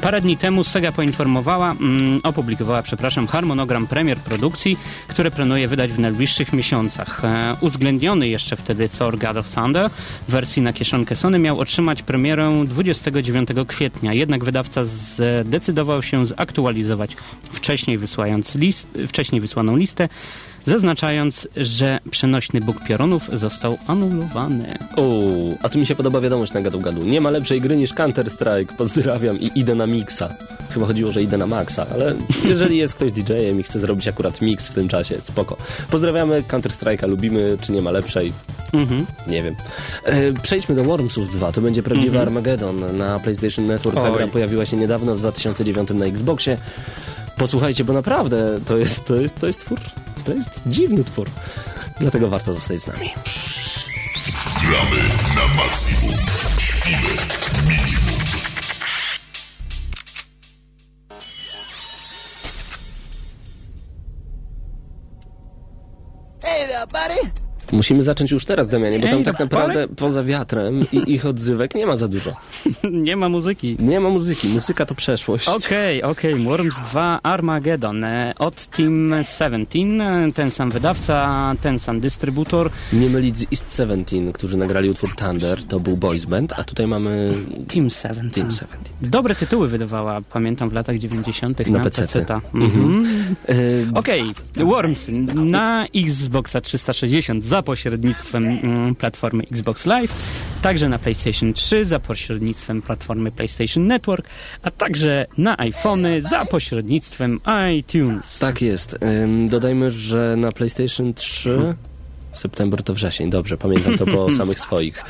Parę 0.05 0.20
dni 0.20 0.36
temu 0.36 0.64
Sega 0.64 0.92
poinformowała, 0.92 1.70
mm, 1.70 2.20
opublikowała, 2.22 2.82
przepraszam, 2.82 3.26
harmonogram 3.26 3.86
premier 3.86 4.18
produkcji, 4.18 4.76
które 5.09 5.30
planuje 5.30 5.68
wydać 5.68 5.92
w 5.92 5.98
najbliższych 5.98 6.52
miesiącach. 6.52 7.24
E, 7.24 7.57
uwzględniony 7.61 8.28
jeszcze 8.28 8.57
wtedy 8.57 8.88
Thor 8.88 9.18
God 9.18 9.36
of 9.36 9.55
Thunder 9.55 9.90
w 10.28 10.32
wersji 10.32 10.62
na 10.62 10.72
kieszonkę 10.72 11.16
Sony 11.16 11.38
miał 11.38 11.61
otrzymać 11.61 12.02
premierę 12.02 12.64
29 12.66 13.48
kwietnia, 13.66 14.12
jednak 14.14 14.44
wydawca 14.44 14.84
zdecydował 14.84 16.02
się 16.02 16.26
zaktualizować 16.26 17.16
wcześniej, 17.52 17.98
list, 18.55 18.88
wcześniej 19.09 19.40
wysłaną 19.40 19.76
listę, 19.76 20.09
zaznaczając, 20.67 21.49
że 21.57 21.99
przenośny 22.11 22.61
Bóg 22.61 22.85
Piorunów 22.85 23.31
został 23.33 23.79
anulowany. 23.87 24.79
Uuu, 24.97 25.59
a 25.62 25.69
tu 25.69 25.79
mi 25.79 25.87
się 25.87 25.95
podoba 25.95 26.21
wiadomość 26.21 26.53
na 26.53 26.61
gadu 26.61 26.81
gadu. 26.81 27.05
Nie 27.05 27.21
ma 27.21 27.31
lepszej 27.31 27.61
gry 27.61 27.77
niż 27.77 27.95
Counter-Strike. 27.95 28.77
Pozdrawiam 28.77 29.41
i 29.41 29.51
idę 29.55 29.75
na 29.75 29.87
mixa. 29.87 30.29
Chyba 30.71 30.87
chodziło, 30.87 31.12
że 31.12 31.23
idę 31.23 31.39
na 31.39 31.47
maxa, 31.47 31.87
ale 31.95 32.15
jeżeli 32.53 32.77
jest 32.77 32.95
ktoś 32.95 33.12
DJ-em 33.12 33.61
i 33.61 33.62
chce 33.62 33.79
zrobić 33.81 34.09
akurat 34.09 34.41
mix 34.41 34.69
w 34.69 34.75
tym 34.75 34.89
czasie, 34.89 35.21
spoko. 35.21 35.57
Pozdrawiamy 35.91 36.43
Counter-Strike'a, 36.43 37.09
lubimy, 37.09 37.59
czy 37.61 37.73
nie 37.73 37.83
ma 37.83 37.91
lepszej? 37.91 38.33
Mhm. 38.73 39.07
Nie 39.27 39.43
wiem. 39.43 39.55
E, 40.05 40.33
przejdźmy 40.33 40.75
do 40.75 40.85
Wormsów 40.85 41.33
2. 41.33 41.53
To 41.53 41.61
będzie 41.61 41.83
prawdziwy 41.83 42.21
Armageddon 42.21 42.97
na 42.97 43.19
PlayStation 43.19 43.67
Network. 43.67 43.97
Ta 43.97 44.11
gra 44.11 44.27
pojawiła 44.27 44.67
się 44.67 44.77
niedawno 44.77 45.15
w 45.15 45.19
2009 45.19 45.89
na 45.91 46.05
Xboxie. 46.05 46.57
Posłuchajcie, 47.39 47.85
bo 47.85 47.93
naprawdę 47.93 48.59
to 48.67 48.79
jest, 48.79 49.05
to 49.05 49.15
jest, 49.15 49.41
to 49.41 49.47
jest 49.47 49.61
twór. 49.61 49.81
To 50.25 50.33
jest 50.33 50.62
dziwny 50.66 51.05
twór. 51.05 51.31
Dlatego 52.01 52.29
warto 52.29 52.55
zostać 52.55 52.81
z 52.81 52.87
nami. 52.87 53.14
Gramy 54.68 55.03
na 55.37 55.55
maksimum. 55.55 56.14
Śpimy 56.59 57.16
minimum. 57.68 58.14
Musimy 67.75 68.03
zacząć 68.03 68.31
już 68.31 68.45
teraz, 68.45 68.68
Damianie, 68.68 68.99
bo 68.99 69.07
tam 69.07 69.18
Ej, 69.18 69.25
tak 69.25 69.39
naprawdę 69.39 69.89
poza 69.89 70.25
wiatrem 70.25 70.87
i 70.93 71.12
ich 71.12 71.27
odzywek 71.27 71.75
nie 71.75 71.87
ma 71.87 71.97
za 71.97 72.09
dużo. 72.09 72.33
Nie 72.91 73.16
ma 73.16 73.29
muzyki. 73.29 73.77
Nie 73.81 74.01
ma 74.01 74.09
muzyki. 74.09 74.49
Muzyka 74.49 74.87
to 74.87 74.95
przeszłość. 74.95 75.49
Okej, 75.49 76.03
okej, 76.03 76.35
Worms 76.35 76.75
2 76.81 77.20
Armageddon 77.22 78.05
e, 78.05 78.35
od 78.39 78.66
Team 78.66 79.14
17, 79.39 79.79
e, 79.79 80.33
ten 80.33 80.51
sam 80.51 80.70
wydawca, 80.70 81.55
ten 81.61 81.79
sam 81.79 82.01
dystrybutor. 82.01 82.70
Nie 82.93 83.09
mylić 83.09 83.39
z 83.39 83.47
East 83.53 83.77
17, 83.77 84.33
którzy 84.33 84.57
nagrali 84.57 84.91
utwór 84.91 85.14
Thunder, 85.16 85.64
to 85.64 85.81
był 85.81 85.97
boys 85.97 86.25
band, 86.25 86.53
a 86.53 86.64
tutaj 86.64 86.87
mamy 86.87 87.35
Team 87.68 87.91
17. 87.91 88.31
Team 88.31 88.51
17. 88.51 88.66
Dobre 89.03 89.35
tytuły 89.35 89.68
wydawała, 89.68 90.20
pamiętam 90.20 90.70
w 90.70 90.72
latach 90.72 90.99
90. 90.99 91.66
Na 91.66 91.79
na, 91.79 91.85
PC-ty. 91.85 92.03
PC-ta. 92.03 92.41
Mhm. 92.55 93.07
E, 93.49 93.55
Okej, 93.95 94.22
Worms 94.57 95.07
na 95.35 95.87
Xboxa 95.95 96.61
360 96.61 97.45
za 97.45 97.64
pośrednictwem 97.65 98.45
mm, 98.45 98.95
platformy 98.95 99.45
Xbox 99.53 99.87
Live, 99.87 100.12
także 100.62 100.89
na 100.89 100.99
PlayStation 100.99 101.53
3 101.53 101.85
za 101.85 101.99
pośrednictwem 101.99 102.83
platformy 102.83 103.31
PlayStation 103.31 103.87
Network, 103.87 104.27
a 104.62 104.71
także 104.71 105.27
na 105.39 105.59
iPhony 105.59 106.23
za 106.23 106.45
pośrednictwem 106.45 107.41
iTunes. 107.79 108.39
Tak 108.39 108.62
jest. 108.62 108.99
Dodajmy, 109.49 109.91
że 109.91 110.37
na 110.39 110.53
PlayStation 110.53 111.15
3 111.15 111.75
September 112.35 112.83
to 112.83 112.95
wrzesień, 112.95 113.31
dobrze, 113.31 113.57
pamiętam 113.57 113.99
to 113.99 114.07
po 114.07 114.33
samych 114.39 114.61
swoich. 114.61 115.03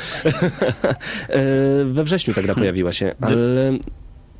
E, 1.29 1.85
We 1.85 2.05
wrześniu 2.05 2.35
ta 2.35 2.43
gra 2.43 2.55
pojawiła 2.55 2.93
się, 2.93 3.15
ale... 3.21 3.79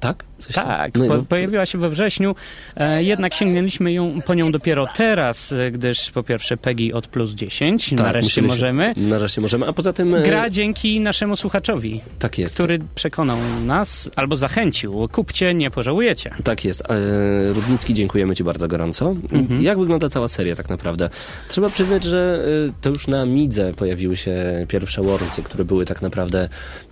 Tak? 0.05 0.25
Coś 0.39 0.55
Tak, 0.55 0.95
no, 0.95 1.07
po, 1.07 1.17
no, 1.17 1.23
pojawiła 1.23 1.67
się 1.67 1.79
we 1.79 1.91
wrześniu, 1.91 2.35
e, 2.77 3.03
jednak 3.03 3.35
sięgnęliśmy 3.35 3.93
ją, 3.93 4.19
po 4.27 4.35
nią 4.35 4.53
dopiero 4.53 4.87
teraz, 4.97 5.53
e, 5.53 5.71
gdyż 5.71 6.11
po 6.11 6.23
pierwsze 6.23 6.57
PEGI 6.57 6.93
od 6.93 7.07
plus 7.07 7.31
10, 7.31 7.91
tak, 7.91 7.99
nareszcie 7.99 8.31
się- 8.31 8.43
możemy. 8.43 8.95
Nareszcie 8.97 9.41
możemy, 9.41 9.67
a 9.67 9.73
poza 9.73 9.93
tym... 9.93 10.15
e, 10.15 10.23
Gra 10.23 10.51
dzięki 10.51 11.01
naszemu 11.01 11.37
słuchaczowi, 11.37 12.01
Tak 12.19 12.39
jest. 12.39 12.55
który 12.55 12.79
przekonał 12.95 13.39
nas 13.67 14.11
albo 14.17 14.37
zachęcił. 14.37 15.09
Kupcie, 15.13 15.55
nie 15.55 15.71
pożałujecie. 15.71 16.31
Tak 16.45 16.65
jest. 16.65 16.83
E, 16.91 16.95
Rudnicki, 17.49 17.95
dziękujemy 17.95 18.37
Ci 18.37 18.45
bardzo 18.45 18.69
gorąco. 18.69 19.15
Mhm. 19.33 19.63
Jak 19.63 19.79
wygląda 19.79 20.09
cała 20.09 20.29
seria 20.29 20.57
tak 20.57 20.69
naprawdę? 20.69 21.11
Trzeba 21.49 21.71
przyznać, 21.71 22.05
że 22.05 22.45
e, 22.69 22.73
to 22.81 22.91
już 22.91 23.07
na 23.07 23.27
Midze 23.27 23.75
pojawiły 23.75 24.17
się 24.17 24.35
pierwsze 24.69 25.03
Wormsy, 25.03 25.43
które 25.43 25.65
były 25.65 25.85
tak 25.87 26.03
naprawdę 26.03 26.49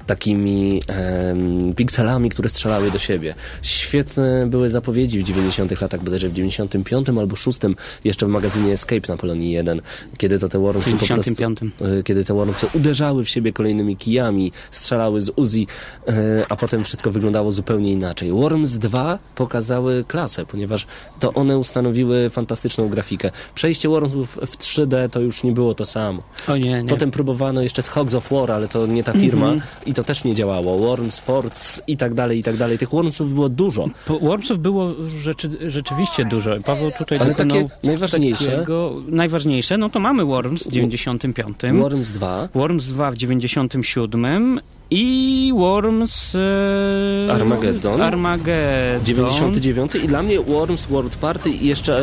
takimi 0.07 0.83
em, 0.89 1.75
pikselami, 1.75 2.31
które 2.31 2.49
strzelały 2.49 2.91
do 2.91 2.99
siebie. 2.99 3.35
Świetne 3.63 4.47
były 4.47 4.71
zapowiedzi 4.71 5.19
w 5.19 5.23
90 5.23 5.81
latach, 5.81 6.05
bodajże 6.05 6.29
w 6.29 6.33
95 6.33 7.09
albo 7.09 7.37
6 7.37 7.59
jeszcze 8.05 8.27
w 8.27 8.29
magazynie 8.29 8.73
Escape 8.73 9.09
na 9.09 9.17
Polonii 9.17 9.53
1, 9.53 9.81
kiedy 10.19 10.39
to 10.39 10.49
te 10.49 10.59
Wormsy 10.59 10.91
po 10.91 10.97
prostu... 10.97 11.31
95. 11.31 11.59
E, 11.81 12.03
kiedy 12.03 12.25
te 12.25 12.35
Wormsy 12.35 12.67
uderzały 12.75 13.25
w 13.25 13.29
siebie 13.29 13.53
kolejnymi 13.53 13.97
kijami, 13.97 14.53
strzelały 14.71 15.21
z 15.21 15.33
Uzi, 15.37 15.67
e, 16.09 16.45
a 16.49 16.57
potem 16.57 16.85
wszystko 16.85 17.11
wyglądało 17.11 17.53
zupełnie 17.53 17.93
inaczej. 17.93 18.31
Worms 18.31 18.73
2 18.73 19.19
pokazały 19.35 20.05
klasę, 20.09 20.47
ponieważ 20.47 20.87
to 21.21 21.33
one 21.33 21.59
ustanowiły 21.59 22.31
fantastyczną 22.31 22.89
grafikę. 22.89 23.31
Przejście 23.55 23.89
Wormsów 23.89 24.39
w 24.47 24.59
3D 24.59 25.11
to 25.11 25.21
już 25.21 25.43
nie 25.43 25.53
było 25.53 25.75
to 25.75 25.85
samo. 25.85 26.23
O 26.49 26.57
nie, 26.57 26.83
nie. 26.83 26.89
Potem 26.89 27.11
próbowano 27.11 27.63
jeszcze 27.63 27.83
z 27.83 27.89
Hogs 27.89 28.15
of 28.15 28.31
War, 28.31 28.53
ale 28.53 28.69
to 28.69 28.87
nie 28.87 29.05
ta 29.05 29.13
firma 29.13 29.55
i 29.93 29.95
to 29.95 30.05
też 30.05 30.25
nie 30.25 30.35
działało. 30.35 30.79
Worms, 30.79 31.19
Forts 31.21 31.83
i 31.87 31.97
tak 31.97 32.15
dalej, 32.15 32.39
i 32.39 32.43
tak 32.43 32.57
dalej. 32.57 32.79
Tych 32.79 32.91
Wormsów 32.91 33.35
było 33.35 33.49
dużo. 33.49 33.89
Po- 34.07 34.19
Wormsów 34.19 34.59
było 34.59 34.93
rzeczy, 35.21 35.51
rzeczywiście 35.67 36.25
dużo. 36.25 36.51
Paweł 36.67 36.91
tutaj 36.99 37.19
Ale 37.19 37.35
takie 37.35 37.69
najważniejsze? 37.83 38.51
Takiego, 38.53 38.95
najważniejsze, 39.09 39.79
no 39.79 39.89
to 39.91 40.01
mamy 40.01 40.25
Worms 40.25 40.67
w 40.69 40.71
95. 40.71 41.57
Worms 41.73 42.11
2, 42.11 42.49
Worms 42.55 42.87
2 42.87 43.11
w 43.11 43.17
97 43.17 44.61
i 44.95 45.53
Worms 45.57 46.35
e, 46.35 47.33
Armageddon. 47.33 48.03
Armageddon. 48.03 49.05
99 49.05 49.95
i 49.95 50.09
dla 50.09 50.23
mnie 50.23 50.41
Worms 50.41 50.87
World 50.87 51.17
Party 51.17 51.51
i 51.51 51.67
jeszcze, 51.67 51.99
e, 51.99 52.03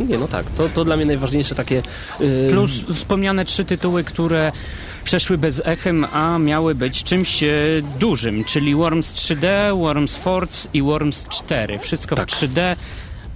e, 0.00 0.04
nie 0.08 0.18
no 0.18 0.28
tak, 0.28 0.50
to, 0.50 0.68
to 0.68 0.84
dla 0.84 0.96
mnie 0.96 1.06
najważniejsze 1.06 1.54
takie... 1.54 1.82
e, 2.20 2.50
Plus 2.50 2.70
wspomniane 2.94 3.44
trzy 3.44 3.64
tytuły, 3.64 4.04
które 4.04 4.52
przeszły 5.04 5.38
bez 5.38 5.62
echem, 5.64 6.06
a 6.12 6.38
miały 6.38 6.74
być 6.74 7.04
czymś 7.04 7.42
e, 7.42 7.48
dużym, 7.98 8.44
czyli 8.44 8.74
Worms 8.74 9.14
3D, 9.14 9.78
Worms 9.78 10.16
Force 10.16 10.68
i 10.74 10.82
Worms 10.82 11.28
4. 11.28 11.78
Wszystko 11.78 12.16
Tak. 12.16 12.30
w 12.30 12.32
3D. 12.32 12.76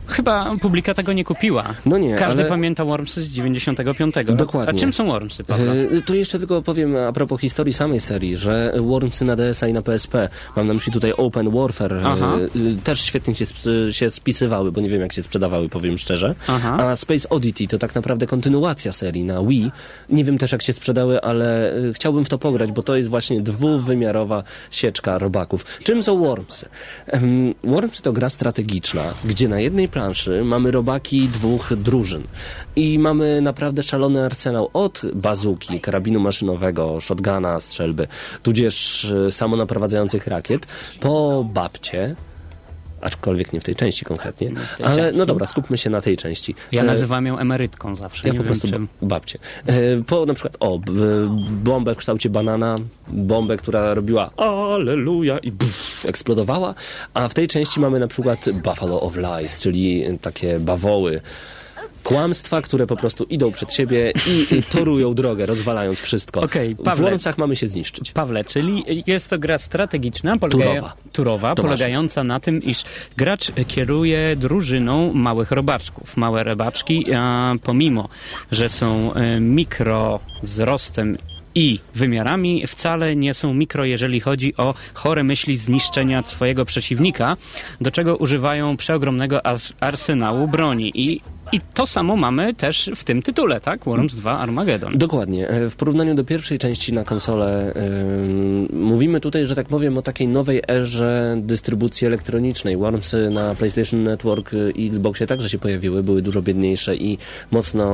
Chyba 0.08 0.54
publika 0.60 0.94
tego 0.94 1.12
nie 1.12 1.24
kupiła. 1.24 1.74
No 1.86 1.98
nie, 1.98 2.14
Każdy 2.14 2.40
ale- 2.40 2.48
pamięta 2.48 2.84
Wormsy 2.84 3.22
z 3.22 3.28
95. 3.28 4.14
Dokładnie. 4.36 4.74
A 4.74 4.80
czym 4.80 4.92
są 4.92 5.06
Wormsy, 5.06 5.44
Paweł? 5.44 5.70
E, 5.98 6.02
To 6.02 6.14
jeszcze 6.14 6.38
tylko 6.38 6.62
powiem 6.62 6.96
a 6.96 7.12
propos 7.12 7.40
historii 7.40 7.72
samej 7.72 8.00
serii, 8.00 8.36
że 8.36 8.74
Wormsy 8.80 9.24
na 9.24 9.36
DS-a 9.36 9.68
i 9.68 9.72
na 9.72 9.82
PSP, 9.82 10.28
mam 10.56 10.66
na 10.66 10.74
myśli 10.74 10.92
tutaj 10.92 11.12
Open 11.16 11.50
Warfare, 11.50 12.00
Aha. 12.04 12.36
e, 12.78 12.82
też 12.84 13.00
świetnie 13.00 13.34
się, 13.34 13.44
się 13.90 14.10
spisywały, 14.10 14.72
bo 14.72 14.80
nie 14.80 14.88
wiem 14.88 15.00
jak 15.00 15.12
się 15.12 15.22
sprzedawały, 15.22 15.68
powiem 15.68 15.98
szczerze. 15.98 16.34
Aha. 16.46 16.76
A 16.80 16.96
Space 16.96 17.28
Oddity 17.28 17.66
to 17.68 17.78
tak 17.78 17.94
naprawdę 17.94 18.26
kontynuacja 18.26 18.92
serii 18.92 19.24
na 19.24 19.42
Wii. 19.42 19.70
Nie 20.10 20.24
wiem 20.24 20.38
też 20.38 20.52
jak 20.52 20.62
się 20.62 20.72
sprzedały, 20.72 21.20
ale 21.20 21.72
e, 21.76 21.92
chciałbym 21.92 22.24
w 22.24 22.28
to 22.28 22.38
pograć, 22.38 22.72
bo 22.72 22.82
to 22.82 22.96
jest 22.96 23.08
właśnie 23.08 23.40
dwuwymiarowa 23.40 24.42
sieczka 24.70 25.18
robaków. 25.18 25.64
Czym 25.82 26.02
są 26.02 26.18
Wormsy? 26.18 26.68
Wormsy 27.64 28.02
to 28.02 28.12
gra 28.12 28.28
strategiczna, 28.30 29.02
gdzie 29.24 29.48
na 29.48 29.60
jednej 29.60 29.88
planszy 29.94 30.44
mamy 30.44 30.70
robaki 30.70 31.28
dwóch 31.28 31.74
drużyn. 31.76 32.22
I 32.76 32.98
mamy 32.98 33.40
naprawdę 33.40 33.82
szalony 33.82 34.24
arsenał 34.24 34.70
od 34.72 35.02
bazuki, 35.14 35.80
karabinu 35.80 36.20
maszynowego, 36.20 37.00
shotguna, 37.00 37.60
strzelby, 37.60 38.06
tudzież 38.42 39.04
e, 39.04 39.30
samonaprowadzających 39.30 40.26
rakiet, 40.26 40.66
po 41.00 41.44
babcie, 41.54 42.16
aczkolwiek 43.04 43.52
nie 43.52 43.60
w 43.60 43.64
tej 43.64 43.76
części 43.76 44.04
konkretnie, 44.04 44.50
tej 44.76 44.86
ale 44.86 45.12
no 45.12 45.26
dobra, 45.26 45.46
skupmy 45.46 45.78
się 45.78 45.90
na 45.90 46.00
tej 46.00 46.16
części. 46.16 46.54
Ja 46.72 46.82
E, 46.82 46.84
nazywam 46.84 47.26
ją 47.26 47.38
emerytką 47.38 47.96
zawsze. 47.96 48.26
ja 48.28 48.32
nie 48.32 48.38
po 48.38 48.44
prostu 48.44 48.68
czym. 48.68 48.88
E, 49.66 50.02
Po 50.06 50.26
na 50.26 50.34
przykład, 50.34 50.56
o, 50.60 50.80
bombę 51.50 51.94
w 51.94 51.98
kształcie 51.98 52.30
banana, 52.30 52.76
bombę, 53.08 53.56
która 53.56 53.94
robiła 53.94 54.30
Alleluja 54.36 55.38
i 55.38 55.52
pff, 55.52 56.06
eksplodowała, 56.06 56.74
a 57.14 57.28
w 57.28 57.34
tej 57.34 57.48
części 57.48 57.80
mamy 57.80 57.98
na 57.98 58.08
przykład 58.08 58.50
Buffalo 58.64 59.00
of 59.00 59.16
Lies, 59.16 59.58
czyli 59.58 60.04
takie 60.20 60.60
bawoły, 60.60 61.20
Kłamstwa, 62.02 62.62
które 62.62 62.86
po 62.86 62.96
prostu 62.96 63.24
idą 63.24 63.52
przed 63.52 63.72
siebie 63.72 64.12
i 64.26 64.46
torują 64.76 65.14
drogę, 65.14 65.46
rozwalając 65.46 66.00
wszystko. 66.00 66.40
W 66.78 66.82
Pawle. 66.84 67.04
Wormsach 67.04 67.38
mamy 67.38 67.56
się 67.56 67.68
zniszczyć. 67.68 68.12
Pawle, 68.12 68.44
czyli 68.44 68.84
jest 69.06 69.30
to 69.30 69.38
gra 69.38 69.58
strategiczna, 69.58 70.36
polega... 70.38 70.64
Turowa. 70.64 70.92
turowa 71.12 71.54
polegająca 71.54 72.24
na 72.24 72.40
tym, 72.40 72.62
iż 72.62 72.84
gracz 73.16 73.52
kieruje 73.68 74.36
drużyną 74.36 75.12
małych 75.14 75.50
robaczków. 75.50 76.16
Małe 76.16 76.44
robaczki, 76.44 77.06
pomimo, 77.62 78.08
że 78.50 78.68
są 78.68 79.14
e, 79.14 79.40
mikro 79.40 80.20
wzrostem 80.42 81.18
i 81.54 81.78
wymiarami, 81.94 82.66
wcale 82.66 83.16
nie 83.16 83.34
są 83.34 83.54
mikro, 83.54 83.84
jeżeli 83.84 84.20
chodzi 84.20 84.56
o 84.56 84.74
chore 84.94 85.24
myśli 85.24 85.56
zniszczenia 85.56 86.22
twojego 86.22 86.64
przeciwnika, 86.64 87.36
do 87.80 87.90
czego 87.90 88.16
używają 88.16 88.76
przeogromnego 88.76 89.38
ars- 89.38 89.72
arsenału 89.80 90.48
broni. 90.48 90.92
I, 90.94 91.20
I 91.54 91.60
to 91.74 91.86
samo 91.86 92.16
mamy 92.16 92.54
też 92.54 92.90
w 92.96 93.04
tym 93.04 93.22
tytule, 93.22 93.60
tak? 93.60 93.84
Worms 93.84 94.14
2 94.14 94.38
Armageddon. 94.38 94.98
Dokładnie. 94.98 95.48
E, 95.48 95.70
W 95.70 95.76
porównaniu 95.76 96.14
do 96.14 96.24
pierwszej 96.24 96.58
części 96.58 96.92
na 96.92 97.04
konsolę 97.04 97.72
ym, 97.76 98.68
mówimy 98.72 99.20
tutaj, 99.20 99.46
że 99.46 99.54
tak 99.54 99.66
powiem, 99.66 99.98
o 99.98 100.02
takiej 100.02 100.28
nowej 100.28 100.62
erze 100.68 101.36
dystrybucji 101.40 102.06
elektronicznej. 102.06 102.76
Wormsy 102.76 103.30
na 103.30 103.54
PlayStation 103.54 104.02
Network 104.04 104.50
i 104.74 104.86
Xboxie 104.86 105.26
także 105.26 105.48
się 105.48 105.58
pojawiły, 105.58 106.02
były 106.02 106.22
dużo 106.22 106.42
biedniejsze 106.42 106.96
i 106.96 107.18
mocno 107.50 107.84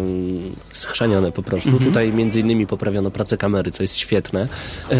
ym, 0.00 0.56
schrzanione 0.72 1.32
po 1.32 1.42
prostu. 1.42 1.78
Tutaj 1.78 2.12
między 2.12 2.40
innymi 2.40 2.66
poprawiono 2.66 3.10
pracę 3.10 3.36
kamery, 3.36 3.70
co 3.70 3.82
jest 3.82 3.96
świetne. 3.96 4.48
E, 4.90 4.96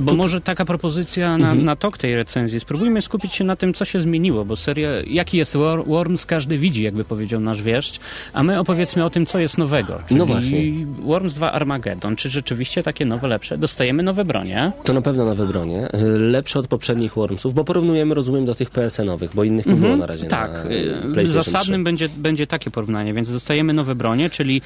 Bo 0.00 0.14
może 0.14 0.40
taka 0.40 0.64
propozycja 0.64 1.38
na, 1.38 1.48
Mhm. 1.50 1.64
na 1.64 1.76
tok 1.76 1.98
tej 1.98 2.16
recenzji. 2.16 2.60
Spróbujmy 2.60 3.02
skupić 3.02 3.34
się 3.34 3.44
na 3.44 3.56
tym, 3.56 3.74
co 3.74 3.84
się 3.84 3.98
zmieniło, 4.00 4.44
bo 4.44 4.56
seria, 4.56 4.90
jaki 5.06 5.38
jest 5.38 5.54
Wor- 5.54 5.86
Worms, 5.86 6.26
każdy 6.26 6.58
widzi, 6.58 6.82
jakby 6.82 7.04
powiedział 7.04 7.40
nasz 7.40 7.62
wieszcz, 7.62 8.00
a 8.32 8.42
my 8.42 8.58
opowiedzmy 8.60 9.04
o 9.04 9.10
tym, 9.10 9.26
co 9.26 9.38
jest 9.38 9.58
nowego. 9.58 9.98
Czyli 10.08 10.18
No 10.20 10.26
właśnie. 10.26 10.58
Worms 11.02 11.34
2 11.34 11.52
Armageddon. 11.52 12.16
Czy 12.16 12.28
rzeczywiście 12.30 12.82
takie 12.82 13.04
nowe, 13.04 13.28
lepsze? 13.28 13.58
Dostajemy 13.58 14.02
nowe 14.02 14.24
bronie. 14.24 14.72
To 14.84 14.92
na 14.92 15.02
pewno 15.02 15.24
nowe 15.24 15.46
bronie, 15.46 15.88
y, 15.94 16.18
lepsze 16.18 16.58
od 16.58 16.66
poprzednich 16.68 17.14
Wormsów, 17.14 17.54
bo 17.54 17.64
porównujemy, 17.64 18.14
rozumiem, 18.14 18.44
do 18.46 18.54
tych 18.54 18.70
PSN-owych, 18.70 19.30
bo 19.34 19.44
innych 19.44 19.66
nie 19.66 19.74
było 19.74 19.96
na 19.96 20.06
razie 20.06 20.26
tak, 20.26 20.52
na 20.52 20.60
y, 20.70 20.94
PlayStation 21.12 21.26
zasadnym 21.52 21.80
3. 21.80 21.84
będzie, 21.84 22.08
będzie 22.08 22.46
takie 22.46 22.70
porównanie, 22.70 23.14
więc 23.14 23.32
dostajemy 23.32 23.72
nowe 23.72 23.94
bronie, 23.94 24.30
czyli 24.30 24.62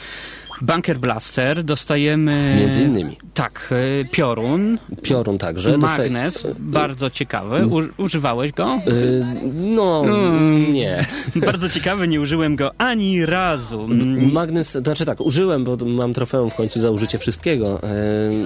Bunker 0.63 0.99
Blaster, 0.99 1.65
dostajemy... 1.65 2.57
Między 2.61 2.83
innymi. 2.83 3.17
Tak, 3.35 3.69
y, 3.73 4.09
Piorun, 4.11 4.79
Piorun 5.03 5.39
także. 5.39 5.79
Dostaje- 5.79 6.11
Magnes, 6.11 6.47
bardzo 6.59 7.11
ciekawy. 7.11 7.67
U, 7.67 8.03
używałeś 8.03 8.53
go? 8.53 8.79
Y, 8.89 9.25
No, 9.55 10.03
Mm. 10.07 10.73
nie. 10.73 11.05
Bardzo 11.47 11.69
ciekawy, 11.69 12.09
nie 12.09 12.21
użyłem 12.21 12.57
go 12.57 12.71
ani 12.79 13.27
razu. 13.27 13.81
Mm, 13.85 14.33
Magnes, 14.33 14.73
znaczy 14.73 15.05
tak, 15.05 15.21
użyłem, 15.21 15.65
bo 15.65 15.77
mam 15.87 16.13
trofeum 16.15 16.51
w 16.51 16.55
końcu 16.55 16.81
za 16.81 16.91
użycie 16.91 17.19
wszystkiego. 17.19 17.83
E, 17.83 17.95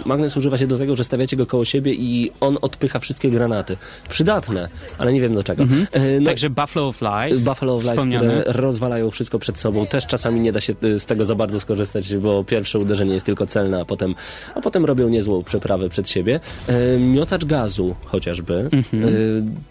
Magnes 0.05 0.37
używa 0.37 0.59
się 0.59 0.67
do 0.67 0.79
tego, 0.79 0.97
że 0.97 1.05
stawiacie 1.05 1.37
go 1.37 1.47
koło 1.47 1.65
siebie 1.65 1.93
i 1.95 2.31
on 2.41 2.59
odpycha 2.63 2.99
wszystkie 2.99 3.31
granaty. 3.31 3.77
Przydatne, 4.09 4.69
ale 4.99 5.13
nie 5.13 5.21
wiem 5.21 5.35
do 5.35 5.43
czego. 5.43 5.65
E, 5.93 6.21
no, 6.21 6.27
Także 6.27 6.51
Buffalo 6.51 6.89
of 6.89 7.01
Lies. 7.03 7.43
Buffalo 7.45 7.75
of 7.75 7.83
Lies, 7.83 7.93
wspomniane. 7.95 8.41
które 8.41 8.53
rozwalają 8.63 9.11
wszystko 9.11 9.39
przed 9.39 9.59
sobą. 9.59 9.87
Też 9.87 10.07
czasami 10.07 10.41
nie 10.41 10.53
da 10.53 10.61
się 10.61 10.75
z 10.99 11.07
tego 11.07 11.25
za 11.25 11.35
bardzo 11.35 11.61
skorzystać, 11.61 11.98
bo 12.21 12.45
pierwsze 12.45 12.79
uderzenie 12.79 13.15
jest 13.15 13.27
tylko 13.27 13.47
celne, 13.47 13.81
a 13.81 13.85
potem, 13.85 14.15
a 14.55 14.61
potem 14.61 14.85
robią 14.85 15.09
niezłą 15.09 15.43
przeprawę 15.43 15.89
przed 15.89 16.09
siebie. 16.09 16.41
E, 16.67 16.99
miotacz 16.99 17.45
gazu 17.45 17.95
chociażby. 18.05 18.71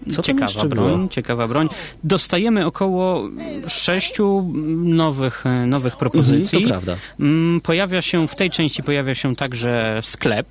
E, 0.07 0.11
co 0.11 0.21
ciekawa 0.21 0.65
broń, 0.65 0.95
było? 0.95 1.07
ciekawa 1.09 1.47
broń. 1.47 1.69
Dostajemy 2.03 2.65
około 2.65 3.29
sześciu 3.67 4.53
nowych, 4.83 5.45
e, 5.45 5.65
nowych 5.65 5.97
propozycji. 5.97 6.57
Mhm, 6.57 6.63
to 6.63 6.69
prawda. 6.69 6.95
Mm, 7.19 7.61
Pojawia 7.61 8.01
się, 8.01 8.27
w 8.27 8.35
tej 8.35 8.51
części 8.51 8.83
pojawia 8.83 9.15
się 9.15 9.35
także 9.35 9.99
sklep. 10.03 10.47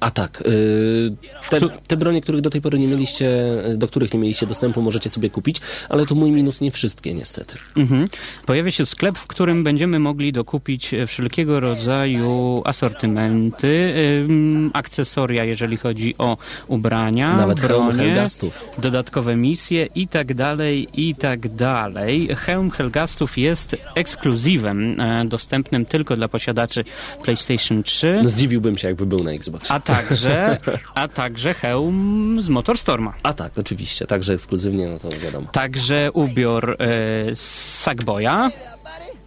A 0.00 0.10
tak, 0.10 0.42
y, 0.46 1.12
te, 1.50 1.60
te 1.86 1.96
bronie, 1.96 2.20
których 2.20 2.40
do 2.40 2.50
tej 2.50 2.60
pory 2.60 2.78
nie 2.78 2.86
mieliście, 2.88 3.30
do 3.76 3.88
których 3.88 4.14
nie 4.14 4.20
mieliście 4.20 4.46
dostępu, 4.46 4.82
możecie 4.82 5.10
sobie 5.10 5.30
kupić, 5.30 5.56
ale 5.88 6.06
to 6.06 6.14
mój 6.14 6.30
minus 6.30 6.60
nie 6.60 6.70
wszystkie 6.70 7.14
niestety. 7.14 7.56
Mhm. 7.76 8.08
Pojawia 8.46 8.70
się 8.70 8.86
sklep, 8.86 9.18
w 9.18 9.26
którym 9.26 9.64
będziemy 9.64 9.98
mogli 9.98 10.32
dokupić 10.32 10.94
e, 10.94 11.06
wszelkiego 11.06 11.60
rodzaju 11.60 12.62
asortymenty, 12.64 13.94
ym, 14.30 14.70
akcesoria, 14.74 15.44
jeżeli 15.44 15.76
chodzi 15.76 16.14
o 16.18 16.36
ubrania, 16.68 17.36
Nawet 17.36 17.60
bronie, 17.60 18.02
Helgastów. 18.04 18.64
dodatkowe 18.78 19.36
misje 19.36 19.88
i 19.94 20.08
tak 20.08 20.34
dalej, 20.34 20.88
i 20.94 21.14
tak 21.14 21.54
dalej. 21.54 22.28
Hełm 22.36 22.70
Helgastów 22.70 23.38
jest 23.38 23.76
ekskluzywem, 23.94 25.00
e, 25.00 25.24
dostępnym 25.24 25.84
tylko 25.86 26.16
dla 26.16 26.28
posiadaczy 26.28 26.84
PlayStation 27.22 27.82
3, 27.82 28.20
No 28.22 28.28
zdziwiłbym 28.28 28.78
się, 28.78 28.88
jakby 28.88 29.06
był 29.06 29.24
na 29.24 29.30
Xbox. 29.30 29.70
a 29.70 29.80
także, 29.90 30.58
a 30.94 31.08
także 31.08 31.54
hełm 31.54 32.38
z 32.42 32.48
Motorstorma. 32.48 33.14
A 33.22 33.32
tak, 33.32 33.58
oczywiście, 33.58 34.06
także 34.06 34.32
ekskluzywnie, 34.32 34.88
no 34.88 34.98
to 34.98 35.08
wiadomo. 35.18 35.48
Także 35.52 36.10
ubiór 36.12 36.76
e, 36.78 37.36
Sackboya, 37.36 38.50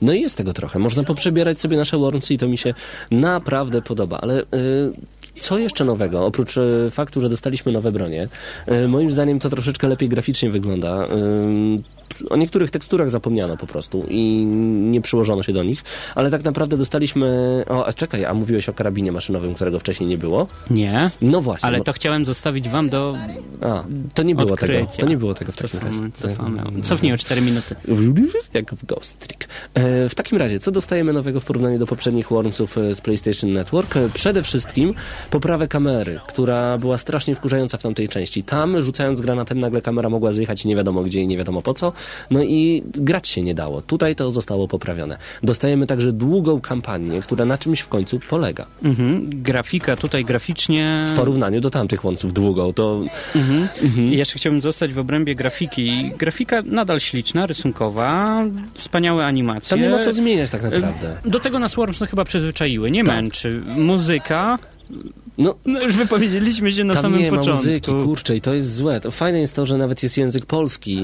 No 0.02 0.14
i 0.14 0.22
jest 0.22 0.38
tego 0.38 0.54
trochę. 0.54 0.80
Można 0.80 1.04
poprzebierać 1.04 1.60
sobie 1.60 1.78
nasze 1.78 1.98
Wormsy 1.98 2.34
i 2.34 2.38
to 2.38 2.48
mi 2.48 2.58
się 2.58 2.74
naprawdę 3.12 3.82
podoba, 3.82 4.18
ale 4.22 4.42
y, 4.42 4.46
co 5.42 5.58
jeszcze 5.58 5.86
nowego? 5.86 6.26
Oprócz 6.26 6.58
y, 6.58 6.88
faktu, 6.92 7.22
że 7.22 7.30
dostaliśmy 7.30 7.72
nowe 7.72 7.92
bronie, 7.92 8.28
y, 8.72 8.88
moim 8.88 9.12
zdaniem 9.12 9.40
to 9.40 9.50
troszeczkę 9.50 9.88
lepiej 9.88 10.10
graficznie 10.10 10.50
wygląda. 10.50 11.06
Y, 11.06 12.04
o 12.30 12.36
niektórych 12.36 12.72
teksturach 12.72 13.10
zapomniano 13.10 13.58
po 13.58 13.68
prostu 13.68 14.06
i 14.10 14.46
nie 14.92 15.02
przyłożono 15.02 15.44
się 15.44 15.54
do 15.54 15.64
nich, 15.64 15.84
ale 16.16 16.32
tak 16.32 16.44
naprawdę 16.44 16.78
dostaliśmy... 16.78 17.64
O, 17.70 17.86
a 17.86 17.94
czekaj, 17.94 18.26
a 18.26 18.34
mówiłeś 18.34 18.70
o 18.70 18.74
karabinie 18.74 19.12
maszynowym, 19.12 19.54
którego 19.56 19.80
wcześniej 19.80 20.10
nie 20.10 20.18
było? 20.18 20.48
nie, 20.70 21.12
No 21.22 21.42
właśnie. 21.42 21.68
ale 21.68 21.82
to 21.82 21.94
chciałem 21.94 22.26
zostawić 22.26 22.70
wam 22.70 22.90
do 22.90 23.16
A, 23.62 23.84
to 24.14 24.24
nie 24.24 24.36
było 24.36 24.56
tego. 24.56 24.74
odkrycia. 24.74 25.02
To 25.02 25.06
nie 25.06 25.18
było 25.18 25.34
tego 25.34 25.52
w 25.52 25.56
takim 25.56 25.70
Cofamy, 25.80 25.98
razie. 26.02 26.12
cofamy. 26.36 26.82
Cofnij 26.82 27.14
o 27.14 27.18
4 27.18 27.42
minuty. 27.42 27.76
Jak 28.54 28.74
w 28.76 28.86
Ghost 28.86 29.20
Trick. 29.20 29.48
E, 29.74 30.10
w 30.10 30.16
takim 30.16 30.38
razie, 30.38 30.60
co 30.60 30.72
dostajemy 30.72 31.14
nowego 31.14 31.40
w 31.40 31.46
porównaniu 31.46 31.80
do 31.80 31.88
poprzednich 31.88 32.30
Wormsów 32.30 32.78
e, 32.78 32.94
z 32.94 33.02
PlayStation 33.02 33.54
Network? 33.54 33.98
E, 33.98 34.10
Przede 34.14 34.44
wszystkim 34.44 34.94
poprawę 35.34 35.68
kamery, 35.68 36.20
która 36.28 36.78
była 36.78 36.98
strasznie 36.98 37.36
wkurzająca 37.36 37.78
w 37.78 37.82
tamtej 37.82 38.10
części. 38.10 38.44
Tam, 38.44 38.82
rzucając 38.82 39.22
granatem, 39.22 39.60
nagle 39.60 39.82
kamera 39.82 40.10
mogła 40.10 40.32
zjechać 40.32 40.66
nie 40.66 40.76
wiadomo 40.76 41.04
gdzie 41.04 41.22
i 41.22 41.28
nie 41.28 41.38
wiadomo 41.38 41.62
po 41.62 41.74
co. 41.74 41.94
No 42.32 42.44
i 42.44 42.84
grać 42.86 43.28
się 43.28 43.42
nie 43.42 43.54
dało. 43.56 43.82
Tutaj 43.82 44.16
to 44.16 44.32
zostało 44.32 44.68
poprawione. 44.68 45.18
Dostajemy 45.44 45.88
także 45.88 46.12
długą 46.12 46.62
kampanię, 46.62 47.22
która 47.22 47.46
na 47.46 47.58
czymś 47.58 47.80
w 47.80 47.88
końcu 47.88 48.20
polega. 48.30 48.66
Mhm. 48.84 49.30
Grafika 49.44 49.96
tutaj 49.96 50.26
graficznie... 50.26 51.06
W 51.08 51.14
porównaniu 51.14 51.62
do 51.62 51.70
tamtych 51.70 52.02
Wormsów 52.02 52.34
długą, 52.34 52.74
to 52.74 53.02
I 54.12 54.18
Jeszcze 54.18 54.40
chciałbym 54.40 54.62
zostać 54.62 54.94
w 54.94 55.00
obrębie 55.00 55.36
grafiki. 55.36 56.12
Grafika 56.18 56.62
nadal 56.66 57.00
śliczna, 57.00 57.46
rysunkowa, 57.46 58.44
wspaniałe 58.74 59.26
animacje. 59.26 59.70
tam 59.70 59.82
nie 59.82 59.90
ma 59.90 60.00
co 60.00 60.12
zmieniać 60.12 60.50
tak 60.50 60.64
naprawdę. 60.64 61.18
Do 61.26 61.40
tego 61.40 61.60
nas 61.60 61.76
Wormsy 61.76 62.08
chyba 62.08 62.26
przyzwyczaiły, 62.26 62.92
nie 62.92 63.04
Tak. 63.04 63.16
męczy. 63.16 63.62
Muzyka, 63.78 64.58
No, 65.38 65.56
no 65.66 65.80
już 65.82 65.96
wypowiedzieliśmy 65.96 66.72
się 66.72 66.84
na 66.84 66.94
Tam 66.94 67.02
samym 67.02 67.20
nie 67.20 67.32
ma 67.32 67.38
początku. 67.38 67.68
muzyki, 67.68 67.92
kurczę, 67.92 68.36
i 68.36 68.42
to 68.42 68.54
jest 68.54 68.76
złe. 68.76 69.00
To 69.00 69.12
fajne 69.12 69.40
jest 69.40 69.56
to, 69.56 69.66
że 69.66 69.78
nawet 69.78 70.04
jest 70.04 70.18
język 70.18 70.46
polski. 70.46 70.98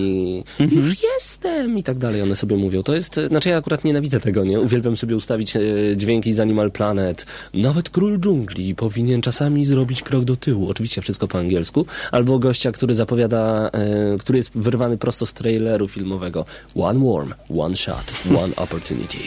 Mhm. 0.59 0.81
Już 0.81 1.03
jestem 1.03 1.77
i 1.77 1.83
tak 1.83 1.97
dalej, 1.97 2.21
one 2.21 2.35
sobie 2.35 2.55
mówią. 2.57 2.83
To 2.83 2.95
jest, 2.95 3.19
znaczy 3.27 3.49
ja 3.49 3.57
akurat 3.57 3.83
nienawidzę 3.83 4.19
tego, 4.19 4.43
nie? 4.43 4.59
Uwielbiam 4.59 4.97
sobie 4.97 5.15
ustawić 5.15 5.55
e, 5.55 5.61
dźwięki 5.95 6.33
z 6.33 6.39
Animal 6.39 6.71
Planet. 6.71 7.25
Nawet 7.53 7.89
król 7.89 8.19
dżungli 8.19 8.75
powinien 8.75 9.21
czasami 9.21 9.65
zrobić 9.65 10.03
krok 10.03 10.23
do 10.25 10.35
tyłu. 10.35 10.69
Oczywiście 10.69 11.01
wszystko 11.01 11.27
po 11.27 11.39
angielsku. 11.39 11.85
Albo 12.11 12.39
gościa, 12.39 12.71
który 12.71 12.95
zapowiada, 12.95 13.69
e, 13.73 14.17
który 14.19 14.37
jest 14.37 14.51
wyrwany 14.55 14.97
prosto 14.97 15.25
z 15.25 15.33
traileru 15.33 15.87
filmowego. 15.87 16.45
One 16.75 16.99
worm, 16.99 17.33
one 17.57 17.75
shot, 17.75 18.13
one 18.37 18.55
opportunity. 18.63 19.17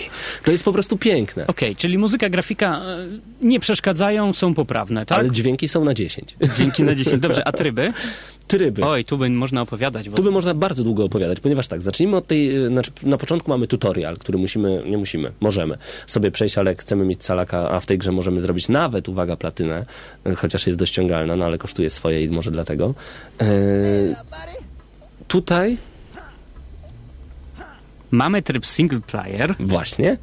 To 0.44 0.52
jest 0.52 0.64
po 0.64 0.72
prostu 0.72 0.96
piękne. 0.98 1.46
Okej, 1.46 1.76
czyli 1.76 1.98
muzyka, 1.98 2.28
grafika 2.28 2.80
e, 2.84 3.06
nie 3.42 3.60
przeszkadzają, 3.60 4.32
są 4.32 4.54
poprawne, 4.54 4.91
tak? 5.06 5.18
Ale 5.18 5.30
dźwięki 5.30 5.68
są 5.68 5.84
na 5.84 5.94
10. 5.94 6.36
Dzięki 6.56 6.82
na 6.82 6.94
10. 6.94 7.22
Dobrze, 7.22 7.48
a 7.48 7.52
tryby? 7.62 7.92
Tryby. 8.46 8.84
Oj, 8.84 9.04
tu 9.04 9.18
by 9.18 9.30
można 9.30 9.62
opowiadać. 9.62 10.08
Bo... 10.08 10.16
Tu 10.16 10.22
by 10.22 10.30
można 10.30 10.54
bardzo 10.54 10.84
długo 10.84 11.04
opowiadać, 11.04 11.40
ponieważ 11.40 11.68
tak, 11.68 11.82
zacznijmy 11.82 12.16
od 12.16 12.26
tej, 12.26 12.56
y, 12.56 12.68
znaczy 12.68 12.90
na 13.02 13.18
początku 13.18 13.50
mamy 13.50 13.66
tutorial, 13.66 14.16
który 14.16 14.38
musimy, 14.38 14.82
nie 14.86 14.98
musimy, 14.98 15.32
możemy 15.40 15.78
sobie 16.06 16.30
przejść, 16.30 16.58
ale 16.58 16.74
chcemy 16.74 17.04
mieć 17.04 17.22
calaka, 17.22 17.70
a 17.70 17.80
w 17.80 17.86
tej 17.86 17.98
grze 17.98 18.12
możemy 18.12 18.40
zrobić 18.40 18.68
nawet, 18.68 19.08
uwaga, 19.08 19.36
platynę, 19.36 19.84
y, 20.26 20.34
chociaż 20.34 20.66
jest 20.66 20.78
dość 20.78 20.92
ściągalna, 20.92 21.36
no 21.36 21.44
ale 21.44 21.58
kosztuje 21.58 21.90
swoje 21.90 22.24
i 22.24 22.30
może 22.30 22.50
dlatego. 22.50 22.94
E, 23.40 23.46
tutaj 25.28 25.76
Mamy 28.12 28.42
tryb 28.42 28.66
single 28.66 29.00
player, 29.00 29.54
Właśnie. 29.60 30.18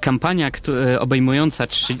kampania 0.00 0.50
e, 0.68 1.00
obejmująca 1.00 1.66
trzy, 1.66 1.96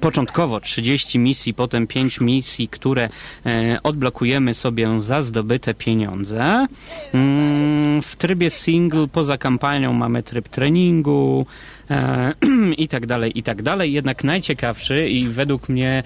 początkowo 0.00 0.60
30 0.60 1.18
misji, 1.18 1.54
potem 1.54 1.86
5 1.86 2.20
misji, 2.20 2.68
które 2.68 3.08
e, 3.46 3.78
odblokujemy 3.82 4.54
sobie 4.54 5.00
za 5.00 5.22
zdobyte 5.22 5.74
pieniądze. 5.74 6.66
Mm, 7.14 8.02
w 8.02 8.16
trybie 8.16 8.50
single 8.50 9.08
poza 9.08 9.38
kampanią 9.38 9.92
mamy 9.92 10.22
tryb 10.22 10.48
treningu 10.48 11.46
e, 11.90 12.32
i 12.84 12.88
tak 12.88 13.06
dalej, 13.06 13.38
i 13.38 13.42
tak 13.42 13.62
dalej. 13.62 13.92
Jednak 13.92 14.24
najciekawszy 14.24 15.08
i 15.08 15.28
według 15.28 15.68
mnie 15.68 16.02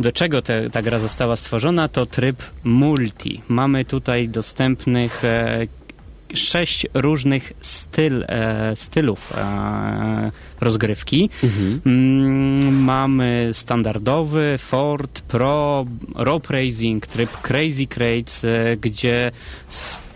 do 0.00 0.12
czego 0.12 0.42
te, 0.42 0.70
ta 0.70 0.82
gra 0.82 0.98
została 0.98 1.36
stworzona 1.36 1.88
to 1.88 2.06
tryb 2.06 2.42
multi. 2.64 3.42
Mamy 3.48 3.84
tutaj 3.84 4.28
dostępnych 4.28 5.22
sześć 6.34 6.86
różnych 6.94 7.52
styl, 7.60 8.24
e, 8.28 8.76
stylów 8.76 9.32
e, 9.36 10.30
rozgrywki. 10.60 11.30
Mm, 11.86 12.82
mamy 12.82 13.48
standardowy, 13.52 14.58
Ford, 14.58 15.20
Pro, 15.20 15.86
Rope 16.14 16.54
Racing, 16.54 17.06
tryb 17.06 17.30
Crazy 17.42 17.86
Crates, 17.86 18.44
e, 18.44 18.76
gdzie 18.76 19.30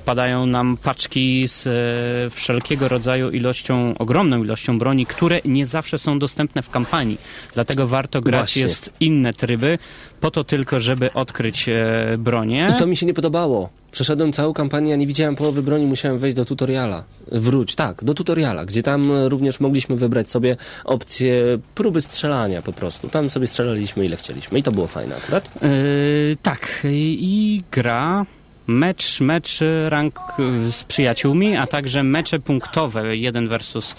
spadają 0.02 0.46
nam 0.46 0.76
paczki 0.76 1.48
z 1.48 1.66
e, 1.66 2.30
wszelkiego 2.30 2.88
rodzaju 2.88 3.30
ilością, 3.30 3.94
ogromną 3.98 4.44
ilością 4.44 4.78
broni, 4.78 5.06
które 5.06 5.40
nie 5.44 5.66
zawsze 5.66 5.98
są 5.98 6.18
dostępne 6.18 6.62
w 6.62 6.70
kampanii. 6.70 7.18
Dlatego 7.54 7.86
warto 7.86 8.20
grać 8.20 8.40
Właśnie. 8.40 8.62
jest 8.62 8.92
inne 9.00 9.32
tryby, 9.32 9.78
po 10.20 10.30
to 10.30 10.44
tylko, 10.44 10.80
żeby 10.80 11.12
odkryć 11.12 11.68
e, 11.68 12.06
bronię. 12.18 12.68
I 12.70 12.78
to 12.78 12.86
mi 12.86 12.96
się 12.96 13.06
nie 13.06 13.14
podobało. 13.14 13.81
Przeszedłem 13.92 14.32
całą 14.32 14.52
kampanię, 14.52 14.94
a 14.94 14.96
nie 14.96 15.06
widziałem 15.06 15.36
połowy 15.36 15.62
broni, 15.62 15.86
musiałem 15.86 16.18
wejść 16.18 16.36
do 16.36 16.44
tutoriala. 16.44 17.04
Wróć, 17.32 17.74
tak, 17.74 18.04
do 18.04 18.14
tutoriala, 18.14 18.64
gdzie 18.64 18.82
tam 18.82 19.12
e, 19.12 19.28
również 19.28 19.60
mogliśmy 19.60 19.96
wybrać 19.96 20.30
sobie 20.30 20.56
opcję 20.84 21.58
próby 21.74 22.00
strzelania 22.00 22.62
po 22.62 22.72
prostu. 22.72 23.08
Tam 23.08 23.30
sobie 23.30 23.46
strzelaliśmy 23.46 24.04
ile 24.04 24.16
chcieliśmy 24.16 24.58
i 24.58 24.62
to 24.62 24.72
było 24.72 24.86
fajne 24.86 25.16
akurat. 25.16 25.50
Yy, 25.62 26.36
tak, 26.42 26.82
i, 26.84 27.62
gra 27.72 28.26
mecz, 28.66 29.20
mecz 29.20 29.60
rank 29.88 30.20
y, 30.38 30.72
z 30.72 30.84
przyjaciółmi, 30.84 31.56
a 31.56 31.66
także 31.66 32.02
mecze 32.02 32.38
punktowe, 32.38 33.16
jeden 33.16 33.48
versus 33.48 33.96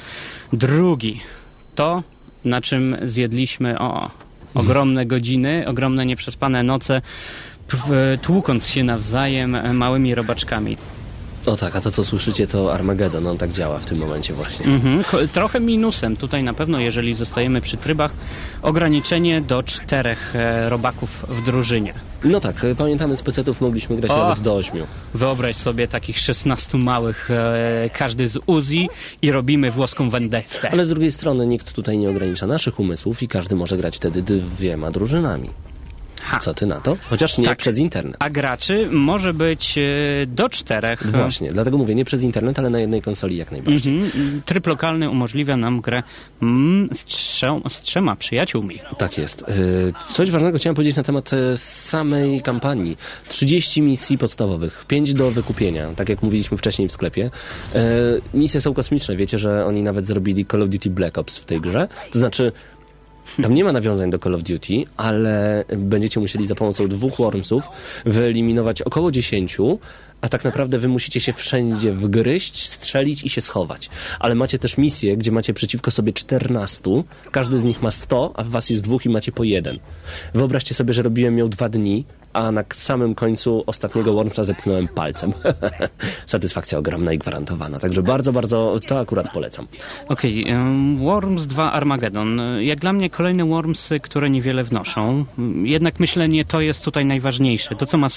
drugi. 0.54 1.22
To, 1.76 2.04
na 2.46 2.62
czym 2.62 2.98
zjedliśmy 3.04 3.80
o, 3.80 4.12
ogromne 4.54 5.06
godziny, 5.06 5.66
ogromne 5.68 6.06
nieprzespane 6.06 6.64
noce, 6.64 7.02
tłukąc 8.22 8.68
się 8.68 8.84
nawzajem 8.84 9.56
e, 9.56 9.74
małymi 9.74 10.16
robaczkami. 10.16 10.78
O 11.46 11.58
tak, 11.58 11.76
a 11.76 11.82
to 11.82 11.92
co 11.92 12.04
słyszycie 12.04 12.48
to 12.48 12.74
Armageddon, 12.74 13.28
on 13.28 13.38
tak 13.38 13.52
działa 13.52 13.80
w 13.80 13.86
tym 13.86 13.98
momencie 13.98 14.34
właśnie. 14.34 14.66
Mhm. 14.66 15.04
Trochę 15.28 15.60
minusem 15.60 16.18
tutaj 16.18 16.44
na 16.44 16.54
pewno, 16.54 16.80
jeżeli 16.80 17.14
zostajemy 17.14 17.62
przy 17.62 17.78
trybach, 17.78 18.12
ograniczenie 18.62 19.42
do 19.42 19.64
czterech 19.64 20.36
e, 20.36 20.70
robaków 20.70 21.26
w 21.30 21.46
drużynie. 21.46 21.94
No 22.24 22.40
tak, 22.40 22.64
e, 22.64 22.76
pamiętamy 22.76 23.18
z 23.18 23.22
pecetów 23.22 23.62
mogliśmy 23.62 23.96
grać 23.96 24.12
O! 24.12 24.18
nawet 24.18 24.40
do 24.40 24.56
ośmiu. 24.56 24.88
Wyobraź 25.14 25.56
sobie 25.56 25.88
takich 25.88 26.20
16 26.20 26.78
małych, 26.78 27.32
e, 27.32 27.90
każdy 27.94 28.28
z 28.28 28.40
Uzi 28.46 28.90
i 29.22 29.32
robimy 29.32 29.72
włoską 29.72 30.10
vendettę. 30.10 30.72
Ale 30.72 30.86
z 30.86 30.90
drugiej 30.90 31.12
strony 31.12 31.48
nikt 31.48 31.74
tutaj 31.74 31.98
nie 31.98 32.10
ogranicza 32.10 32.48
naszych 32.48 32.80
umysłów 32.80 33.24
i 33.24 33.28
każdy 33.28 33.56
może 33.56 33.78
grać 33.78 33.96
wtedy 33.96 34.22
dwiema 34.22 34.92
drużynami. 34.92 35.50
Ha. 36.24 36.40
Co 36.40 36.54
ty 36.54 36.66
na 36.66 36.80
to? 36.80 36.98
Chociaż 37.10 37.38
nie 37.38 37.46
Tak. 37.46 37.58
przez 37.58 37.78
internet. 37.78 38.16
A 38.20 38.30
graczy 38.30 38.88
może 38.92 39.34
być 39.34 39.78
e, 39.78 39.82
do 40.28 40.50
czterech. 40.50 41.12
Właśnie, 41.12 41.52
dlatego 41.52 41.78
mówię, 41.78 41.96
nie 41.96 42.06
przez 42.06 42.24
internet, 42.24 42.60
ale 42.60 42.70
na 42.70 42.80
jednej 42.80 43.02
konsoli 43.02 43.38
jak 43.38 43.52
najbardziej. 43.52 43.96
Mhm. 44.00 44.42
Tryb 44.46 44.68
lokalny 44.68 45.10
umożliwia 45.10 45.58
nam 45.58 45.82
grę 45.82 46.04
mm, 46.42 46.90
z, 46.94 47.06
z 47.74 47.82
trzema 47.82 48.16
przyjaciółmi. 48.16 48.80
Tak 48.98 49.18
jest. 49.18 49.42
Y, 49.42 49.92
Coś 50.14 50.32
ważnego 50.32 50.58
chciałem 50.58 50.76
powiedzieć 50.76 50.96
na 50.96 51.04
temat 51.04 51.34
e, 51.34 51.58
samej 51.58 52.42
kampanii. 52.42 52.98
30 53.28 53.82
misji 53.82 54.18
podstawowych, 54.18 54.86
5 54.88 55.14
do 55.14 55.32
wykupienia, 55.32 55.88
tak 55.96 56.10
jak 56.10 56.22
mówiliśmy 56.24 56.58
wcześniej 56.58 56.88
w 56.88 56.92
sklepie. 56.92 57.30
E, 57.76 57.82
Misje 58.34 58.62
są 58.62 58.74
kosmiczne, 58.74 59.16
wiecie, 59.16 59.38
że 59.38 59.66
oni 59.66 59.84
nawet 59.84 60.06
zrobili 60.06 60.46
Call 60.46 60.62
of 60.62 60.70
Duty 60.70 60.90
Black 60.90 61.18
Ops 61.18 61.38
w 61.38 61.46
tej 61.46 61.62
grze. 61.62 61.88
To 62.12 62.20
znaczy, 62.20 62.52
tam 63.42 63.54
nie 63.54 63.64
ma 63.64 63.72
nawiązań 63.72 64.10
do 64.10 64.20
Call 64.20 64.36
of 64.36 64.44
Duty, 64.44 64.74
ale 64.98 65.66
będziecie 65.78 66.20
musieli 66.20 66.48
za 66.48 66.56
pomocą 66.56 66.88
dwóch 66.88 67.18
Wormsów 67.18 67.64
wyeliminować 68.06 68.82
około 68.82 69.12
10, 69.12 69.58
a 70.22 70.30
tak 70.30 70.44
naprawdę 70.44 70.80
wy 70.80 70.88
musicie 70.88 71.20
się 71.20 71.34
wszędzie 71.34 71.94
wgryźć, 71.94 72.70
strzelić 72.70 73.24
i 73.24 73.30
się 73.30 73.42
schować. 73.42 73.90
Ale 74.20 74.36
macie 74.36 74.60
też 74.60 74.78
misje, 74.78 75.18
gdzie 75.18 75.32
macie 75.32 75.54
przeciwko 75.54 75.92
sobie 75.92 76.14
14, 76.14 77.04
każdy 77.32 77.58
z 77.58 77.64
nich 77.64 77.82
ma 77.82 77.92
100, 77.92 78.32
a 78.36 78.44
w 78.44 78.50
was 78.50 78.70
jest 78.70 78.84
dwóch 78.84 79.06
i 79.06 79.10
macie 79.10 79.32
po 79.32 79.44
jeden. 79.44 79.80
Wyobraźcie 80.34 80.76
sobie, 80.76 80.94
że 80.94 81.02
robiłem 81.02 81.38
ją 81.38 81.50
dwa 81.50 81.70
dni, 81.70 82.06
a 82.34 82.52
na 82.52 82.64
samym 82.74 83.16
końcu 83.16 83.64
ostatniego 83.66 84.14
Wormsa 84.14 84.44
zepchnąłem 84.44 84.88
palcem. 84.88 85.34
Satysfakcja 86.26 86.78
ogromna 86.78 87.14
i 87.14 87.18
gwarantowana. 87.18 87.80
Także 87.80 88.04
bardzo, 88.04 88.34
bardzo 88.34 88.80
to 88.88 89.00
akurat 89.00 89.32
polecam. 89.32 89.68
Okej, 90.08 90.50
em, 90.50 90.98
Worms 90.98 91.48
2 91.48 91.72
Armageddon. 91.72 92.42
Jak 92.60 92.80
dla 92.80 92.94
mnie 92.94 93.10
kolejne 93.10 93.46
Wormsy, 93.46 94.00
które 94.00 94.30
niewiele 94.30 94.64
wnoszą. 94.64 95.26
Jednak 95.64 96.00
myślę, 96.00 96.30
nie 96.30 96.46
to 96.46 96.62
jest 96.62 96.86
tutaj 96.86 97.06
najważniejsze. 97.06 97.76
To 97.76 97.86
co, 97.86 97.98
ma, 97.98 98.08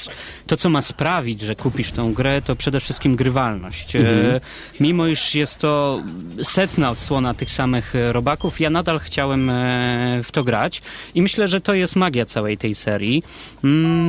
to, 0.47 0.57
co 0.57 0.71
ma 0.71 0.83
sprawić, 0.83 1.41
że 1.41 1.57
kupisz 1.57 1.93
tą 1.93 2.15
grę, 2.15 2.43
to 2.43 2.57
przede 2.57 2.81
wszystkim 2.81 3.17
grywalność. 3.17 3.97
E, 3.97 4.41
mimo 4.81 5.07
iż 5.07 5.35
jest 5.35 5.59
to 5.59 6.03
setna 6.43 6.91
odsłona 6.91 7.35
tych 7.35 7.51
samych 7.51 7.95
e, 7.95 8.13
robaków, 8.13 8.61
ja 8.61 8.71
nadal 8.71 8.99
chciałem 8.99 9.51
e, 9.51 10.21
w 10.23 10.33
to 10.33 10.45
grać 10.45 10.83
i 11.15 11.23
myślę, 11.23 11.49
że 11.49 11.61
to 11.61 11.75
jest 11.75 11.97
magia 11.97 12.25
całej 12.25 12.57
tej 12.59 12.75
serii. 12.75 13.23
Mm, 13.65 14.06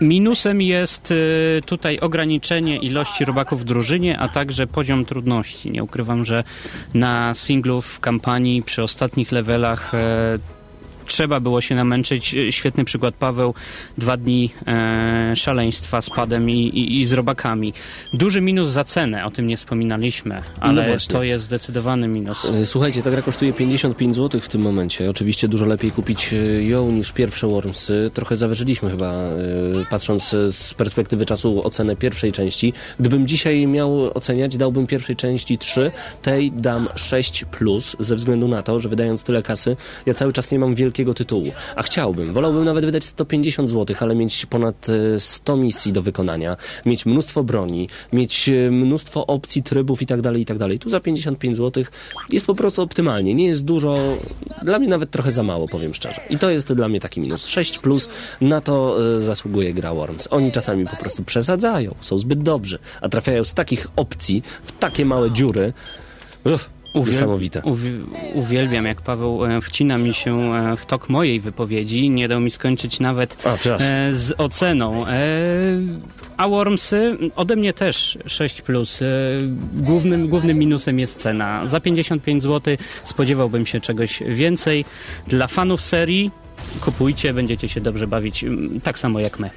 Minusem 0.00 0.62
jest 0.62 1.10
y, 1.10 1.60
tutaj 1.66 1.98
ograniczenie 1.98 2.76
ilości 2.76 3.24
robaków 3.24 3.60
w 3.60 3.64
drużynie, 3.64 4.18
a 4.18 4.28
także 4.28 4.66
poziom 4.66 5.04
trudności. 5.04 5.70
Nie 5.70 5.82
ukrywam, 5.82 6.24
że 6.24 6.44
na 6.94 7.34
singlu 7.34 7.80
w 7.80 8.00
kampanii 8.00 8.62
przy 8.62 8.82
ostatnich 8.82 9.32
levelach 9.32 9.94
e, 9.94 10.38
trzeba 11.10 11.40
było 11.40 11.60
się 11.60 11.74
namęczyć. 11.74 12.36
Świetny 12.50 12.84
przykład 12.84 13.14
Paweł, 13.14 13.54
dwa 13.98 14.16
dni 14.16 14.50
e, 14.66 15.36
szaleństwa 15.36 16.00
z 16.00 16.10
padem 16.10 16.50
i, 16.50 16.54
i, 16.54 17.00
i 17.00 17.06
z 17.06 17.12
robakami. 17.12 17.72
Duży 18.12 18.40
minus 18.40 18.68
za 18.68 18.84
cenę, 18.84 19.24
o 19.24 19.30
tym 19.30 19.46
nie 19.46 19.56
wspominaliśmy, 19.56 20.42
ale 20.60 20.88
właśnie. 20.88 21.12
to 21.12 21.22
jest 21.22 21.44
zdecydowany 21.44 22.08
minus. 22.08 22.44
E, 22.44 22.66
Słuchajcie, 22.66 23.02
ta 23.02 23.10
gra 23.10 23.22
kosztuje 23.22 23.52
55 23.52 24.16
zł 24.16 24.40
w 24.40 24.48
tym 24.48 24.60
momencie. 24.60 25.10
Oczywiście 25.10 25.48
dużo 25.48 25.66
lepiej 25.66 25.90
kupić 25.90 26.32
e, 26.32 26.36
ją 26.64 26.90
niż 26.90 27.12
pierwsze 27.12 27.46
Wormsy. 27.46 28.10
Trochę 28.14 28.36
zawyżyliśmy 28.36 28.90
chyba, 28.90 29.12
e, 29.12 29.36
patrząc 29.90 30.34
e, 30.34 30.52
z 30.52 30.74
perspektywy 30.74 31.26
czasu 31.26 31.66
ocenę 31.66 31.96
pierwszej 31.96 32.32
części. 32.32 32.72
Gdybym 33.00 33.26
dzisiaj 33.26 33.66
miał 33.66 34.04
oceniać, 34.14 34.56
dałbym 34.56 34.86
pierwszej 34.86 35.16
części 35.16 35.58
3, 35.58 35.90
tej 36.22 36.52
dam 36.52 36.88
6+, 36.94 37.44
plus, 37.44 37.96
ze 38.00 38.16
względu 38.16 38.48
na 38.48 38.62
to, 38.62 38.80
że 38.80 38.88
wydając 38.88 39.22
tyle 39.22 39.42
kasy, 39.42 39.76
ja 40.06 40.14
cały 40.14 40.32
czas 40.32 40.50
nie 40.50 40.58
mam 40.58 40.74
wielkiego 41.00 41.14
tytułu. 41.14 41.52
A 41.76 41.82
chciałbym, 41.82 42.32
wolałbym 42.32 42.64
nawet 42.64 42.84
wydać 42.84 43.04
150 43.04 43.70
zł, 43.70 43.96
ale 44.00 44.14
mieć 44.14 44.46
ponad 44.46 44.86
e, 44.88 45.20
100 45.20 45.56
misji 45.56 45.92
do 45.92 46.02
wykonania, 46.02 46.56
mieć 46.86 47.06
mnóstwo 47.06 47.44
broni, 47.44 47.88
mieć 48.12 48.48
e, 48.48 48.70
mnóstwo 48.70 49.26
opcji, 49.26 49.62
trybów 49.62 50.02
i 50.02 50.06
tak 50.06 50.20
dalej, 50.20 50.42
i 50.42 50.46
tak 50.46 50.58
dalej. 50.58 50.78
Tu 50.78 50.90
za 50.90 51.00
55 51.00 51.56
zł 51.56 51.84
jest 52.30 52.46
po 52.46 52.54
prostu 52.54 52.82
optymalnie. 52.82 53.34
Nie 53.34 53.46
jest 53.46 53.64
dużo, 53.64 53.98
dla 54.62 54.78
mnie 54.78 54.88
nawet 54.88 55.10
trochę 55.10 55.32
za 55.32 55.42
mało, 55.42 55.68
powiem 55.68 55.94
szczerze. 55.94 56.20
I 56.30 56.38
to 56.38 56.50
jest 56.50 56.72
dla 56.72 56.88
mnie 56.88 57.00
taki 57.00 57.20
minus. 57.20 57.46
6 57.46 57.78
plus, 57.78 58.08
na 58.40 58.60
to 58.60 58.96
e, 59.16 59.20
zasługuje 59.20 59.74
gra 59.74 59.94
Worms. 59.94 60.28
Oni 60.30 60.52
czasami 60.52 60.86
po 60.86 60.96
prostu 60.96 61.24
przesadzają, 61.24 61.94
są 62.00 62.18
zbyt 62.18 62.42
dobrzy, 62.42 62.78
a 63.00 63.08
trafiają 63.08 63.44
z 63.44 63.54
takich 63.54 63.86
opcji 63.96 64.42
w 64.62 64.72
takie 64.72 65.04
małe 65.04 65.30
dziury. 65.30 65.72
Uff, 66.44 66.70
niesamowite. 66.94 67.60
Uwi- 67.60 68.04
uwielbiam, 68.34 68.84
jak 68.86 69.00
Paweł 69.02 69.44
e, 69.44 69.60
wcina 69.60 69.98
mi 69.98 70.14
się 70.14 70.54
e, 70.54 70.76
w 70.76 70.86
tok 70.86 71.08
mojej 71.08 71.40
wypowiedzi. 71.40 72.10
Nie 72.10 72.28
dał 72.28 72.40
mi 72.40 72.50
skończyć 72.50 73.00
nawet 73.00 73.46
A, 73.46 73.54
e, 73.54 73.58
z 74.14 74.34
oceną. 74.38 75.06
E, 75.06 75.12
a 76.36 76.48
Wormsy 76.48 77.16
ode 77.36 77.56
mnie 77.56 77.72
też 77.72 78.18
6. 78.26 78.62
Plus. 78.62 79.00
Głównym, 79.74 80.28
głównym 80.28 80.58
minusem 80.58 80.98
jest 80.98 81.20
cena. 81.20 81.66
Za 81.66 81.80
55 81.80 82.42
zł 82.42 82.76
spodziewałbym 83.04 83.66
się 83.66 83.80
czegoś 83.80 84.22
więcej. 84.28 84.84
Dla 85.26 85.46
fanów 85.46 85.80
serii 85.80 86.30
kupujcie, 86.80 87.32
będziecie 87.34 87.68
się 87.68 87.80
dobrze 87.80 88.06
bawić, 88.06 88.44
tak 88.82 88.98
samo 88.98 89.20
jak 89.20 89.38
my. 89.38 89.50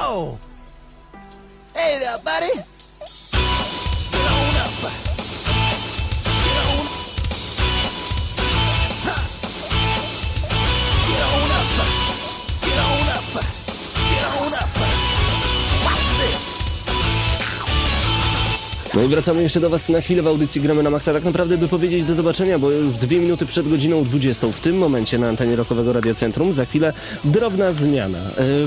Oh! 0.00 0.36
Hey 1.74 2.00
there, 2.00 2.18
buddy! 2.24 2.62
Get 4.12 4.30
on 4.30 4.86
up! 4.86 5.15
This! 18.96 19.06
i 19.06 19.08
wracamy 19.08 19.42
jeszcze 19.42 19.60
do 19.60 19.70
Was 19.70 19.88
na 19.88 20.00
chwilę 20.00 20.22
w 20.22 20.26
audycji 20.26 20.60
Gramy 20.60 20.82
na 20.82 20.90
Maxa. 20.90 21.12
Tak 21.12 21.24
naprawdę, 21.24 21.58
by 21.58 21.68
powiedzieć 21.68 22.04
do 22.04 22.14
zobaczenia, 22.14 22.58
bo 22.58 22.70
już 22.70 22.96
dwie 22.96 23.18
minuty 23.18 23.46
przed 23.46 23.68
godziną 23.68 24.04
20. 24.04 24.46
W 24.52 24.60
tym 24.60 24.78
momencie 24.78 25.18
na 25.18 25.28
antenie 25.28 25.56
Rokowego 25.56 25.92
Radio 25.92 26.14
Centrum 26.14 26.52
za 26.52 26.64
chwilę 26.64 26.92
drobna 27.24 27.72
zmiana. 27.72 28.18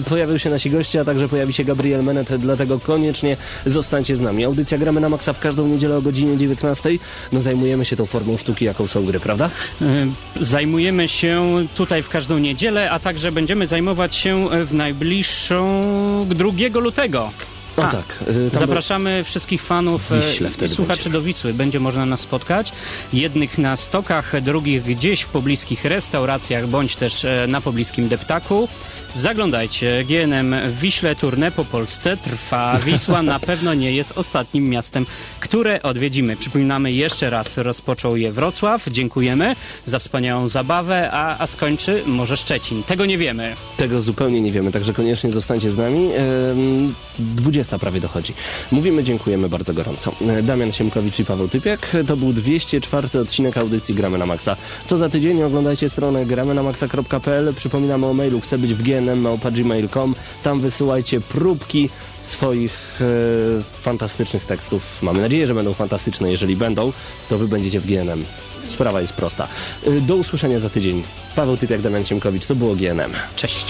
Pojawią 0.10 0.38
się 0.38 0.50
nasi 0.50 0.70
goście, 0.70 1.02
a 1.02 1.06
także 1.06 1.30
pojawi 1.30 1.54
się 1.54 1.64
Gabriel 1.64 2.04
Menet, 2.04 2.36
dlatego 2.36 2.80
koniecznie 2.80 3.38
zostańcie 3.66 4.16
z 4.16 4.20
nami. 4.20 4.46
Audycja 4.46 4.78
Gramy 4.78 5.02
na 5.02 5.10
Maxa 5.10 5.34
w 5.34 5.40
każdą 5.40 5.68
niedzielę 5.68 5.98
o 5.98 6.02
godzinie 6.02 6.38
19. 6.38 6.90
No 7.32 7.42
zajmujemy 7.42 7.86
się 7.86 7.96
tą 7.96 8.06
formą 8.06 8.38
sztuki, 8.38 8.66
jaką 8.66 8.88
są 8.88 9.06
gry, 9.06 9.20
prawda? 9.20 9.50
Y, 9.82 9.86
Zajmujemy 10.46 11.08
się 11.08 11.66
tutaj 11.76 12.04
w 12.04 12.10
każdą 12.10 12.38
niedzielę, 12.38 12.92
a 12.92 13.00
także 13.00 13.32
będziemy 13.32 13.68
zajmować 13.68 14.16
się 14.16 14.50
w 14.66 14.74
najbliższą 14.74 16.26
2 16.30 16.80
lutego. 16.80 17.32
O 17.88 17.92
tak. 17.92 18.06
e, 18.22 18.50
tam 18.50 18.60
Zapraszamy 18.60 19.24
wszystkich 19.24 19.62
fanów 19.62 20.12
Wiśle 20.12 20.50
i 20.66 20.70
słuchaczy 20.70 21.04
będzie. 21.04 21.10
do 21.10 21.22
Wisły. 21.22 21.54
Będzie 21.54 21.80
można 21.80 22.06
nas 22.06 22.20
spotkać. 22.20 22.72
Jednych 23.14 23.58
na 23.58 23.78
stokach, 23.78 24.42
drugich 24.42 24.84
gdzieś 24.84 25.22
w 25.22 25.28
pobliskich 25.30 25.86
restauracjach, 25.86 26.68
bądź 26.68 26.96
też 26.96 27.26
e, 27.26 27.46
na 27.48 27.62
pobliskim 27.62 28.08
deptaku. 28.08 28.68
Zaglądajcie, 29.16 30.06
GNM 30.08 30.56
Wiśle 30.82 31.16
Tournée 31.16 31.52
po 31.52 31.66
Polsce 31.66 32.18
trwa. 32.18 32.80
Wisła 32.86 33.24
na 33.24 33.40
pewno 33.50 33.74
nie 33.74 33.92
jest 33.92 34.18
ostatnim 34.18 34.70
miastem, 34.70 35.06
które 35.40 35.84
odwiedzimy. 35.84 36.36
Przypominamy 36.36 36.92
jeszcze 36.92 37.30
raz, 37.30 37.58
rozpoczął 37.58 38.18
je 38.18 38.32
Wrocław. 38.32 38.88
Dziękujemy 38.88 39.56
za 39.86 40.00
wspaniałą 40.00 40.50
zabawę, 40.50 41.10
a, 41.12 41.38
a 41.38 41.48
skończy 41.48 42.04
może 42.06 42.38
Szczecin. 42.38 42.84
Tego 42.84 43.06
nie 43.06 43.18
wiemy. 43.18 43.56
Tego 43.78 44.02
zupełnie 44.02 44.42
nie 44.42 44.52
wiemy, 44.52 44.72
także 44.72 44.94
koniecznie 44.94 45.32
zostańcie 45.32 45.72
z 45.72 45.78
nami. 45.78 46.10
Ehm, 46.14 46.94
20 47.20 47.80
prawie 47.80 48.02
dochodzi. 48.02 48.34
Mówimy, 48.72 49.04
dziękujemy 49.04 49.50
bardzo 49.50 49.74
gorąco. 49.74 50.12
E, 50.28 50.44
Damian 50.44 50.72
Siemkowicz 50.72 51.20
i 51.20 51.26
Paweł 51.26 51.48
Typiak. 51.48 51.98
To 52.08 52.18
był 52.18 52.34
204 52.34 53.20
odcinek 53.20 53.58
audycji 53.58 53.96
Gramy 53.96 54.18
na 54.18 54.26
Maxa. 54.26 54.56
Co 54.86 54.98
za 54.98 55.10
tydzień 55.10 55.44
oglądajcie 55.44 55.90
stronę 55.90 56.26
gramynamaxa.pl. 56.26 57.54
Przypominamy 57.54 58.06
o 58.06 58.14
mailu 58.14 58.42
chcę 58.42 58.58
być 58.58 58.74
w 58.74 58.82
gnm.gmail.com. 59.02 60.16
Tam 60.44 60.62
wysyłajcie 60.62 61.22
próbki 61.22 61.90
swoich 62.22 63.00
e, 63.02 63.64
fantastycznych 63.64 64.46
tekstów. 64.46 65.04
Mamy 65.04 65.22
nadzieję, 65.22 65.48
że 65.48 65.54
będą 65.54 65.74
fantastyczne. 65.74 66.32
Jeżeli 66.32 66.56
będą, 66.56 66.94
to 67.30 67.38
wy 67.38 67.48
będziecie 67.48 67.80
w 67.80 67.86
GNM. 67.86 68.26
Sprawa 68.68 69.02
jest 69.02 69.14
prosta. 69.14 69.48
E, 69.88 69.92
Do 70.02 70.16
usłyszenia 70.16 70.60
za 70.60 70.70
tydzień. 70.70 71.04
Paweł 71.36 71.58
Typiak, 71.58 71.82
Damian 71.82 72.06
Siemkowicz. 72.06 72.46
To 72.46 72.56
było 72.56 72.76
GNM. 72.76 73.14
Cześć. 73.36 73.66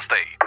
Prawdziwe 0.00 0.39